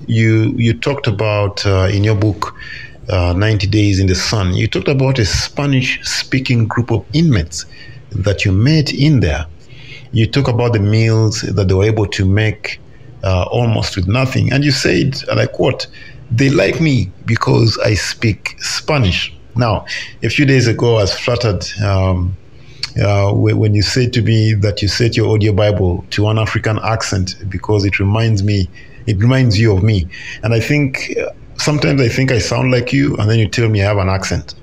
you 0.07 0.53
you 0.57 0.75
talked 0.75 1.07
about 1.07 1.65
uh, 1.65 1.89
in 1.93 2.03
your 2.03 2.17
book 2.17 2.55
uh, 3.09 3.33
90 3.33 3.67
Days 3.69 4.01
in 4.01 4.07
the 4.07 4.15
Sun, 4.15 4.55
you 4.55 4.67
talked 4.67 4.89
about 4.89 5.19
a 5.19 5.25
Spanish 5.25 5.99
speaking 6.03 6.67
group 6.67 6.91
of 6.91 7.05
inmates 7.13 7.65
that 8.11 8.45
you 8.45 8.53
met 8.53 8.93
in 8.93 9.21
there. 9.21 9.47
You 10.13 10.27
talk 10.27 10.49
about 10.49 10.73
the 10.73 10.81
meals 10.81 11.43
that 11.43 11.69
they 11.69 11.75
were 11.75 11.85
able 11.85 12.07
to 12.07 12.25
make 12.25 12.81
uh, 13.23 13.45
almost 13.45 13.97
with 13.97 14.09
nothing. 14.09 14.53
And 14.53 14.65
you 14.65 14.71
said, 14.71 15.17
like, 15.35 15.59
what? 15.59 15.87
They 16.31 16.51
like 16.51 16.81
me 16.81 17.11
because 17.25 17.79
I 17.79 17.95
speak 17.95 18.57
Spanish. 18.59 19.35
Now, 19.57 19.87
a 20.23 20.29
few 20.29 20.45
days 20.45 20.67
ago, 20.67 20.97
I 20.97 21.03
was 21.03 21.15
flattered 21.19 21.65
um, 21.83 22.37
uh, 23.03 23.33
when 23.33 23.75
you 23.75 23.83
say 23.83 24.09
to 24.09 24.23
me 24.23 24.55
that 24.55 24.83
you 24.83 24.89
set 24.89 25.17
your 25.17 25.35
audio 25.35 25.53
Bible 25.53 26.05
to 26.11 26.23
one 26.23 26.39
African 26.39 26.79
accent 26.81 27.37
because 27.49 27.85
it 27.85 27.99
reminds 27.99 28.43
me, 28.43 28.69
it 29.07 29.19
reminds 29.19 29.59
you 29.59 29.77
of 29.77 29.83
me. 29.83 30.07
And 30.43 30.55
I 30.55 30.61
think 30.61 31.15
uh, 31.19 31.31
sometimes 31.57 32.01
I 32.01 32.09
think 32.09 32.33
I 32.33 32.39
sound 32.39 32.71
like 32.71 32.93
you, 32.93 33.17
and 33.17 33.31
then 33.31 33.39
you 33.39 33.49
tell 33.49 33.69
me 33.69 33.83
I 33.83 33.87
have 33.87 33.99
an 33.99 34.09
accent. 34.09 34.55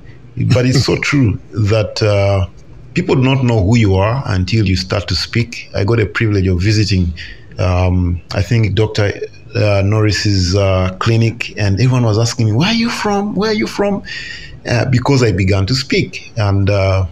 But 0.53 0.65
it's 0.65 0.85
so 0.85 0.97
true 1.01 1.39
that 1.51 2.01
uh, 2.01 2.47
people 2.93 3.15
do 3.15 3.21
not 3.21 3.43
know 3.43 3.63
who 3.63 3.77
you 3.77 3.95
are 3.95 4.23
until 4.25 4.65
you 4.65 4.75
start 4.75 5.07
to 5.09 5.15
speak. 5.15 5.69
I 5.75 5.83
got 5.83 5.99
a 5.99 6.05
privilege 6.05 6.47
of 6.47 6.61
visiting, 6.61 7.13
um, 7.59 8.21
I 8.33 8.41
think, 8.41 8.75
Dr. 8.75 9.11
Uh, 9.55 9.81
Norris's 9.85 10.55
uh, 10.55 10.95
clinic, 10.99 11.57
and 11.57 11.79
everyone 11.79 12.03
was 12.03 12.17
asking 12.17 12.47
me, 12.47 12.51
Where 12.51 12.67
are 12.67 12.73
you 12.73 12.89
from? 12.89 13.35
Where 13.35 13.51
are 13.51 13.55
you 13.55 13.67
from? 13.67 14.03
Uh, 14.67 14.85
because 14.89 15.21
I 15.21 15.31
began 15.31 15.65
to 15.67 15.75
speak. 15.75 16.33
And 16.37 16.69
uh, 16.69 17.05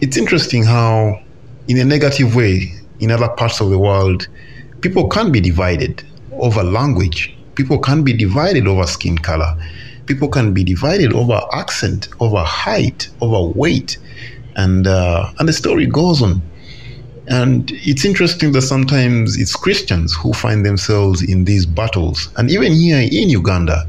it's 0.00 0.16
interesting 0.16 0.64
how, 0.64 1.20
in 1.68 1.78
a 1.78 1.84
negative 1.84 2.34
way, 2.34 2.72
in 3.00 3.10
other 3.10 3.28
parts 3.28 3.60
of 3.60 3.70
the 3.70 3.78
world, 3.78 4.28
people 4.80 5.08
can 5.08 5.30
be 5.30 5.40
divided 5.40 6.04
over 6.32 6.62
language 6.62 7.34
People 7.58 7.80
can 7.80 8.04
be 8.04 8.12
divided 8.12 8.68
over 8.68 8.86
skin 8.86 9.18
color. 9.18 9.52
People 10.06 10.28
can 10.28 10.54
be 10.54 10.62
divided 10.62 11.12
over 11.12 11.40
accent, 11.52 12.08
over 12.20 12.38
height, 12.44 13.08
over 13.20 13.52
weight, 13.58 13.98
and 14.54 14.86
uh, 14.86 15.28
and 15.40 15.48
the 15.48 15.52
story 15.52 15.84
goes 15.86 16.22
on. 16.22 16.40
And 17.26 17.68
it's 17.72 18.04
interesting 18.04 18.52
that 18.52 18.62
sometimes 18.62 19.36
it's 19.36 19.56
Christians 19.56 20.14
who 20.14 20.32
find 20.34 20.64
themselves 20.64 21.20
in 21.20 21.46
these 21.46 21.66
battles. 21.66 22.28
And 22.36 22.48
even 22.48 22.74
here 22.74 23.00
in 23.00 23.28
Uganda, 23.28 23.88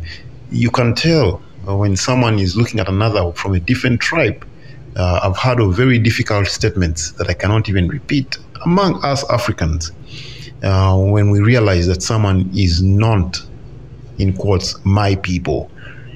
you 0.50 0.72
can 0.72 0.96
tell 0.96 1.34
when 1.66 1.96
someone 1.96 2.40
is 2.40 2.58
looking 2.58 2.80
at 2.80 2.90
another 2.90 3.32
from 3.34 3.54
a 3.54 3.60
different 3.60 4.02
tribe. 4.02 4.44
Uh, 5.00 5.22
I've 5.24 5.38
heard 5.38 5.62
of 5.62 5.78
very 5.78 5.98
difficult 5.98 6.48
statements 6.48 7.12
that 7.14 7.30
I 7.30 7.34
cannot 7.34 7.70
even 7.70 7.88
repeat 7.88 8.38
among 8.66 9.02
us 9.02 9.24
Africans 9.30 9.94
uh, 10.62 10.98
when 10.98 11.30
we 11.30 11.40
realize 11.40 11.88
that 11.88 12.04
someone 12.04 12.52
is 12.54 12.84
not 12.84 13.42
in 14.18 14.34
quotes 14.34 14.76
my 14.84 15.16
people. 15.16 15.72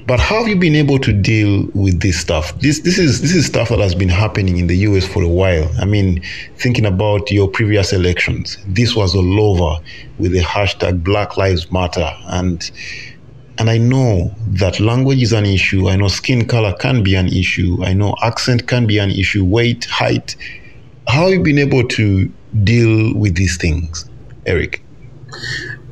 But 0.06 0.20
how 0.20 0.40
have 0.40 0.48
you 0.48 0.56
been 0.56 0.74
able 0.74 0.98
to 0.98 1.14
deal 1.14 1.66
with 1.72 2.00
this 2.00 2.20
stuff? 2.20 2.60
This 2.60 2.80
this 2.80 2.98
is 2.98 3.22
this 3.22 3.34
is 3.34 3.46
stuff 3.46 3.70
that 3.70 3.78
has 3.78 3.94
been 3.94 4.10
happening 4.10 4.58
in 4.58 4.66
the 4.66 4.76
US 4.88 5.06
for 5.08 5.22
a 5.22 5.28
while. 5.28 5.66
I 5.80 5.86
mean 5.86 6.22
thinking 6.58 6.84
about 6.84 7.30
your 7.30 7.48
previous 7.48 7.90
elections 7.94 8.58
this 8.66 8.94
was 8.94 9.14
all 9.14 9.40
over 9.40 9.82
with 10.18 10.32
the 10.32 10.40
hashtag 10.42 11.02
black 11.02 11.38
lives 11.38 11.72
matter. 11.72 12.10
And 12.26 12.70
and 13.58 13.70
I 13.70 13.78
know 13.78 14.34
that 14.48 14.80
language 14.80 15.22
is 15.22 15.32
an 15.32 15.46
issue. 15.46 15.88
I 15.88 15.96
know 15.96 16.08
skin 16.08 16.46
color 16.46 16.74
can 16.74 17.02
be 17.02 17.14
an 17.14 17.28
issue. 17.28 17.84
I 17.84 17.92
know 17.92 18.16
accent 18.22 18.66
can 18.66 18.86
be 18.86 18.98
an 18.98 19.10
issue, 19.10 19.44
weight, 19.44 19.84
height. 19.84 20.34
How 21.06 21.24
have 21.24 21.30
you 21.30 21.42
been 21.42 21.58
able 21.58 21.86
to 21.88 22.30
deal 22.64 23.14
with 23.14 23.36
these 23.36 23.56
things, 23.56 24.08
Eric? 24.46 24.82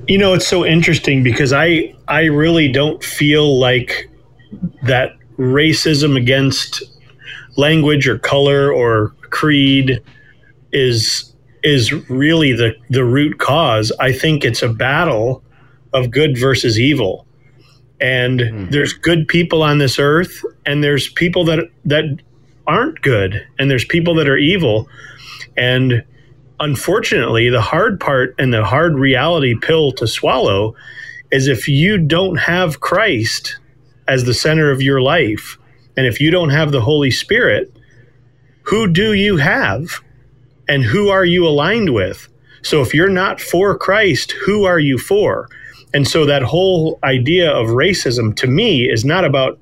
You 0.08 0.18
know, 0.18 0.34
it's 0.34 0.46
so 0.46 0.66
interesting 0.66 1.22
because 1.22 1.52
I 1.52 1.94
I 2.08 2.24
really 2.24 2.70
don't 2.70 3.02
feel 3.04 3.58
like 3.58 4.10
that 4.84 5.16
racism 5.38 6.16
against 6.16 6.82
language 7.56 8.08
or 8.08 8.18
color 8.18 8.72
or 8.72 9.14
creed 9.30 10.02
is 10.72 11.32
is 11.62 11.92
really 12.10 12.52
the 12.52 12.74
the 12.90 13.04
root 13.04 13.38
cause. 13.38 13.92
I 14.00 14.12
think 14.12 14.44
it's 14.44 14.62
a 14.62 14.68
battle 14.68 15.42
of 15.92 16.10
good 16.10 16.36
versus 16.38 16.80
evil. 16.80 17.26
And 18.03 18.40
mm. 18.40 18.70
there's 18.70 18.92
good 18.92 19.28
people 19.28 19.62
on 19.62 19.78
this 19.78 19.98
earth 19.98 20.44
and 20.66 20.82
there's 20.82 21.09
people 21.09 21.44
that 21.44 21.61
that 21.84 22.05
aren't 22.66 23.00
good 23.00 23.46
and 23.59 23.70
there's 23.70 23.84
people 23.84 24.14
that 24.16 24.28
are 24.28 24.36
evil. 24.36 24.88
And 25.57 26.05
unfortunately, 26.61 27.48
the 27.48 27.61
hard 27.61 28.00
part 28.00 28.34
and 28.38 28.53
the 28.53 28.64
hard 28.64 28.94
reality 28.94 29.55
pill 29.61 29.92
to 29.92 30.07
swallow 30.07 30.74
is 31.30 31.48
if 31.48 31.68
you 31.68 31.96
don't 31.96 32.36
have 32.36 32.80
Christ 32.80 33.57
as 34.09 34.24
the 34.24 34.34
center 34.34 34.70
of 34.70 34.82
your 34.82 35.00
life, 35.00 35.57
and 35.96 36.07
if 36.07 36.20
you 36.20 36.30
don't 36.30 36.50
have 36.50 36.72
the 36.72 36.80
Holy 36.80 37.11
Spirit, 37.11 37.74
who 38.62 38.86
do 38.86 39.12
you 39.12 39.36
have? 39.36 40.00
And 40.68 40.84
who 40.84 41.09
are 41.09 41.24
you 41.24 41.46
aligned 41.46 41.92
with? 41.92 42.28
So 42.62 42.80
if 42.80 42.94
you're 42.94 43.09
not 43.09 43.40
for 43.40 43.76
Christ, 43.76 44.32
who 44.32 44.64
are 44.64 44.78
you 44.78 44.98
for? 44.98 45.48
And 45.95 46.09
so 46.09 46.24
that 46.26 46.43
whole 46.43 46.99
idea 47.05 47.51
of 47.51 47.68
racism 47.68 48.34
to 48.36 48.47
me 48.47 48.90
is 48.90 49.05
not 49.05 49.24
about 49.24 49.59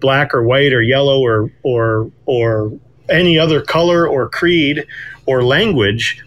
black 0.00 0.34
or 0.34 0.42
white 0.42 0.72
or 0.72 0.82
yellow 0.82 1.20
or 1.20 1.50
or 1.62 2.10
or 2.26 2.72
any 3.08 3.38
other 3.38 3.60
color 3.60 4.06
or 4.06 4.28
creed 4.28 4.86
or 5.26 5.44
language. 5.44 6.22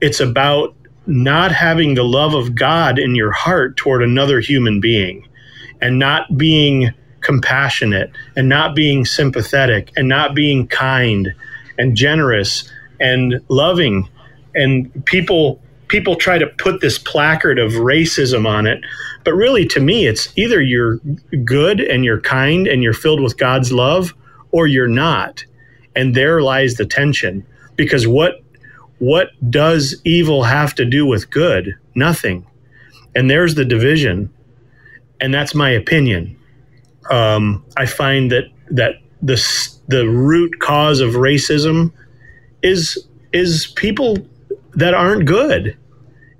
It's 0.00 0.20
about 0.20 0.74
not 1.06 1.52
having 1.52 1.94
the 1.94 2.04
love 2.04 2.34
of 2.34 2.54
God 2.54 2.98
in 2.98 3.14
your 3.14 3.32
heart 3.32 3.76
toward 3.76 4.02
another 4.02 4.40
human 4.40 4.80
being 4.80 5.26
and 5.80 5.98
not 5.98 6.36
being 6.36 6.92
compassionate 7.20 8.10
and 8.36 8.48
not 8.48 8.74
being 8.74 9.04
sympathetic 9.04 9.92
and 9.96 10.08
not 10.08 10.34
being 10.34 10.66
kind 10.66 11.32
and 11.78 11.96
generous 11.96 12.70
and 13.00 13.40
loving. 13.48 14.08
And 14.54 15.04
people 15.06 15.60
people 15.88 16.16
try 16.16 16.38
to 16.38 16.46
put 16.46 16.80
this 16.80 16.98
placard 16.98 17.58
of 17.58 17.72
racism 17.72 18.46
on 18.46 18.66
it 18.66 18.82
but 19.24 19.34
really 19.34 19.66
to 19.66 19.80
me 19.80 20.06
it's 20.06 20.32
either 20.36 20.60
you're 20.60 20.98
good 21.44 21.80
and 21.80 22.04
you're 22.04 22.20
kind 22.20 22.66
and 22.66 22.82
you're 22.82 22.92
filled 22.92 23.20
with 23.20 23.36
God's 23.38 23.72
love 23.72 24.14
or 24.52 24.66
you're 24.66 24.88
not 24.88 25.44
and 25.94 26.14
there 26.14 26.42
lies 26.42 26.74
the 26.74 26.86
tension 26.86 27.44
because 27.76 28.06
what 28.06 28.42
what 28.98 29.30
does 29.50 30.00
evil 30.04 30.44
have 30.44 30.74
to 30.76 30.84
do 30.84 31.04
with 31.06 31.30
good? 31.30 31.76
Nothing. 31.94 32.46
And 33.14 33.30
there's 33.30 33.54
the 33.54 33.64
division. 33.64 34.32
And 35.20 35.32
that's 35.32 35.54
my 35.54 35.70
opinion. 35.70 36.36
Um, 37.10 37.64
I 37.76 37.86
find 37.86 38.30
that 38.32 38.44
that 38.70 38.96
the 39.22 39.34
the 39.88 40.08
root 40.08 40.58
cause 40.60 41.00
of 41.00 41.12
racism 41.12 41.92
is 42.62 43.06
is 43.32 43.68
people 43.76 44.18
that 44.76 44.94
aren't 44.94 45.26
good, 45.26 45.76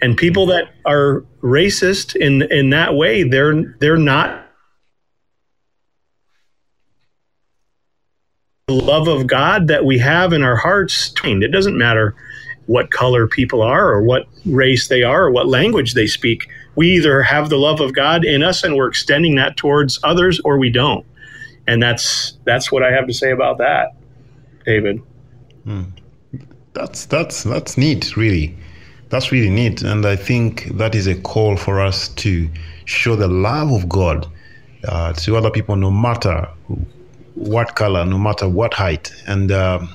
and 0.00 0.16
people 0.16 0.46
that 0.46 0.70
are 0.84 1.24
racist 1.42 2.14
in 2.16 2.42
in 2.52 2.70
that 2.70 2.94
way. 2.94 3.22
They're 3.22 3.74
they're 3.78 3.96
not 3.96 4.46
the 8.66 8.74
love 8.74 9.08
of 9.08 9.26
God 9.26 9.68
that 9.68 9.84
we 9.84 9.98
have 9.98 10.32
in 10.32 10.42
our 10.42 10.56
hearts. 10.56 11.14
It 11.22 11.52
doesn't 11.52 11.78
matter 11.78 12.14
what 12.66 12.90
color 12.90 13.28
people 13.28 13.62
are 13.62 13.92
or 13.92 14.02
what 14.02 14.26
race 14.44 14.88
they 14.88 15.02
are 15.02 15.26
or 15.26 15.30
what 15.30 15.46
language 15.46 15.94
they 15.94 16.06
speak. 16.06 16.48
We 16.74 16.90
either 16.92 17.22
have 17.22 17.48
the 17.48 17.58
love 17.58 17.80
of 17.80 17.94
God 17.94 18.24
in 18.24 18.42
us 18.42 18.64
and 18.64 18.74
we're 18.74 18.88
extending 18.88 19.36
that 19.36 19.56
towards 19.56 20.00
others 20.02 20.40
or 20.40 20.58
we 20.58 20.70
don't. 20.70 21.06
And 21.68 21.82
that's 21.82 22.38
that's 22.44 22.70
what 22.70 22.82
I 22.82 22.90
have 22.92 23.06
to 23.06 23.14
say 23.14 23.30
about 23.30 23.58
that, 23.58 23.94
David. 24.64 25.00
Hmm. 25.64 25.84
That's 26.76 27.06
that's 27.06 27.42
that's 27.42 27.78
neat, 27.78 28.18
really. 28.18 28.54
That's 29.08 29.32
really 29.32 29.48
neat, 29.48 29.80
and 29.80 30.04
I 30.04 30.14
think 30.14 30.76
that 30.76 30.94
is 30.94 31.06
a 31.06 31.14
call 31.14 31.56
for 31.56 31.80
us 31.80 32.08
to 32.08 32.50
show 32.84 33.16
the 33.16 33.28
love 33.28 33.72
of 33.72 33.88
God 33.88 34.26
uh, 34.86 35.14
to 35.14 35.36
other 35.36 35.50
people, 35.50 35.74
no 35.76 35.90
matter 35.90 36.46
what 37.34 37.76
color, 37.76 38.04
no 38.04 38.18
matter 38.18 38.46
what 38.46 38.74
height, 38.74 39.10
and 39.26 39.50
um 39.52 39.88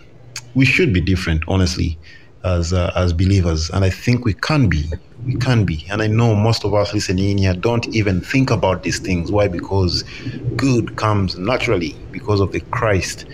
we 0.55 0.65
should 0.65 0.91
be 0.91 1.01
different, 1.01 1.43
honestly, 1.47 1.99
as 2.43 2.73
uh, 2.73 2.91
as 2.95 3.13
believers, 3.13 3.69
and 3.69 3.85
I 3.85 3.91
think 3.91 4.25
we 4.25 4.33
can 4.33 4.67
be. 4.67 4.85
We 5.23 5.35
can 5.35 5.65
be, 5.65 5.85
and 5.91 6.01
I 6.01 6.07
know 6.07 6.33
most 6.33 6.65
of 6.65 6.73
us 6.73 6.95
listening 6.95 7.29
in 7.29 7.37
here 7.37 7.53
don't 7.53 7.87
even 7.89 8.21
think 8.21 8.49
about 8.49 8.81
these 8.81 8.97
things. 8.97 9.31
Why? 9.31 9.47
Because 9.47 10.03
good 10.55 10.95
comes 10.95 11.37
naturally 11.37 11.95
because 12.11 12.39
of 12.39 12.53
the 12.53 12.61
Christ 12.71 13.25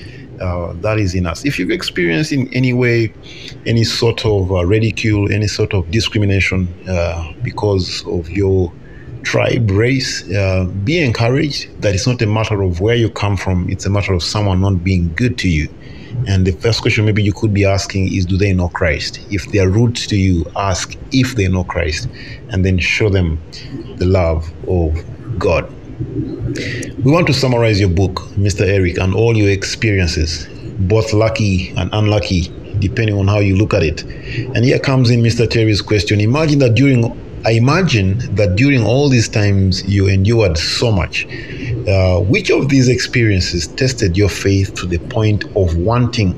uh, 0.42 0.74
that 0.82 1.00
is 1.00 1.16
in 1.16 1.26
us. 1.26 1.46
If 1.46 1.60
you've 1.60 1.72
experienced 1.72 2.32
in 2.32 2.52
any 2.54 2.74
way 2.74 3.14
any 3.66 3.84
sort 3.84 4.26
of 4.26 4.52
uh, 4.52 4.66
ridicule, 4.66 5.32
any 5.32 5.48
sort 5.48 5.74
of 5.74 5.90
discrimination 5.92 6.68
uh, 6.88 7.34
because 7.44 8.06
of 8.08 8.30
your 8.30 8.72
tribe, 9.24 9.70
race, 9.72 10.30
uh, 10.32 10.66
be 10.84 11.04
encouraged 11.04 11.82
that 11.82 11.94
it's 11.94 12.08
not 12.08 12.22
a 12.22 12.26
matter 12.26 12.62
of 12.62 12.80
where 12.80 12.96
you 12.96 13.10
come 13.10 13.36
from, 13.36 13.70
it's 13.70 13.86
a 13.86 13.90
matter 13.90 14.14
of 14.14 14.24
someone 14.24 14.62
not 14.62 14.84
being 14.84 15.14
good 15.16 15.38
to 15.40 15.50
you. 15.50 15.68
And 16.28 16.48
the 16.48 16.52
first 16.54 16.82
question 16.82 17.06
maybe 17.06 17.22
you 17.22 17.34
could 17.34 17.54
be 17.54 17.66
asking 17.66 18.14
is 18.14 18.26
Do 18.26 18.38
they 18.38 18.54
know 18.54 18.70
Christ? 18.70 19.20
If 19.30 19.52
they 19.52 19.60
are 19.60 19.70
rude 19.70 19.96
to 19.98 20.16
you, 20.16 20.46
ask 20.56 20.98
if 21.12 21.36
they 21.36 21.48
know 21.48 21.64
Christ, 21.64 22.08
and 22.50 22.66
then 22.66 22.80
show 22.80 23.10
them 23.10 23.40
the 23.98 24.06
love 24.06 24.52
of 24.68 25.04
God. 25.38 25.72
We 26.00 27.12
want 27.12 27.26
to 27.28 27.34
summarize 27.34 27.80
your 27.80 27.90
book, 27.90 28.20
Mr. 28.36 28.62
Eric, 28.62 29.00
and 29.00 29.16
all 29.16 29.36
your 29.36 29.50
experiences, 29.50 30.48
both 30.80 31.12
lucky 31.12 31.70
and 31.76 31.90
unlucky, 31.92 32.52
depending 32.78 33.18
on 33.18 33.28
how 33.28 33.40
you 33.40 33.56
look 33.56 33.74
at 33.74 33.82
it. 33.82 34.04
And 34.04 34.64
here 34.64 34.78
comes 34.78 35.10
in 35.10 35.22
Mr. 35.22 35.50
Terry's 35.50 35.82
question. 35.82 36.22
Imagine 36.22 36.60
that 36.60 36.76
during 36.76 37.20
I 37.46 37.52
imagine 37.52 38.18
that 38.36 38.56
during 38.56 38.84
all 38.84 39.10
these 39.10 39.30
times 39.30 39.88
you 39.88 40.08
endured 40.08 40.58
so 40.58 40.92
much. 40.92 41.26
Uh, 41.88 42.20
which 42.20 42.52
of 42.52 42.70
these 42.70 42.90
experiences 42.90 43.68
tested 43.68 44.18
your 44.18 44.30
faith 44.30 44.76
to 44.76 44.86
the 44.86 44.98
point 44.98 45.46
of 45.56 45.78
wanting 45.78 46.34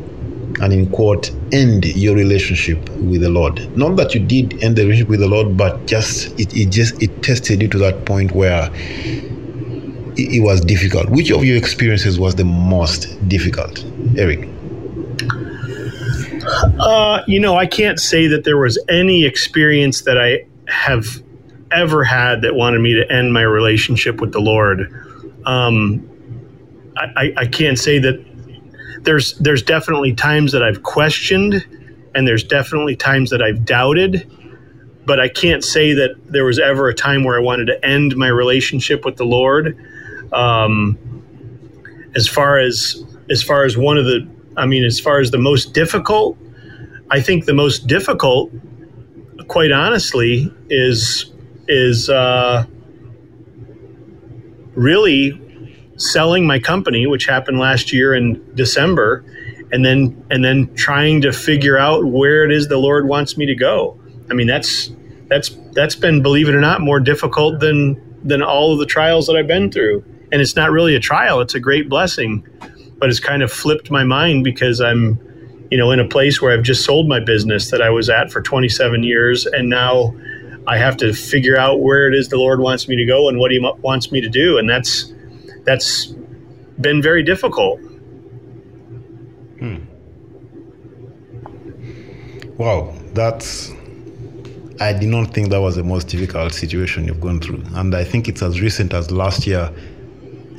and 0.61 0.71
in 0.71 0.89
quote 0.91 1.31
end 1.51 1.85
your 1.85 2.15
relationship 2.15 2.77
with 2.99 3.21
the 3.21 3.29
Lord? 3.29 3.75
Not 3.75 3.95
that 3.95 4.13
you 4.13 4.21
did 4.21 4.63
end 4.63 4.75
the 4.75 4.83
relationship 4.83 5.09
with 5.09 5.19
the 5.21 5.27
Lord, 5.27 5.57
but 5.57 5.85
just 5.85 6.39
it, 6.39 6.55
it 6.55 6.69
just 6.69 7.01
it 7.01 7.23
tested 7.23 7.61
you 7.61 7.67
to 7.69 7.77
that 7.79 8.05
point 8.05 8.33
where 8.33 8.69
it, 10.19 10.41
was 10.41 10.61
difficult. 10.61 11.09
Which 11.09 11.31
of 11.31 11.43
your 11.43 11.57
experiences 11.57 12.19
was 12.19 12.35
the 12.35 12.45
most 12.45 13.27
difficult, 13.27 13.83
Eric? 14.17 14.47
Uh, 16.79 17.21
you 17.27 17.39
know, 17.39 17.55
I 17.55 17.65
can't 17.65 17.99
say 17.99 18.27
that 18.27 18.43
there 18.43 18.57
was 18.57 18.79
any 18.89 19.25
experience 19.25 20.01
that 20.01 20.17
I 20.17 20.45
have 20.67 21.05
ever 21.71 22.03
had 22.03 22.41
that 22.41 22.55
wanted 22.55 22.79
me 22.79 22.93
to 22.95 23.11
end 23.11 23.33
my 23.33 23.41
relationship 23.41 24.21
with 24.21 24.31
the 24.31 24.39
Lord. 24.39 24.91
Um, 25.45 26.09
I, 26.97 27.05
I, 27.15 27.33
I 27.37 27.47
can't 27.47 27.77
say 27.77 27.99
that 27.99 28.25
there's 29.03 29.37
there's 29.39 29.63
definitely 29.63 30.13
times 30.13 30.51
that 30.51 30.63
I've 30.63 30.83
questioned, 30.83 31.65
and 32.15 32.27
there's 32.27 32.43
definitely 32.43 32.95
times 32.95 33.29
that 33.29 33.41
I've 33.41 33.65
doubted, 33.65 34.29
but 35.05 35.19
I 35.19 35.29
can't 35.29 35.63
say 35.63 35.93
that 35.93 36.15
there 36.27 36.45
was 36.45 36.59
ever 36.59 36.89
a 36.89 36.93
time 36.93 37.23
where 37.23 37.37
I 37.37 37.41
wanted 37.41 37.65
to 37.65 37.85
end 37.85 38.15
my 38.15 38.27
relationship 38.27 39.05
with 39.05 39.17
the 39.17 39.25
Lord. 39.25 39.77
Um, 40.31 40.97
as 42.15 42.27
far 42.27 42.57
as 42.57 43.03
as 43.29 43.43
far 43.43 43.63
as 43.65 43.77
one 43.77 43.97
of 43.97 44.05
the, 44.05 44.27
I 44.57 44.65
mean, 44.65 44.83
as 44.83 44.99
far 44.99 45.19
as 45.19 45.31
the 45.31 45.37
most 45.37 45.73
difficult, 45.73 46.37
I 47.11 47.21
think 47.21 47.45
the 47.45 47.53
most 47.53 47.87
difficult, 47.87 48.51
quite 49.47 49.71
honestly, 49.71 50.51
is 50.69 51.31
is 51.67 52.09
uh, 52.09 52.65
really 54.73 55.39
selling 55.97 56.47
my 56.47 56.59
company, 56.59 57.05
which 57.05 57.25
happened 57.25 57.59
last 57.59 57.93
year 57.93 58.15
in 58.15 58.43
December, 58.55 59.23
and 59.71 59.85
then 59.85 60.25
and 60.31 60.43
then 60.43 60.73
trying 60.75 61.21
to 61.21 61.31
figure 61.31 61.77
out 61.77 62.05
where 62.05 62.43
it 62.43 62.51
is 62.51 62.67
the 62.67 62.77
Lord 62.77 63.07
wants 63.07 63.37
me 63.37 63.45
to 63.45 63.55
go. 63.55 63.99
I 64.29 64.33
mean, 64.33 64.47
that's 64.47 64.91
that's 65.27 65.49
that's 65.73 65.95
been, 65.95 66.21
believe 66.21 66.49
it 66.49 66.55
or 66.55 66.61
not, 66.61 66.81
more 66.81 66.99
difficult 66.99 67.59
than 67.59 68.01
than 68.23 68.41
all 68.41 68.73
of 68.73 68.79
the 68.79 68.85
trials 68.85 69.27
that 69.27 69.35
I've 69.35 69.47
been 69.47 69.71
through. 69.71 70.03
And 70.31 70.41
it's 70.41 70.55
not 70.55 70.71
really 70.71 70.95
a 70.95 70.99
trial; 70.99 71.41
it's 71.41 71.55
a 71.55 71.59
great 71.59 71.89
blessing. 71.89 72.45
But 72.97 73.09
it's 73.09 73.19
kind 73.19 73.41
of 73.41 73.51
flipped 73.51 73.89
my 73.89 74.03
mind 74.03 74.43
because 74.43 74.81
I'm, 74.81 75.17
you 75.71 75.77
know, 75.77 75.91
in 75.91 75.99
a 75.99 76.07
place 76.07 76.41
where 76.41 76.51
I've 76.51 76.63
just 76.63 76.83
sold 76.83 77.07
my 77.07 77.21
business 77.21 77.71
that 77.71 77.81
I 77.81 77.89
was 77.89 78.09
at 78.09 78.29
for 78.29 78.41
27 78.41 79.03
years, 79.03 79.45
and 79.45 79.69
now 79.69 80.13
I 80.67 80.77
have 80.77 80.97
to 80.97 81.13
figure 81.13 81.57
out 81.57 81.79
where 81.79 82.07
it 82.07 82.13
is 82.13 82.27
the 82.27 82.37
Lord 82.37 82.59
wants 82.59 82.87
me 82.87 82.95
to 82.97 83.05
go 83.05 83.29
and 83.29 83.39
what 83.39 83.51
He 83.51 83.59
wants 83.81 84.11
me 84.11 84.21
to 84.21 84.29
do, 84.29 84.57
and 84.57 84.69
that's 84.69 85.13
that's 85.63 86.07
been 86.79 87.01
very 87.01 87.23
difficult. 87.23 87.79
Hmm. 89.59 89.77
Wow, 92.57 92.93
that's. 93.13 93.71
I 94.81 94.93
did 94.93 95.09
not 95.09 95.33
think 95.33 95.49
that 95.49 95.59
was 95.59 95.75
the 95.75 95.83
most 95.83 96.07
difficult 96.07 96.53
situation 96.53 97.05
you've 97.05 97.19
gone 97.19 97.39
through, 97.39 97.63
and 97.73 97.93
I 97.95 98.03
think 98.03 98.27
it's 98.27 98.41
as 98.41 98.61
recent 98.61 98.93
as 98.93 99.11
last 99.11 99.47
year. 99.47 99.73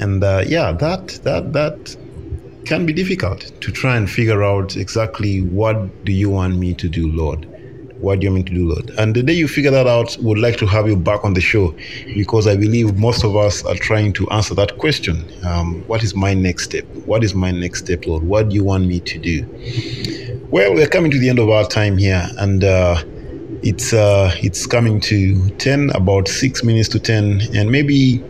And 0.00 0.24
uh, 0.24 0.44
yeah, 0.46 0.72
that 0.72 1.08
that 1.24 1.52
that 1.52 1.96
can 2.64 2.86
be 2.86 2.92
difficult 2.92 3.52
to 3.60 3.72
try 3.72 3.96
and 3.96 4.10
figure 4.10 4.42
out 4.42 4.76
exactly 4.76 5.42
what 5.42 6.04
do 6.04 6.12
you 6.12 6.30
want 6.30 6.56
me 6.56 6.74
to 6.74 6.88
do, 6.88 7.10
Lord. 7.12 7.46
What 8.00 8.20
do 8.20 8.24
you 8.24 8.32
want 8.32 8.44
me 8.46 8.50
to 8.50 8.54
do, 8.54 8.68
Lord? 8.68 8.90
And 8.98 9.14
the 9.14 9.22
day 9.22 9.34
you 9.34 9.46
figure 9.46 9.70
that 9.70 9.86
out, 9.86 10.16
would 10.20 10.38
like 10.38 10.56
to 10.58 10.66
have 10.66 10.88
you 10.88 10.96
back 10.96 11.22
on 11.22 11.34
the 11.34 11.40
show 11.40 11.74
because 12.14 12.46
I 12.46 12.56
believe 12.56 12.98
most 12.98 13.24
of 13.24 13.36
us 13.36 13.62
are 13.64 13.74
trying 13.74 14.14
to 14.14 14.30
answer 14.30 14.54
that 14.54 14.78
question. 14.78 15.22
Um, 15.44 15.84
what 15.86 16.02
is 16.02 16.14
my 16.14 16.32
next 16.32 16.64
step? 16.64 16.84
What 17.04 17.22
is 17.22 17.34
my 17.34 17.50
next 17.50 17.84
step, 17.84 18.06
Lord? 18.06 18.22
What 18.22 18.48
do 18.48 18.54
you 18.54 18.64
want 18.64 18.86
me 18.86 19.00
to 19.00 19.18
do? 19.18 19.46
Well, 20.50 20.74
we're 20.74 20.88
coming 20.88 21.10
to 21.10 21.18
the 21.18 21.28
end 21.28 21.38
of 21.38 21.50
our 21.50 21.66
time 21.66 21.98
here, 21.98 22.26
and 22.38 22.64
uh, 22.64 23.02
it's 23.62 23.92
uh, 23.92 24.34
it's 24.42 24.66
coming 24.66 25.00
to 25.02 25.50
ten, 25.58 25.90
about 25.94 26.26
six 26.26 26.64
minutes 26.64 26.88
to 26.90 26.98
ten, 26.98 27.42
and 27.54 27.70
maybe 27.70 28.24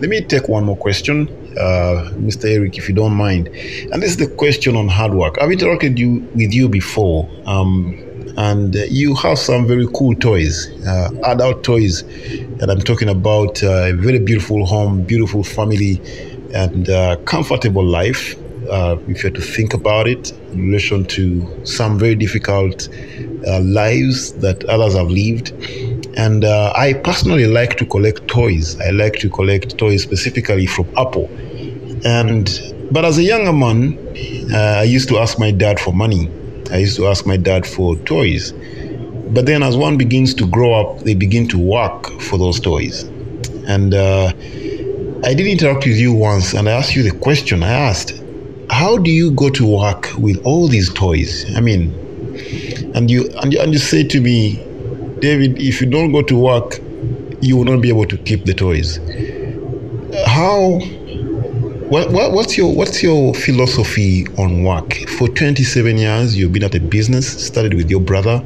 let 0.00 0.10
me 0.10 0.20
take 0.20 0.48
one 0.48 0.64
more 0.64 0.76
question, 0.76 1.28
uh, 1.58 2.10
Mr. 2.14 2.46
Eric, 2.50 2.76
if 2.78 2.88
you 2.88 2.94
don't 2.94 3.14
mind. 3.14 3.48
And 3.48 4.02
this 4.02 4.10
is 4.10 4.16
the 4.16 4.26
question 4.26 4.76
on 4.76 4.88
hard 4.88 5.14
work. 5.14 5.36
I've 5.40 5.50
interacted 5.50 5.98
you 5.98 6.28
with 6.34 6.52
you 6.52 6.68
before, 6.68 7.28
um, 7.46 8.00
and 8.36 8.74
you 8.74 9.14
have 9.14 9.38
some 9.38 9.66
very 9.66 9.86
cool 9.94 10.14
toys, 10.16 10.68
uh, 10.86 11.10
adult 11.24 11.62
toys, 11.62 12.02
and 12.60 12.70
I'm 12.70 12.80
talking 12.80 13.08
about 13.08 13.62
uh, 13.62 13.90
a 13.90 13.92
very 13.92 14.18
beautiful 14.18 14.66
home, 14.66 15.02
beautiful 15.02 15.44
family, 15.44 16.00
and 16.52 16.88
uh, 16.90 17.16
comfortable 17.24 17.84
life 17.84 18.36
uh, 18.70 18.96
if 19.08 19.22
you 19.22 19.30
had 19.30 19.34
to 19.34 19.40
think 19.40 19.74
about 19.74 20.06
it 20.06 20.32
in 20.52 20.66
relation 20.68 21.04
to 21.04 21.64
some 21.64 21.98
very 21.98 22.14
difficult 22.14 22.88
uh, 23.46 23.60
lives 23.60 24.32
that 24.34 24.64
others 24.64 24.94
have 24.94 25.08
lived. 25.08 25.52
And 26.16 26.44
uh, 26.44 26.72
I 26.76 26.94
personally 26.94 27.46
like 27.46 27.76
to 27.78 27.86
collect 27.86 28.28
toys. 28.28 28.80
I 28.80 28.90
like 28.90 29.14
to 29.14 29.28
collect 29.28 29.76
toys 29.78 30.02
specifically 30.02 30.66
from 30.66 30.86
Apple. 30.96 31.28
And 32.04 32.48
but 32.90 33.04
as 33.04 33.18
a 33.18 33.22
younger 33.22 33.52
man, 33.52 33.98
uh, 34.52 34.80
I 34.80 34.82
used 34.84 35.08
to 35.08 35.18
ask 35.18 35.38
my 35.38 35.50
dad 35.50 35.80
for 35.80 35.92
money. 35.92 36.30
I 36.70 36.78
used 36.78 36.96
to 36.96 37.06
ask 37.08 37.26
my 37.26 37.36
dad 37.36 37.66
for 37.66 37.96
toys. 37.96 38.52
But 39.32 39.46
then, 39.46 39.62
as 39.62 39.76
one 39.76 39.96
begins 39.96 40.34
to 40.34 40.46
grow 40.46 40.74
up, 40.74 41.00
they 41.00 41.14
begin 41.14 41.48
to 41.48 41.58
work 41.58 42.06
for 42.20 42.38
those 42.38 42.60
toys. 42.60 43.02
And 43.66 43.94
uh, 43.94 44.32
I 45.24 45.34
did 45.34 45.46
interact 45.46 45.86
with 45.86 45.96
you 45.96 46.12
once, 46.12 46.52
and 46.54 46.68
I 46.68 46.72
asked 46.72 46.94
you 46.94 47.02
the 47.02 47.16
question. 47.18 47.62
I 47.62 47.72
asked, 47.72 48.22
how 48.70 48.96
do 48.98 49.10
you 49.10 49.30
go 49.32 49.50
to 49.50 49.66
work 49.66 50.10
with 50.18 50.40
all 50.44 50.68
these 50.68 50.92
toys? 50.92 51.44
I 51.56 51.60
mean, 51.60 51.92
and 52.94 53.10
you 53.10 53.28
and 53.42 53.52
you, 53.52 53.60
and 53.60 53.72
you 53.72 53.78
say 53.78 54.04
to 54.04 54.20
me, 54.20 54.63
David, 55.24 55.58
if 55.58 55.80
you 55.80 55.86
don't 55.86 56.12
go 56.12 56.20
to 56.20 56.36
work, 56.36 56.78
you 57.40 57.56
will 57.56 57.64
not 57.64 57.80
be 57.80 57.88
able 57.88 58.04
to 58.04 58.18
keep 58.18 58.44
the 58.44 58.52
toys. 58.52 58.98
How? 60.26 60.80
What, 61.88 62.12
what, 62.12 62.32
what's 62.32 62.58
your 62.58 62.74
what's 62.74 63.02
your 63.02 63.32
philosophy 63.32 64.26
on 64.36 64.64
work? 64.64 64.92
For 65.16 65.28
27 65.28 65.96
years, 65.96 66.36
you've 66.36 66.52
been 66.52 66.64
at 66.64 66.74
a 66.74 66.80
business. 66.80 67.26
Started 67.46 67.72
with 67.72 67.88
your 67.88 68.00
brother 68.02 68.44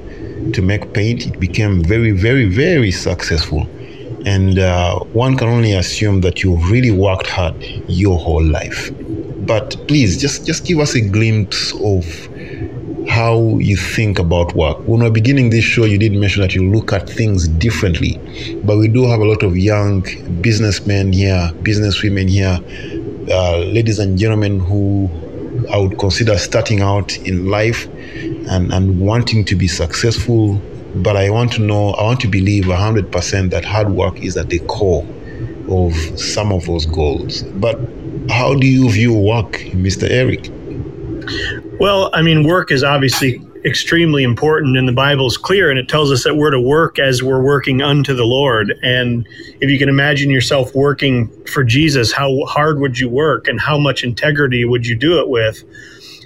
to 0.52 0.62
make 0.62 0.92
paint. 0.94 1.26
It 1.26 1.40
became 1.40 1.82
very, 1.82 2.12
very, 2.12 2.44
very 2.44 2.92
successful, 2.92 3.66
and 4.24 4.60
uh, 4.60 5.00
one 5.24 5.36
can 5.36 5.48
only 5.48 5.72
assume 5.72 6.20
that 6.20 6.44
you've 6.44 6.70
really 6.70 6.92
worked 6.92 7.26
hard 7.26 7.56
your 7.88 8.20
whole 8.20 8.44
life 8.44 8.92
but 9.48 9.76
please 9.88 10.20
just 10.20 10.46
just 10.46 10.66
give 10.66 10.78
us 10.78 10.94
a 10.94 11.00
glimpse 11.00 11.72
of 11.82 12.04
how 13.08 13.58
you 13.58 13.76
think 13.76 14.18
about 14.18 14.54
work. 14.54 14.78
When 14.86 15.00
we're 15.00 15.10
beginning 15.10 15.50
this 15.50 15.64
show, 15.64 15.84
you 15.84 15.98
did 15.98 16.12
mention 16.12 16.42
that 16.42 16.54
you 16.54 16.70
look 16.70 16.92
at 16.92 17.08
things 17.08 17.48
differently, 17.48 18.18
but 18.64 18.76
we 18.76 18.88
do 18.88 19.06
have 19.08 19.20
a 19.20 19.24
lot 19.24 19.42
of 19.42 19.56
young 19.56 20.02
businessmen 20.40 21.12
here, 21.12 21.50
businesswomen 21.62 22.28
here, 22.28 22.60
uh, 23.30 23.58
ladies 23.58 23.98
and 23.98 24.18
gentlemen 24.18 24.60
who 24.60 25.10
I 25.72 25.78
would 25.78 25.98
consider 25.98 26.36
starting 26.38 26.80
out 26.80 27.16
in 27.18 27.48
life 27.50 27.86
and, 27.86 28.72
and 28.72 29.00
wanting 29.00 29.44
to 29.46 29.56
be 29.56 29.68
successful. 29.68 30.60
But 30.96 31.16
I 31.16 31.30
want 31.30 31.52
to 31.52 31.62
know, 31.62 31.90
I 31.90 32.02
want 32.04 32.20
to 32.20 32.28
believe 32.28 32.64
100% 32.64 33.50
that 33.50 33.64
hard 33.64 33.90
work 33.90 34.18
is 34.22 34.36
at 34.36 34.48
the 34.48 34.60
core 34.60 35.06
of 35.68 35.94
some 36.18 36.52
of 36.52 36.66
those 36.66 36.86
goals. 36.86 37.42
But 37.42 37.78
how 38.30 38.54
do 38.54 38.66
you 38.66 38.90
view 38.90 39.14
work, 39.14 39.52
Mr. 39.72 40.08
Eric? 40.08 40.50
Well, 41.80 42.10
I 42.12 42.22
mean, 42.22 42.42
work 42.42 42.72
is 42.72 42.82
obviously 42.82 43.40
extremely 43.64 44.24
important, 44.24 44.76
and 44.76 44.88
the 44.88 44.92
Bible 44.92 45.28
is 45.28 45.36
clear, 45.36 45.70
and 45.70 45.78
it 45.78 45.88
tells 45.88 46.10
us 46.10 46.24
that 46.24 46.34
we're 46.34 46.50
to 46.50 46.60
work 46.60 46.98
as 46.98 47.22
we're 47.22 47.40
working 47.40 47.82
unto 47.82 48.14
the 48.14 48.24
Lord. 48.24 48.76
And 48.82 49.28
if 49.60 49.70
you 49.70 49.78
can 49.78 49.88
imagine 49.88 50.28
yourself 50.28 50.74
working 50.74 51.28
for 51.44 51.62
Jesus, 51.62 52.12
how 52.12 52.44
hard 52.46 52.80
would 52.80 52.98
you 52.98 53.08
work, 53.08 53.46
and 53.46 53.60
how 53.60 53.78
much 53.78 54.02
integrity 54.02 54.64
would 54.64 54.86
you 54.86 54.96
do 54.96 55.20
it 55.20 55.28
with? 55.28 55.62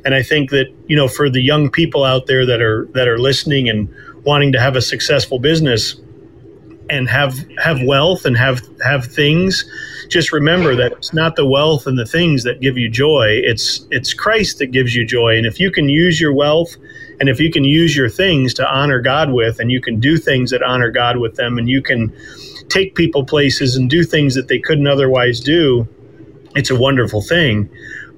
And 0.07 0.15
I 0.15 0.23
think 0.23 0.51
that 0.51 0.73
you 0.87 0.97
know, 0.97 1.07
for 1.07 1.29
the 1.29 1.43
young 1.43 1.71
people 1.71 2.03
out 2.03 2.27
there 2.27 2.47
that 2.47 2.63
are 2.63 2.87
that 2.95 3.07
are 3.07 3.19
listening 3.19 3.69
and 3.69 3.95
wanting 4.25 4.53
to 4.53 4.61
have 4.61 4.75
a 4.75 4.83
successful 4.83 5.39
business 5.39 6.01
and 6.91 7.09
have 7.09 7.35
have 7.59 7.83
wealth 7.83 8.25
and 8.25 8.37
have 8.37 8.61
have 8.83 9.07
things 9.07 9.65
just 10.09 10.31
remember 10.31 10.77
that 10.77 10.93
it's 10.93 11.15
not 11.15 11.37
the 11.37 11.47
wealth 11.47 11.87
and 11.87 11.99
the 11.99 12.05
things 12.05 12.45
that 12.45 12.61
give 12.61 12.77
you 12.77 12.89
joy. 12.89 13.41
It's 13.43 13.87
it's 13.91 14.13
Christ 14.13 14.59
that 14.59 14.67
gives 14.67 14.95
you 14.95 15.07
joy. 15.07 15.37
And 15.37 15.47
if 15.47 15.59
you 15.59 15.71
can 15.71 15.89
use 15.89 16.21
your 16.21 16.35
wealth 16.35 16.77
and 17.19 17.29
if 17.29 17.41
you 17.41 17.51
can 17.51 17.65
use 17.65 17.97
your 17.97 18.11
things 18.11 18.53
to 18.55 18.71
honor 18.71 19.01
God 19.01 19.33
with 19.33 19.59
and 19.59 19.73
you 19.73 19.81
can 19.81 20.01
do 20.01 20.19
things 20.19 20.51
that 20.51 20.63
honor 20.63 20.91
God 20.91 21.17
with 21.17 21.37
them 21.37 21.57
and 21.57 21.69
you 21.69 21.81
can 21.83 22.15
take 22.69 22.95
people 22.95 23.25
places 23.25 23.75
and 23.77 23.89
do 23.89 24.05
things 24.05 24.35
that 24.35 24.49
they 24.49 24.59
couldn't 24.59 24.87
otherwise 24.87 25.41
do 25.41 25.89
it's 26.55 26.71
a 26.71 26.77
wonderful 26.77 27.23
thing. 27.23 27.71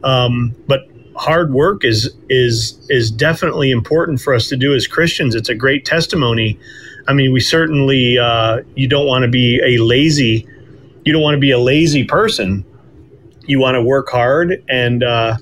Um, 0.03 0.55
but 0.67 0.81
hard 1.17 1.53
work 1.53 1.85
is 1.85 2.13
is 2.29 2.79
is 2.91 3.11
definitely 3.11 3.71
important 3.71 4.21
for 4.21 4.35
us 4.35 4.49
to 4.49 4.57
do 4.57 4.75
as 4.75 4.87
Christians. 4.87 5.35
It's 5.35 5.49
a 5.49 5.55
great 5.55 5.85
testimony 5.85 6.59
I 7.07 7.13
mean, 7.13 7.33
we 7.33 7.41
certainly 7.41 8.19
uh, 8.19 8.63
you 8.75 8.89
don't 8.89 9.07
want 9.07 9.25
to 9.25 9.29
be 9.29 9.61
a 9.61 9.83
lazy 9.83 10.49
you 11.05 11.13
don't 11.13 11.23
want 11.23 11.35
to 11.35 11.41
be 11.41 11.51
a 11.51 11.59
lazy 11.59 12.05
person. 12.05 12.65
You 13.47 13.61
want 13.61 13.75
to 13.75 13.83
work 13.83 14.09
hard, 14.09 14.65
and 14.69 15.03
uh, 15.03 15.37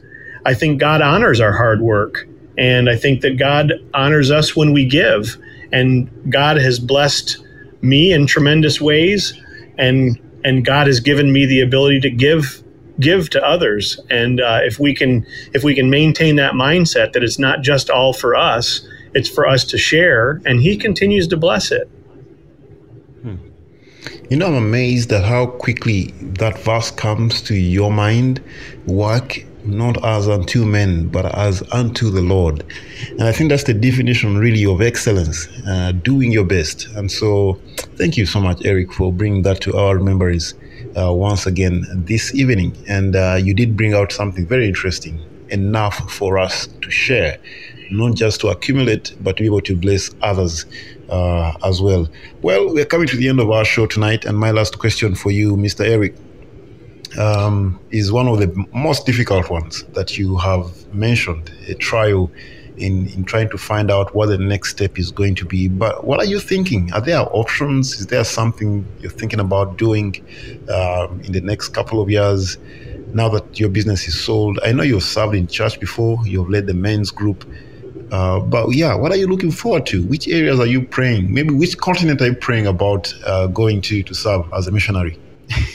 I 0.45 0.55
think 0.55 0.81
God 0.81 1.01
honors 1.01 1.41
our 1.41 1.53
hard 1.53 1.81
work, 1.81 2.27
and 2.59 2.91
I 2.91 2.97
think 2.97 3.21
that 3.21 3.39
God 3.39 3.73
honors 3.95 4.31
us 4.31 4.57
when 4.57 4.73
we 4.73 4.85
give, 4.85 5.37
and 5.71 6.11
God 6.31 6.57
has 6.57 6.81
blessed 6.81 7.39
me 7.81 8.13
in 8.13 8.27
tremendous 8.27 8.81
ways, 8.81 9.35
and 9.79 10.19
and 10.45 10.65
God 10.65 10.89
has 10.89 10.99
given 10.99 11.33
me 11.33 11.47
the 11.47 11.61
ability 11.61 12.01
to 12.01 12.11
give 12.11 12.65
give 12.99 13.31
to 13.31 13.45
others. 13.45 14.01
And 14.11 14.41
uh, 14.41 14.61
if 14.63 14.81
we 14.81 14.95
can 14.95 15.25
if 15.55 15.63
we 15.63 15.77
can 15.77 15.89
maintain 15.89 16.37
that 16.37 16.55
mindset 16.55 17.13
that 17.13 17.23
it's 17.23 17.39
not 17.39 17.63
just 17.63 17.89
all 17.89 18.13
for 18.13 18.35
us 18.35 18.87
it's 19.15 19.29
for 19.29 19.47
us 19.47 19.65
to 19.65 19.79
share, 19.79 20.41
and 20.45 20.61
He 20.61 20.77
continues 20.77 21.29
to 21.29 21.37
bless 21.37 21.71
it. 21.71 21.89
You 24.31 24.37
know, 24.39 24.47
I'm 24.47 24.55
amazed 24.55 25.13
at 25.13 25.25
how 25.25 25.47
quickly 25.47 26.15
that 26.41 26.59
verse 26.59 26.91
comes 26.91 27.43
to 27.43 27.55
your 27.55 27.93
mind. 27.93 28.41
Work 28.87 29.45
not 29.65 30.03
as 30.05 30.29
unto 30.29 30.65
men, 30.65 31.09
but 31.09 31.27
as 31.37 31.63
unto 31.71 32.11
the 32.11 32.23
Lord. 32.23 32.65
And 33.11 33.23
I 33.25 33.33
think 33.33 33.51
that's 33.51 33.65
the 33.65 33.75
definition, 33.75 34.39
really, 34.39 34.65
of 34.65 34.81
excellence, 34.81 35.49
uh, 35.69 35.93
doing 35.93 36.33
your 36.33 36.45
best. 36.45 36.87
And 36.97 37.11
so, 37.11 37.61
thank 37.97 38.17
you 38.17 38.27
so 38.27 38.41
much, 38.41 38.65
Eric, 38.65 38.93
for 38.93 39.13
bringing 39.13 39.43
that 39.43 39.61
to 39.63 39.77
our 39.77 39.99
memories 39.99 40.55
uh, 40.97 41.13
once 41.13 41.47
again 41.47 41.85
this 41.91 42.35
evening. 42.35 42.77
And 42.89 43.15
uh, 43.15 43.39
you 43.41 43.55
did 43.55 43.77
bring 43.77 43.95
out 43.95 44.13
something 44.13 44.47
very 44.47 44.67
interesting, 44.67 45.21
enough 45.51 46.11
for 46.11 46.39
us 46.39 46.67
to 46.81 46.91
share 46.91 47.39
not 47.93 48.15
just 48.17 48.41
to 48.41 48.49
accumulate, 48.49 49.15
but 49.21 49.37
to 49.37 49.43
be 49.43 49.47
able 49.47 49.61
to 49.63 49.77
bless 49.77 50.11
others 50.23 50.67
uh, 51.09 51.53
as 51.65 51.81
well. 51.81 52.09
Well, 52.43 52.73
we're 52.73 52.87
coming 52.87 53.09
to 53.09 53.17
the 53.17 53.29
end 53.29 53.41
of 53.41 53.51
our 53.51 53.65
show 53.65 53.87
tonight, 53.87 54.25
and 54.25 54.37
my 54.39 54.51
last 54.51 54.79
question 54.79 55.15
for 55.15 55.31
you, 55.31 55.57
Mr. 55.57 55.87
Eric, 55.87 56.15
um, 57.19 57.79
is 57.91 58.11
one 58.11 58.27
of 58.29 58.39
the 58.39 58.67
most 58.73 59.05
difficult 59.07 59.51
ones 59.51 59.85
that 59.93 60.17
you 60.17 60.37
have 60.39 60.95
mentioned 60.95 61.53
a 61.69 61.75
trial 61.75 62.31
in, 62.77 63.07
in 63.09 63.25
trying 63.25 63.51
to 63.51 63.59
find 63.59 63.91
out 63.91 64.15
what 64.15 64.27
the 64.27 64.39
next 64.39 64.71
step 64.71 64.99
is 64.99 65.11
going 65.11 65.35
to 65.37 65.45
be. 65.45 65.69
But 65.69 66.05
what 66.05 66.19
are 66.21 66.25
you 66.25 66.41
thinking? 66.41 66.93
Are 66.93 67.01
there 67.01 67.21
options? 67.21 68.01
Is 68.01 68.07
there 68.07 68.25
something 68.25 68.87
you're 69.01 69.11
thinking 69.11 69.41
about 69.41 69.77
doing 69.77 70.17
um, 70.69 71.21
in 71.21 71.33
the 71.33 71.41
next 71.43 71.69
couple 71.69 72.01
of 72.01 72.11
years? 72.11 72.57
Now 73.13 73.29
that 73.29 73.61
your 73.61 73.69
business 73.69 74.09
is 74.09 74.19
sold, 74.19 74.59
I 74.65 74.73
know 74.73 74.83
you've 74.83 75.03
served 75.03 75.35
in 75.35 75.47
church 75.47 75.79
before, 75.79 76.19
you've 76.27 76.49
led 76.49 76.67
the 76.67 76.75
men's 76.75 77.11
group. 77.11 77.45
Uh, 78.13 78.41
but 78.41 78.75
yeah, 78.75 78.95
what 78.95 79.11
are 79.11 79.17
you 79.17 79.27
looking 79.27 79.51
forward 79.51 79.87
to? 79.87 80.05
Which 80.05 80.29
areas 80.29 80.61
are 80.61 80.67
you 80.67 80.83
praying? 80.83 81.33
Maybe 81.33 81.55
which 81.55 81.79
continent 81.79 82.21
are 82.21 82.27
you 82.27 82.35
praying 82.35 82.67
about 82.67 83.13
uh, 83.25 83.47
going 83.47 83.81
to 83.83 84.03
to 84.03 84.15
serve 84.15 84.45
as 84.53 84.69
a 84.69 84.71
missionary? 84.71 85.19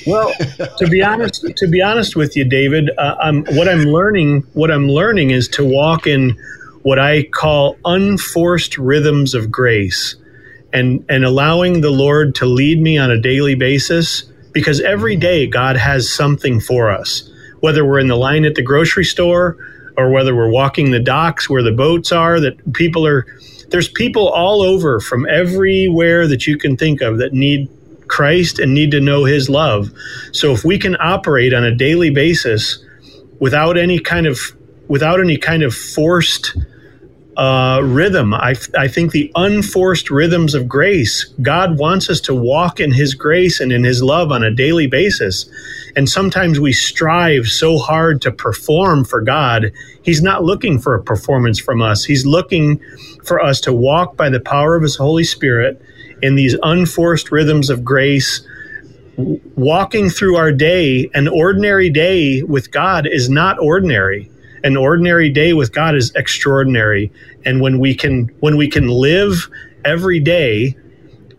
well, 0.05 0.31
to 0.77 0.87
be 0.87 1.01
honest, 1.01 1.43
to 1.57 1.67
be 1.67 1.81
honest 1.81 2.15
with 2.15 2.37
you, 2.37 2.45
David, 2.45 2.91
uh, 2.99 3.15
I'm, 3.19 3.43
what 3.55 3.67
I'm 3.67 3.85
learning, 3.85 4.41
what 4.53 4.69
I'm 4.69 4.87
learning 4.87 5.31
is 5.31 5.47
to 5.49 5.65
walk 5.65 6.05
in 6.05 6.37
what 6.83 6.99
I 6.99 7.23
call 7.23 7.75
unforced 7.85 8.77
rhythms 8.77 9.33
of 9.33 9.49
grace, 9.49 10.15
and 10.71 11.03
and 11.09 11.25
allowing 11.25 11.81
the 11.81 11.89
Lord 11.89 12.35
to 12.35 12.45
lead 12.45 12.79
me 12.79 12.99
on 12.99 13.09
a 13.09 13.19
daily 13.19 13.55
basis. 13.55 14.31
Because 14.51 14.79
every 14.81 15.15
day 15.15 15.45
God 15.47 15.75
has 15.75 16.11
something 16.11 16.59
for 16.59 16.89
us, 16.89 17.29
whether 17.61 17.83
we're 17.83 17.99
in 17.99 18.07
the 18.07 18.15
line 18.15 18.45
at 18.45 18.55
the 18.55 18.63
grocery 18.63 19.05
store 19.05 19.57
or 19.97 20.11
whether 20.11 20.35
we're 20.35 20.49
walking 20.49 20.91
the 20.91 20.99
docks 20.99 21.49
where 21.49 21.63
the 21.63 21.71
boats 21.71 22.11
are, 22.11 22.39
that 22.39 22.73
people 22.73 23.05
are, 23.05 23.25
there's 23.69 23.89
people 23.89 24.29
all 24.29 24.61
over 24.61 24.99
from 24.99 25.27
everywhere 25.27 26.27
that 26.27 26.45
you 26.47 26.57
can 26.57 26.77
think 26.77 27.01
of 27.01 27.17
that 27.17 27.33
need 27.33 27.69
Christ 28.07 28.59
and 28.59 28.73
need 28.73 28.91
to 28.91 29.01
know 29.01 29.25
his 29.25 29.49
love. 29.49 29.91
So 30.31 30.51
if 30.51 30.63
we 30.63 30.77
can 30.77 30.95
operate 30.99 31.53
on 31.53 31.63
a 31.63 31.75
daily 31.75 32.09
basis 32.09 32.83
without 33.39 33.77
any 33.77 33.99
kind 33.99 34.27
of 34.27 34.39
without 34.87 35.19
any 35.19 35.37
kind 35.37 35.63
of 35.63 35.75
forced 35.75 36.55
uh, 37.37 37.81
rhythm. 37.83 38.33
I, 38.33 38.55
I 38.75 38.87
think 38.87 39.11
the 39.11 39.31
unforced 39.35 40.09
rhythms 40.09 40.55
of 40.55 40.67
grace, 40.67 41.25
God 41.41 41.77
wants 41.77 42.09
us 42.09 42.19
to 42.21 42.33
walk 42.33 42.79
in 42.79 42.91
His 42.91 43.13
grace 43.13 43.59
and 43.59 43.71
in 43.71 43.83
His 43.83 44.01
love 44.01 44.31
on 44.31 44.43
a 44.43 44.49
daily 44.51 44.87
basis. 44.87 45.47
And 45.95 46.09
sometimes 46.09 46.59
we 46.59 46.73
strive 46.73 47.47
so 47.47 47.77
hard 47.77 48.21
to 48.23 48.31
perform 48.31 49.05
for 49.05 49.21
God. 49.21 49.71
He's 50.01 50.21
not 50.21 50.43
looking 50.43 50.79
for 50.79 50.95
a 50.95 51.03
performance 51.03 51.59
from 51.59 51.81
us, 51.81 52.03
He's 52.03 52.25
looking 52.25 52.81
for 53.23 53.39
us 53.39 53.61
to 53.61 53.73
walk 53.73 54.17
by 54.17 54.29
the 54.29 54.39
power 54.39 54.75
of 54.75 54.81
His 54.81 54.95
Holy 54.95 55.23
Spirit 55.23 55.79
in 56.23 56.35
these 56.35 56.55
unforced 56.63 57.31
rhythms 57.31 57.69
of 57.69 57.85
grace 57.85 58.45
walking 59.55 60.09
through 60.09 60.35
our 60.35 60.51
day, 60.51 61.09
an 61.13 61.27
ordinary 61.27 61.89
day 61.89 62.43
with 62.43 62.71
God 62.71 63.07
is 63.07 63.29
not 63.29 63.57
ordinary 63.59 64.29
an 64.67 64.75
ordinary 64.75 65.29
day 65.29 65.53
with 65.53 65.71
God 65.71 65.95
is 65.95 66.11
extraordinary. 66.13 67.09
And 67.45 67.61
when 67.61 67.79
we 67.79 67.95
can 67.95 68.27
when 68.41 68.57
we 68.57 68.67
can 68.67 68.89
live 68.89 69.49
every 69.85 70.19
day 70.19 70.75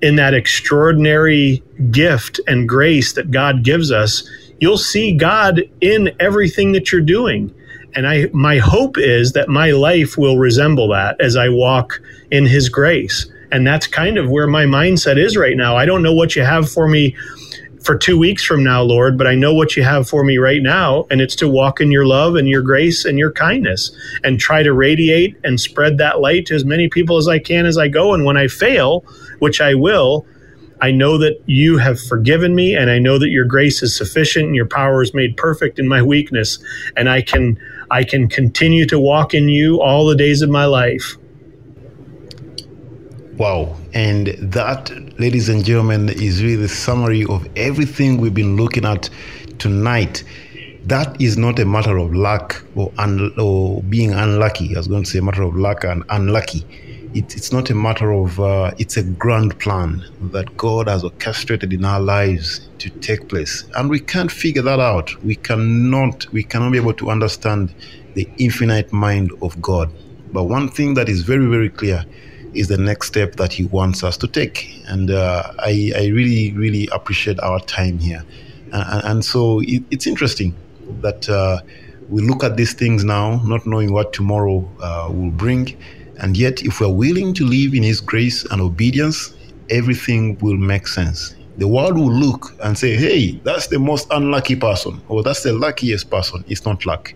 in 0.00 0.16
that 0.16 0.32
extraordinary 0.32 1.62
gift 1.90 2.40
and 2.46 2.66
grace 2.66 3.12
that 3.12 3.30
God 3.30 3.62
gives 3.62 3.92
us, 3.92 4.26
you'll 4.60 4.78
see 4.78 5.14
God 5.14 5.60
in 5.82 6.10
everything 6.18 6.72
that 6.72 6.90
you're 6.90 7.02
doing. 7.02 7.54
And 7.94 8.08
I 8.08 8.30
my 8.32 8.58
hope 8.58 8.96
is 8.96 9.32
that 9.32 9.50
my 9.50 9.72
life 9.72 10.16
will 10.16 10.38
resemble 10.38 10.88
that 10.88 11.20
as 11.20 11.36
I 11.36 11.50
walk 11.50 12.00
in 12.30 12.46
his 12.46 12.70
grace. 12.70 13.30
And 13.52 13.66
that's 13.66 13.86
kind 13.86 14.16
of 14.16 14.30
where 14.30 14.46
my 14.46 14.64
mindset 14.64 15.18
is 15.18 15.36
right 15.36 15.56
now. 15.56 15.76
I 15.76 15.84
don't 15.84 16.02
know 16.02 16.14
what 16.14 16.34
you 16.34 16.44
have 16.44 16.70
for 16.70 16.88
me 16.88 17.14
for 17.88 17.96
two 17.96 18.18
weeks 18.18 18.44
from 18.44 18.62
now, 18.62 18.82
Lord, 18.82 19.16
but 19.16 19.26
I 19.26 19.34
know 19.34 19.54
what 19.54 19.74
you 19.74 19.82
have 19.82 20.06
for 20.06 20.22
me 20.22 20.36
right 20.36 20.60
now, 20.60 21.06
and 21.10 21.22
it's 21.22 21.34
to 21.36 21.48
walk 21.48 21.80
in 21.80 21.90
your 21.90 22.04
love 22.04 22.34
and 22.36 22.46
your 22.46 22.60
grace 22.60 23.06
and 23.06 23.18
your 23.18 23.32
kindness 23.32 23.90
and 24.22 24.38
try 24.38 24.62
to 24.62 24.74
radiate 24.74 25.38
and 25.42 25.58
spread 25.58 25.96
that 25.96 26.20
light 26.20 26.44
to 26.48 26.54
as 26.54 26.66
many 26.66 26.90
people 26.90 27.16
as 27.16 27.28
I 27.28 27.38
can 27.38 27.64
as 27.64 27.78
I 27.78 27.88
go. 27.88 28.12
And 28.12 28.26
when 28.26 28.36
I 28.36 28.46
fail, 28.46 29.06
which 29.38 29.62
I 29.62 29.74
will, 29.74 30.26
I 30.82 30.90
know 30.90 31.16
that 31.16 31.40
you 31.46 31.78
have 31.78 31.98
forgiven 31.98 32.54
me, 32.54 32.76
and 32.76 32.90
I 32.90 32.98
know 32.98 33.18
that 33.18 33.30
your 33.30 33.46
grace 33.46 33.82
is 33.82 33.96
sufficient 33.96 34.44
and 34.44 34.54
your 34.54 34.68
power 34.68 35.02
is 35.02 35.14
made 35.14 35.38
perfect 35.38 35.78
in 35.78 35.88
my 35.88 36.02
weakness, 36.02 36.58
and 36.94 37.08
I 37.08 37.22
can 37.22 37.58
I 37.90 38.04
can 38.04 38.28
continue 38.28 38.84
to 38.84 39.00
walk 39.00 39.32
in 39.32 39.48
you 39.48 39.80
all 39.80 40.04
the 40.06 40.14
days 40.14 40.42
of 40.42 40.50
my 40.50 40.66
life. 40.66 41.16
Wow. 43.38 43.76
And 43.94 44.26
that, 44.52 44.90
ladies 45.20 45.48
and 45.48 45.64
gentlemen, 45.64 46.08
is 46.08 46.42
really 46.42 46.56
the 46.56 46.68
summary 46.68 47.24
of 47.26 47.48
everything 47.54 48.16
we've 48.18 48.34
been 48.34 48.56
looking 48.56 48.84
at 48.84 49.08
tonight. 49.60 50.24
that 50.86 51.20
is 51.20 51.36
not 51.36 51.58
a 51.60 51.64
matter 51.64 51.98
of 51.98 52.12
luck 52.14 52.64
or, 52.74 52.90
un- 52.98 53.32
or 53.38 53.80
being 53.84 54.12
unlucky. 54.12 54.74
I 54.74 54.78
was 54.78 54.88
going 54.88 55.04
to 55.04 55.08
say 55.10 55.20
a 55.20 55.22
matter 55.22 55.42
of 55.42 55.54
luck 55.54 55.84
and 55.84 56.02
unlucky. 56.08 56.64
It, 57.14 57.36
it's 57.36 57.52
not 57.52 57.70
a 57.70 57.76
matter 57.76 58.10
of, 58.12 58.40
uh, 58.40 58.72
it's 58.78 58.96
a 58.96 59.04
grand 59.04 59.56
plan 59.60 60.04
that 60.32 60.56
God 60.56 60.88
has 60.88 61.04
orchestrated 61.04 61.72
in 61.72 61.84
our 61.84 62.00
lives 62.00 62.68
to 62.78 62.90
take 62.90 63.28
place. 63.28 63.64
And 63.76 63.88
we 63.88 64.00
can't 64.00 64.32
figure 64.32 64.62
that 64.62 64.80
out. 64.80 65.14
We 65.22 65.36
cannot, 65.36 66.26
we 66.32 66.42
cannot 66.42 66.72
be 66.72 66.78
able 66.78 66.94
to 66.94 67.10
understand 67.10 67.72
the 68.14 68.28
infinite 68.38 68.92
mind 68.92 69.30
of 69.42 69.60
God. 69.62 69.92
But 70.32 70.44
one 70.44 70.68
thing 70.68 70.94
that 70.94 71.08
is 71.08 71.22
very, 71.22 71.46
very 71.46 71.68
clear 71.68 72.04
is 72.54 72.68
the 72.68 72.78
next 72.78 73.08
step 73.08 73.36
that 73.36 73.52
He 73.52 73.64
wants 73.64 74.02
us 74.02 74.16
to 74.18 74.28
take. 74.28 74.82
And 74.86 75.10
uh, 75.10 75.52
I, 75.58 75.92
I 75.96 76.06
really, 76.08 76.52
really 76.52 76.88
appreciate 76.92 77.38
our 77.40 77.60
time 77.60 77.98
here. 77.98 78.24
And, 78.72 79.24
so 79.24 79.60
it, 79.60 79.82
it's 79.90 80.06
interesting 80.06 80.54
that 81.00 81.28
uh, 81.28 81.60
we 82.08 82.22
look 82.22 82.44
at 82.44 82.56
these 82.56 82.74
things 82.74 83.04
now, 83.04 83.40
not 83.44 83.66
knowing 83.66 83.92
what 83.92 84.12
tomorrow 84.12 84.68
uh, 84.80 85.08
will 85.10 85.30
bring. 85.30 85.76
And 86.20 86.36
yet, 86.36 86.62
if 86.62 86.80
we're 86.80 86.92
willing 86.92 87.32
to 87.34 87.44
live 87.44 87.74
in 87.74 87.82
His 87.82 88.00
grace 88.00 88.44
and 88.50 88.60
obedience, 88.60 89.34
everything 89.70 90.38
will 90.38 90.56
make 90.56 90.86
sense. 90.86 91.34
The 91.58 91.66
world 91.68 91.96
will 91.96 92.12
look 92.12 92.54
and 92.62 92.78
say, 92.78 92.96
hey, 92.96 93.32
that's 93.42 93.66
the 93.66 93.78
most 93.78 94.06
unlucky 94.10 94.56
person, 94.56 95.00
or 95.08 95.22
that's 95.22 95.42
the 95.42 95.52
luckiest 95.52 96.10
person. 96.10 96.44
It's 96.48 96.64
not 96.64 96.86
luck, 96.86 97.12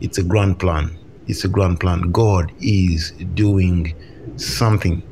it's 0.00 0.18
a 0.18 0.22
grand 0.22 0.58
plan. 0.58 0.96
It's 1.26 1.44
a 1.44 1.48
grand 1.48 1.78
plan. 1.80 2.10
God 2.10 2.50
is 2.60 3.10
doing 3.34 3.94
something. 4.40 5.02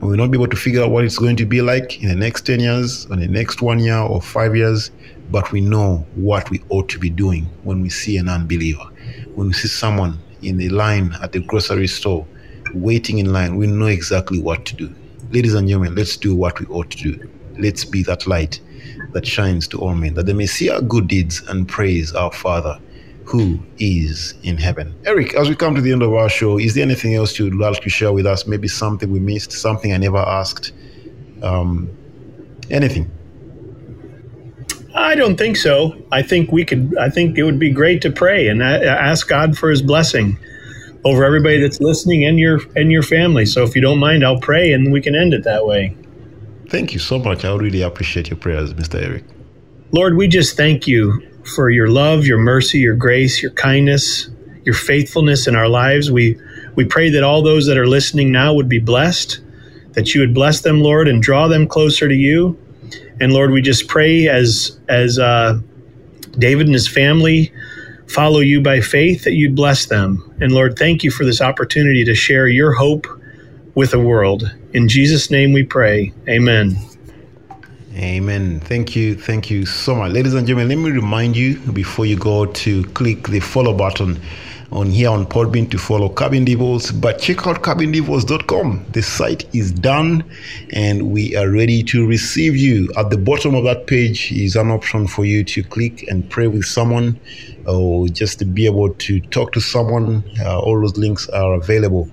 We 0.00 0.08
will 0.08 0.16
not 0.16 0.30
be 0.30 0.38
able 0.38 0.48
to 0.48 0.56
figure 0.56 0.82
out 0.82 0.90
what 0.90 1.04
it's 1.04 1.18
going 1.18 1.36
to 1.36 1.46
be 1.46 1.60
like 1.60 2.02
in 2.02 2.08
the 2.08 2.14
next 2.14 2.46
10 2.46 2.60
years, 2.60 3.06
or 3.06 3.16
the 3.16 3.26
next 3.26 3.62
one 3.62 3.80
year, 3.80 3.98
or 3.98 4.22
five 4.22 4.54
years, 4.54 4.90
but 5.30 5.50
we 5.50 5.60
know 5.60 6.06
what 6.14 6.48
we 6.50 6.62
ought 6.68 6.88
to 6.90 6.98
be 6.98 7.10
doing 7.10 7.44
when 7.64 7.82
we 7.82 7.90
see 7.90 8.16
an 8.16 8.28
unbeliever. 8.28 8.84
When 9.34 9.48
we 9.48 9.52
see 9.54 9.68
someone 9.68 10.18
in 10.42 10.56
the 10.56 10.68
line 10.68 11.14
at 11.20 11.32
the 11.32 11.40
grocery 11.40 11.88
store, 11.88 12.26
waiting 12.74 13.18
in 13.18 13.32
line, 13.32 13.56
we 13.56 13.66
know 13.66 13.86
exactly 13.86 14.40
what 14.40 14.64
to 14.66 14.76
do. 14.76 14.94
Ladies 15.30 15.54
and 15.54 15.68
gentlemen, 15.68 15.94
let's 15.94 16.16
do 16.16 16.36
what 16.36 16.58
we 16.60 16.66
ought 16.66 16.90
to 16.90 16.96
do. 16.96 17.28
Let's 17.58 17.84
be 17.84 18.02
that 18.04 18.26
light 18.26 18.60
that 19.12 19.26
shines 19.26 19.66
to 19.68 19.78
all 19.80 19.94
men, 19.94 20.14
that 20.14 20.26
they 20.26 20.32
may 20.32 20.46
see 20.46 20.70
our 20.70 20.80
good 20.80 21.08
deeds 21.08 21.42
and 21.48 21.68
praise 21.68 22.14
our 22.14 22.32
Father 22.32 22.78
who 23.28 23.58
is 23.78 24.32
in 24.42 24.56
heaven. 24.56 24.94
Eric, 25.04 25.34
as 25.34 25.50
we 25.50 25.54
come 25.54 25.74
to 25.74 25.82
the 25.82 25.92
end 25.92 26.02
of 26.02 26.14
our 26.14 26.30
show, 26.30 26.58
is 26.58 26.74
there 26.74 26.82
anything 26.82 27.14
else 27.14 27.38
you'd 27.38 27.54
like 27.54 27.82
to 27.82 27.90
share 27.90 28.10
with 28.10 28.24
us? 28.24 28.46
Maybe 28.46 28.68
something 28.68 29.12
we 29.12 29.20
missed, 29.20 29.52
something 29.52 29.92
I 29.92 29.98
never 29.98 30.16
asked? 30.16 30.72
Um, 31.42 31.90
anything? 32.70 33.10
I 34.94 35.14
don't 35.14 35.36
think 35.36 35.58
so. 35.58 35.94
I 36.10 36.22
think 36.22 36.50
we 36.50 36.64
could. 36.64 36.96
I 36.96 37.10
think 37.10 37.36
it 37.36 37.42
would 37.42 37.58
be 37.58 37.70
great 37.70 38.00
to 38.02 38.10
pray 38.10 38.48
and 38.48 38.62
ask 38.62 39.28
God 39.28 39.58
for 39.58 39.68
His 39.68 39.82
blessing 39.82 40.38
over 41.04 41.22
everybody 41.22 41.60
that's 41.60 41.80
listening 41.80 42.24
and 42.24 42.38
your 42.38 42.60
and 42.76 42.90
your 42.90 43.02
family. 43.02 43.44
So 43.44 43.62
if 43.62 43.76
you 43.76 43.82
don't 43.82 43.98
mind, 43.98 44.24
I'll 44.24 44.40
pray 44.40 44.72
and 44.72 44.90
we 44.90 45.02
can 45.02 45.14
end 45.14 45.34
it 45.34 45.44
that 45.44 45.66
way. 45.66 45.94
Thank 46.70 46.94
you 46.94 46.98
so 46.98 47.18
much. 47.18 47.44
I 47.44 47.54
really 47.54 47.82
appreciate 47.82 48.30
your 48.30 48.38
prayers, 48.38 48.72
Mr. 48.72 49.02
Eric. 49.02 49.24
Lord, 49.92 50.16
we 50.16 50.28
just 50.28 50.56
thank 50.56 50.86
you 50.86 51.22
for 51.48 51.70
your 51.70 51.88
love, 51.88 52.26
your 52.26 52.38
mercy, 52.38 52.78
your 52.78 52.94
grace, 52.94 53.42
your 53.42 53.52
kindness, 53.52 54.28
your 54.64 54.74
faithfulness 54.74 55.46
in 55.46 55.56
our 55.56 55.68
lives. 55.68 56.10
We 56.10 56.38
we 56.74 56.84
pray 56.84 57.10
that 57.10 57.24
all 57.24 57.42
those 57.42 57.66
that 57.66 57.78
are 57.78 57.86
listening 57.86 58.30
now 58.30 58.54
would 58.54 58.68
be 58.68 58.78
blessed, 58.78 59.40
that 59.92 60.14
you 60.14 60.20
would 60.20 60.34
bless 60.34 60.60
them, 60.60 60.80
Lord, 60.80 61.08
and 61.08 61.22
draw 61.22 61.48
them 61.48 61.66
closer 61.66 62.08
to 62.08 62.14
you. 62.14 62.58
And 63.20 63.32
Lord, 63.32 63.50
we 63.50 63.62
just 63.62 63.88
pray 63.88 64.28
as 64.28 64.78
as 64.88 65.18
uh, 65.18 65.58
David 66.38 66.66
and 66.66 66.74
his 66.74 66.88
family 66.88 67.52
follow 68.08 68.40
you 68.40 68.60
by 68.60 68.80
faith 68.80 69.24
that 69.24 69.34
you'd 69.34 69.54
bless 69.54 69.86
them. 69.86 70.34
And 70.40 70.52
Lord, 70.52 70.78
thank 70.78 71.04
you 71.04 71.10
for 71.10 71.24
this 71.24 71.40
opportunity 71.40 72.04
to 72.04 72.14
share 72.14 72.48
your 72.48 72.72
hope 72.72 73.06
with 73.74 73.90
the 73.90 74.00
world. 74.00 74.54
In 74.72 74.88
Jesus' 74.88 75.30
name 75.30 75.52
we 75.52 75.62
pray. 75.62 76.12
Amen. 76.28 76.76
Amen. 77.98 78.60
Thank 78.60 78.94
you. 78.94 79.16
Thank 79.16 79.50
you 79.50 79.66
so 79.66 79.96
much. 79.96 80.12
Ladies 80.12 80.34
and 80.34 80.46
gentlemen, 80.46 80.68
let 80.68 80.84
me 80.84 80.92
remind 80.92 81.36
you 81.36 81.58
before 81.72 82.06
you 82.06 82.16
go 82.16 82.46
to 82.46 82.84
click 82.90 83.26
the 83.26 83.40
follow 83.40 83.74
button 83.76 84.20
on 84.70 84.90
here 84.90 85.10
on 85.10 85.26
Podbean 85.26 85.68
to 85.70 85.78
follow 85.78 86.08
Cabin 86.08 86.44
Devils, 86.44 86.92
but 86.92 87.18
check 87.18 87.46
out 87.46 87.62
cabindevils.com. 87.62 88.86
The 88.92 89.02
site 89.02 89.52
is 89.52 89.72
done 89.72 90.22
and 90.72 91.10
we 91.10 91.34
are 91.34 91.50
ready 91.50 91.82
to 91.84 92.06
receive 92.06 92.54
you. 92.54 92.88
At 92.96 93.10
the 93.10 93.18
bottom 93.18 93.56
of 93.56 93.64
that 93.64 93.88
page 93.88 94.30
is 94.30 94.54
an 94.54 94.70
option 94.70 95.08
for 95.08 95.24
you 95.24 95.42
to 95.44 95.64
click 95.64 96.06
and 96.08 96.28
pray 96.30 96.46
with 96.46 96.66
someone 96.66 97.18
or 97.66 98.06
just 98.08 98.38
to 98.38 98.44
be 98.44 98.66
able 98.66 98.94
to 98.94 99.20
talk 99.20 99.52
to 99.52 99.60
someone. 99.60 100.22
Uh, 100.40 100.60
all 100.60 100.80
those 100.80 100.96
links 100.96 101.28
are 101.30 101.54
available 101.54 102.08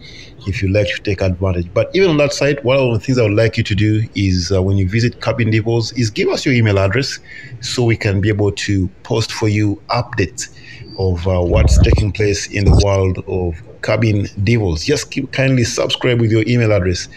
if 0.48 0.62
you 0.62 0.70
like 0.70 0.88
to 0.88 1.02
take 1.02 1.22
advantage. 1.22 1.72
But 1.74 1.90
even 1.94 2.10
on 2.10 2.18
that 2.18 2.34
site, 2.34 2.64
one 2.64 2.78
of 2.78 2.94
the 2.94 3.00
things 3.00 3.18
I 3.18 3.24
would 3.24 3.34
like 3.34 3.58
you 3.58 3.64
to 3.64 3.76
do 3.76 4.08
is 4.16 4.52
uh, 4.52 4.62
when 4.62 4.78
you 4.78 4.88
visit 4.88 5.22
Cabin 5.22 5.52
Devils, 5.52 5.92
is 5.94 6.10
give 6.10 6.30
us 6.30 6.46
your 6.46 6.54
email 6.54 6.80
address 6.80 7.20
so 7.62 7.84
we 7.84 7.98
can 7.98 8.22
be 8.22 8.30
able 8.30 8.52
to 8.52 8.88
post 9.04 9.32
for 9.32 9.48
you 9.48 9.82
updates 9.90 10.50
of 10.98 11.28
uh, 11.28 11.42
what's 11.42 11.78
taking 11.80 12.12
place 12.12 12.48
in 12.48 12.66
the 12.66 12.82
world 12.84 13.24
of 13.28 13.62
Cabin 13.82 14.28
Devils. 14.44 14.84
Just 14.84 15.12
keep 15.12 15.32
kindly 15.32 15.64
subscribe 15.64 16.20
with 16.20 16.32
your 16.32 16.44
email 16.48 16.72
address 16.72 17.08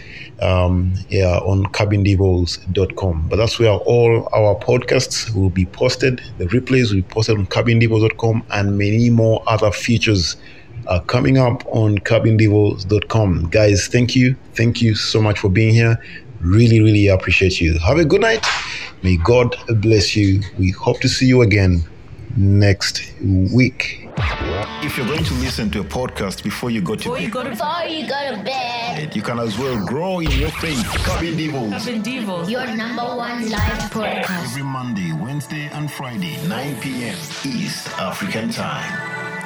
um, 0.41 0.93
yeah, 1.09 1.37
on 1.39 1.65
cabindevils.com. 1.65 3.27
But 3.27 3.37
that's 3.37 3.59
where 3.59 3.71
all 3.71 4.29
our 4.33 4.55
podcasts 4.59 5.33
will 5.33 5.49
be 5.49 5.65
posted. 5.65 6.21
The 6.37 6.45
replays 6.45 6.89
will 6.89 6.97
be 6.97 7.01
posted 7.03 7.37
on 7.37 7.47
cabindevils.com 7.47 8.43
and 8.51 8.77
many 8.77 9.09
more 9.09 9.43
other 9.47 9.71
features 9.71 10.37
are 10.89 11.01
coming 11.03 11.37
up 11.37 11.63
on 11.67 11.99
cabindevils.com. 11.99 13.49
Guys, 13.49 13.87
thank 13.87 14.15
you. 14.15 14.35
Thank 14.55 14.81
you 14.81 14.95
so 14.95 15.21
much 15.21 15.39
for 15.39 15.49
being 15.49 15.73
here. 15.73 15.97
Really, 16.41 16.81
really 16.81 17.07
appreciate 17.07 17.61
you. 17.61 17.77
Have 17.79 17.97
a 17.99 18.05
good 18.05 18.21
night. 18.21 18.45
May 19.03 19.17
God 19.17 19.55
bless 19.81 20.15
you. 20.15 20.41
We 20.57 20.71
hope 20.71 20.99
to 21.01 21.07
see 21.07 21.25
you 21.27 21.41
again 21.41 21.83
next 22.35 23.13
week. 23.21 24.07
If 24.81 24.97
you're 24.97 25.07
going 25.07 25.23
to 25.23 25.33
listen 25.35 25.69
to 25.71 25.81
a 25.81 25.83
podcast 25.83 26.43
before 26.43 26.71
you 26.71 26.81
go 26.81 26.95
to 26.95 26.97
bed, 26.97 27.03
Before 27.03 27.19
you 27.19 28.07
go 28.07 28.35
to 28.35 28.43
bed, 28.43 29.15
you 29.15 29.21
can 29.21 29.39
as 29.39 29.57
well 29.57 29.85
grow 29.85 30.19
in 30.19 30.31
your 30.31 30.49
faith. 30.51 30.85
Cabin 31.05 31.37
Devils. 31.37 31.85
Cabin 31.85 32.01
Devils. 32.01 32.49
your 32.49 32.65
number 32.75 33.03
one 33.03 33.49
live 33.49 33.91
podcast. 33.91 34.43
Every 34.43 34.63
Monday, 34.63 35.13
Wednesday, 35.13 35.69
and 35.71 35.89
Friday, 35.91 36.35
9 36.47 36.81
p.m. 36.81 37.15
East 37.45 37.87
African 37.99 38.49
Time. 38.49 39.38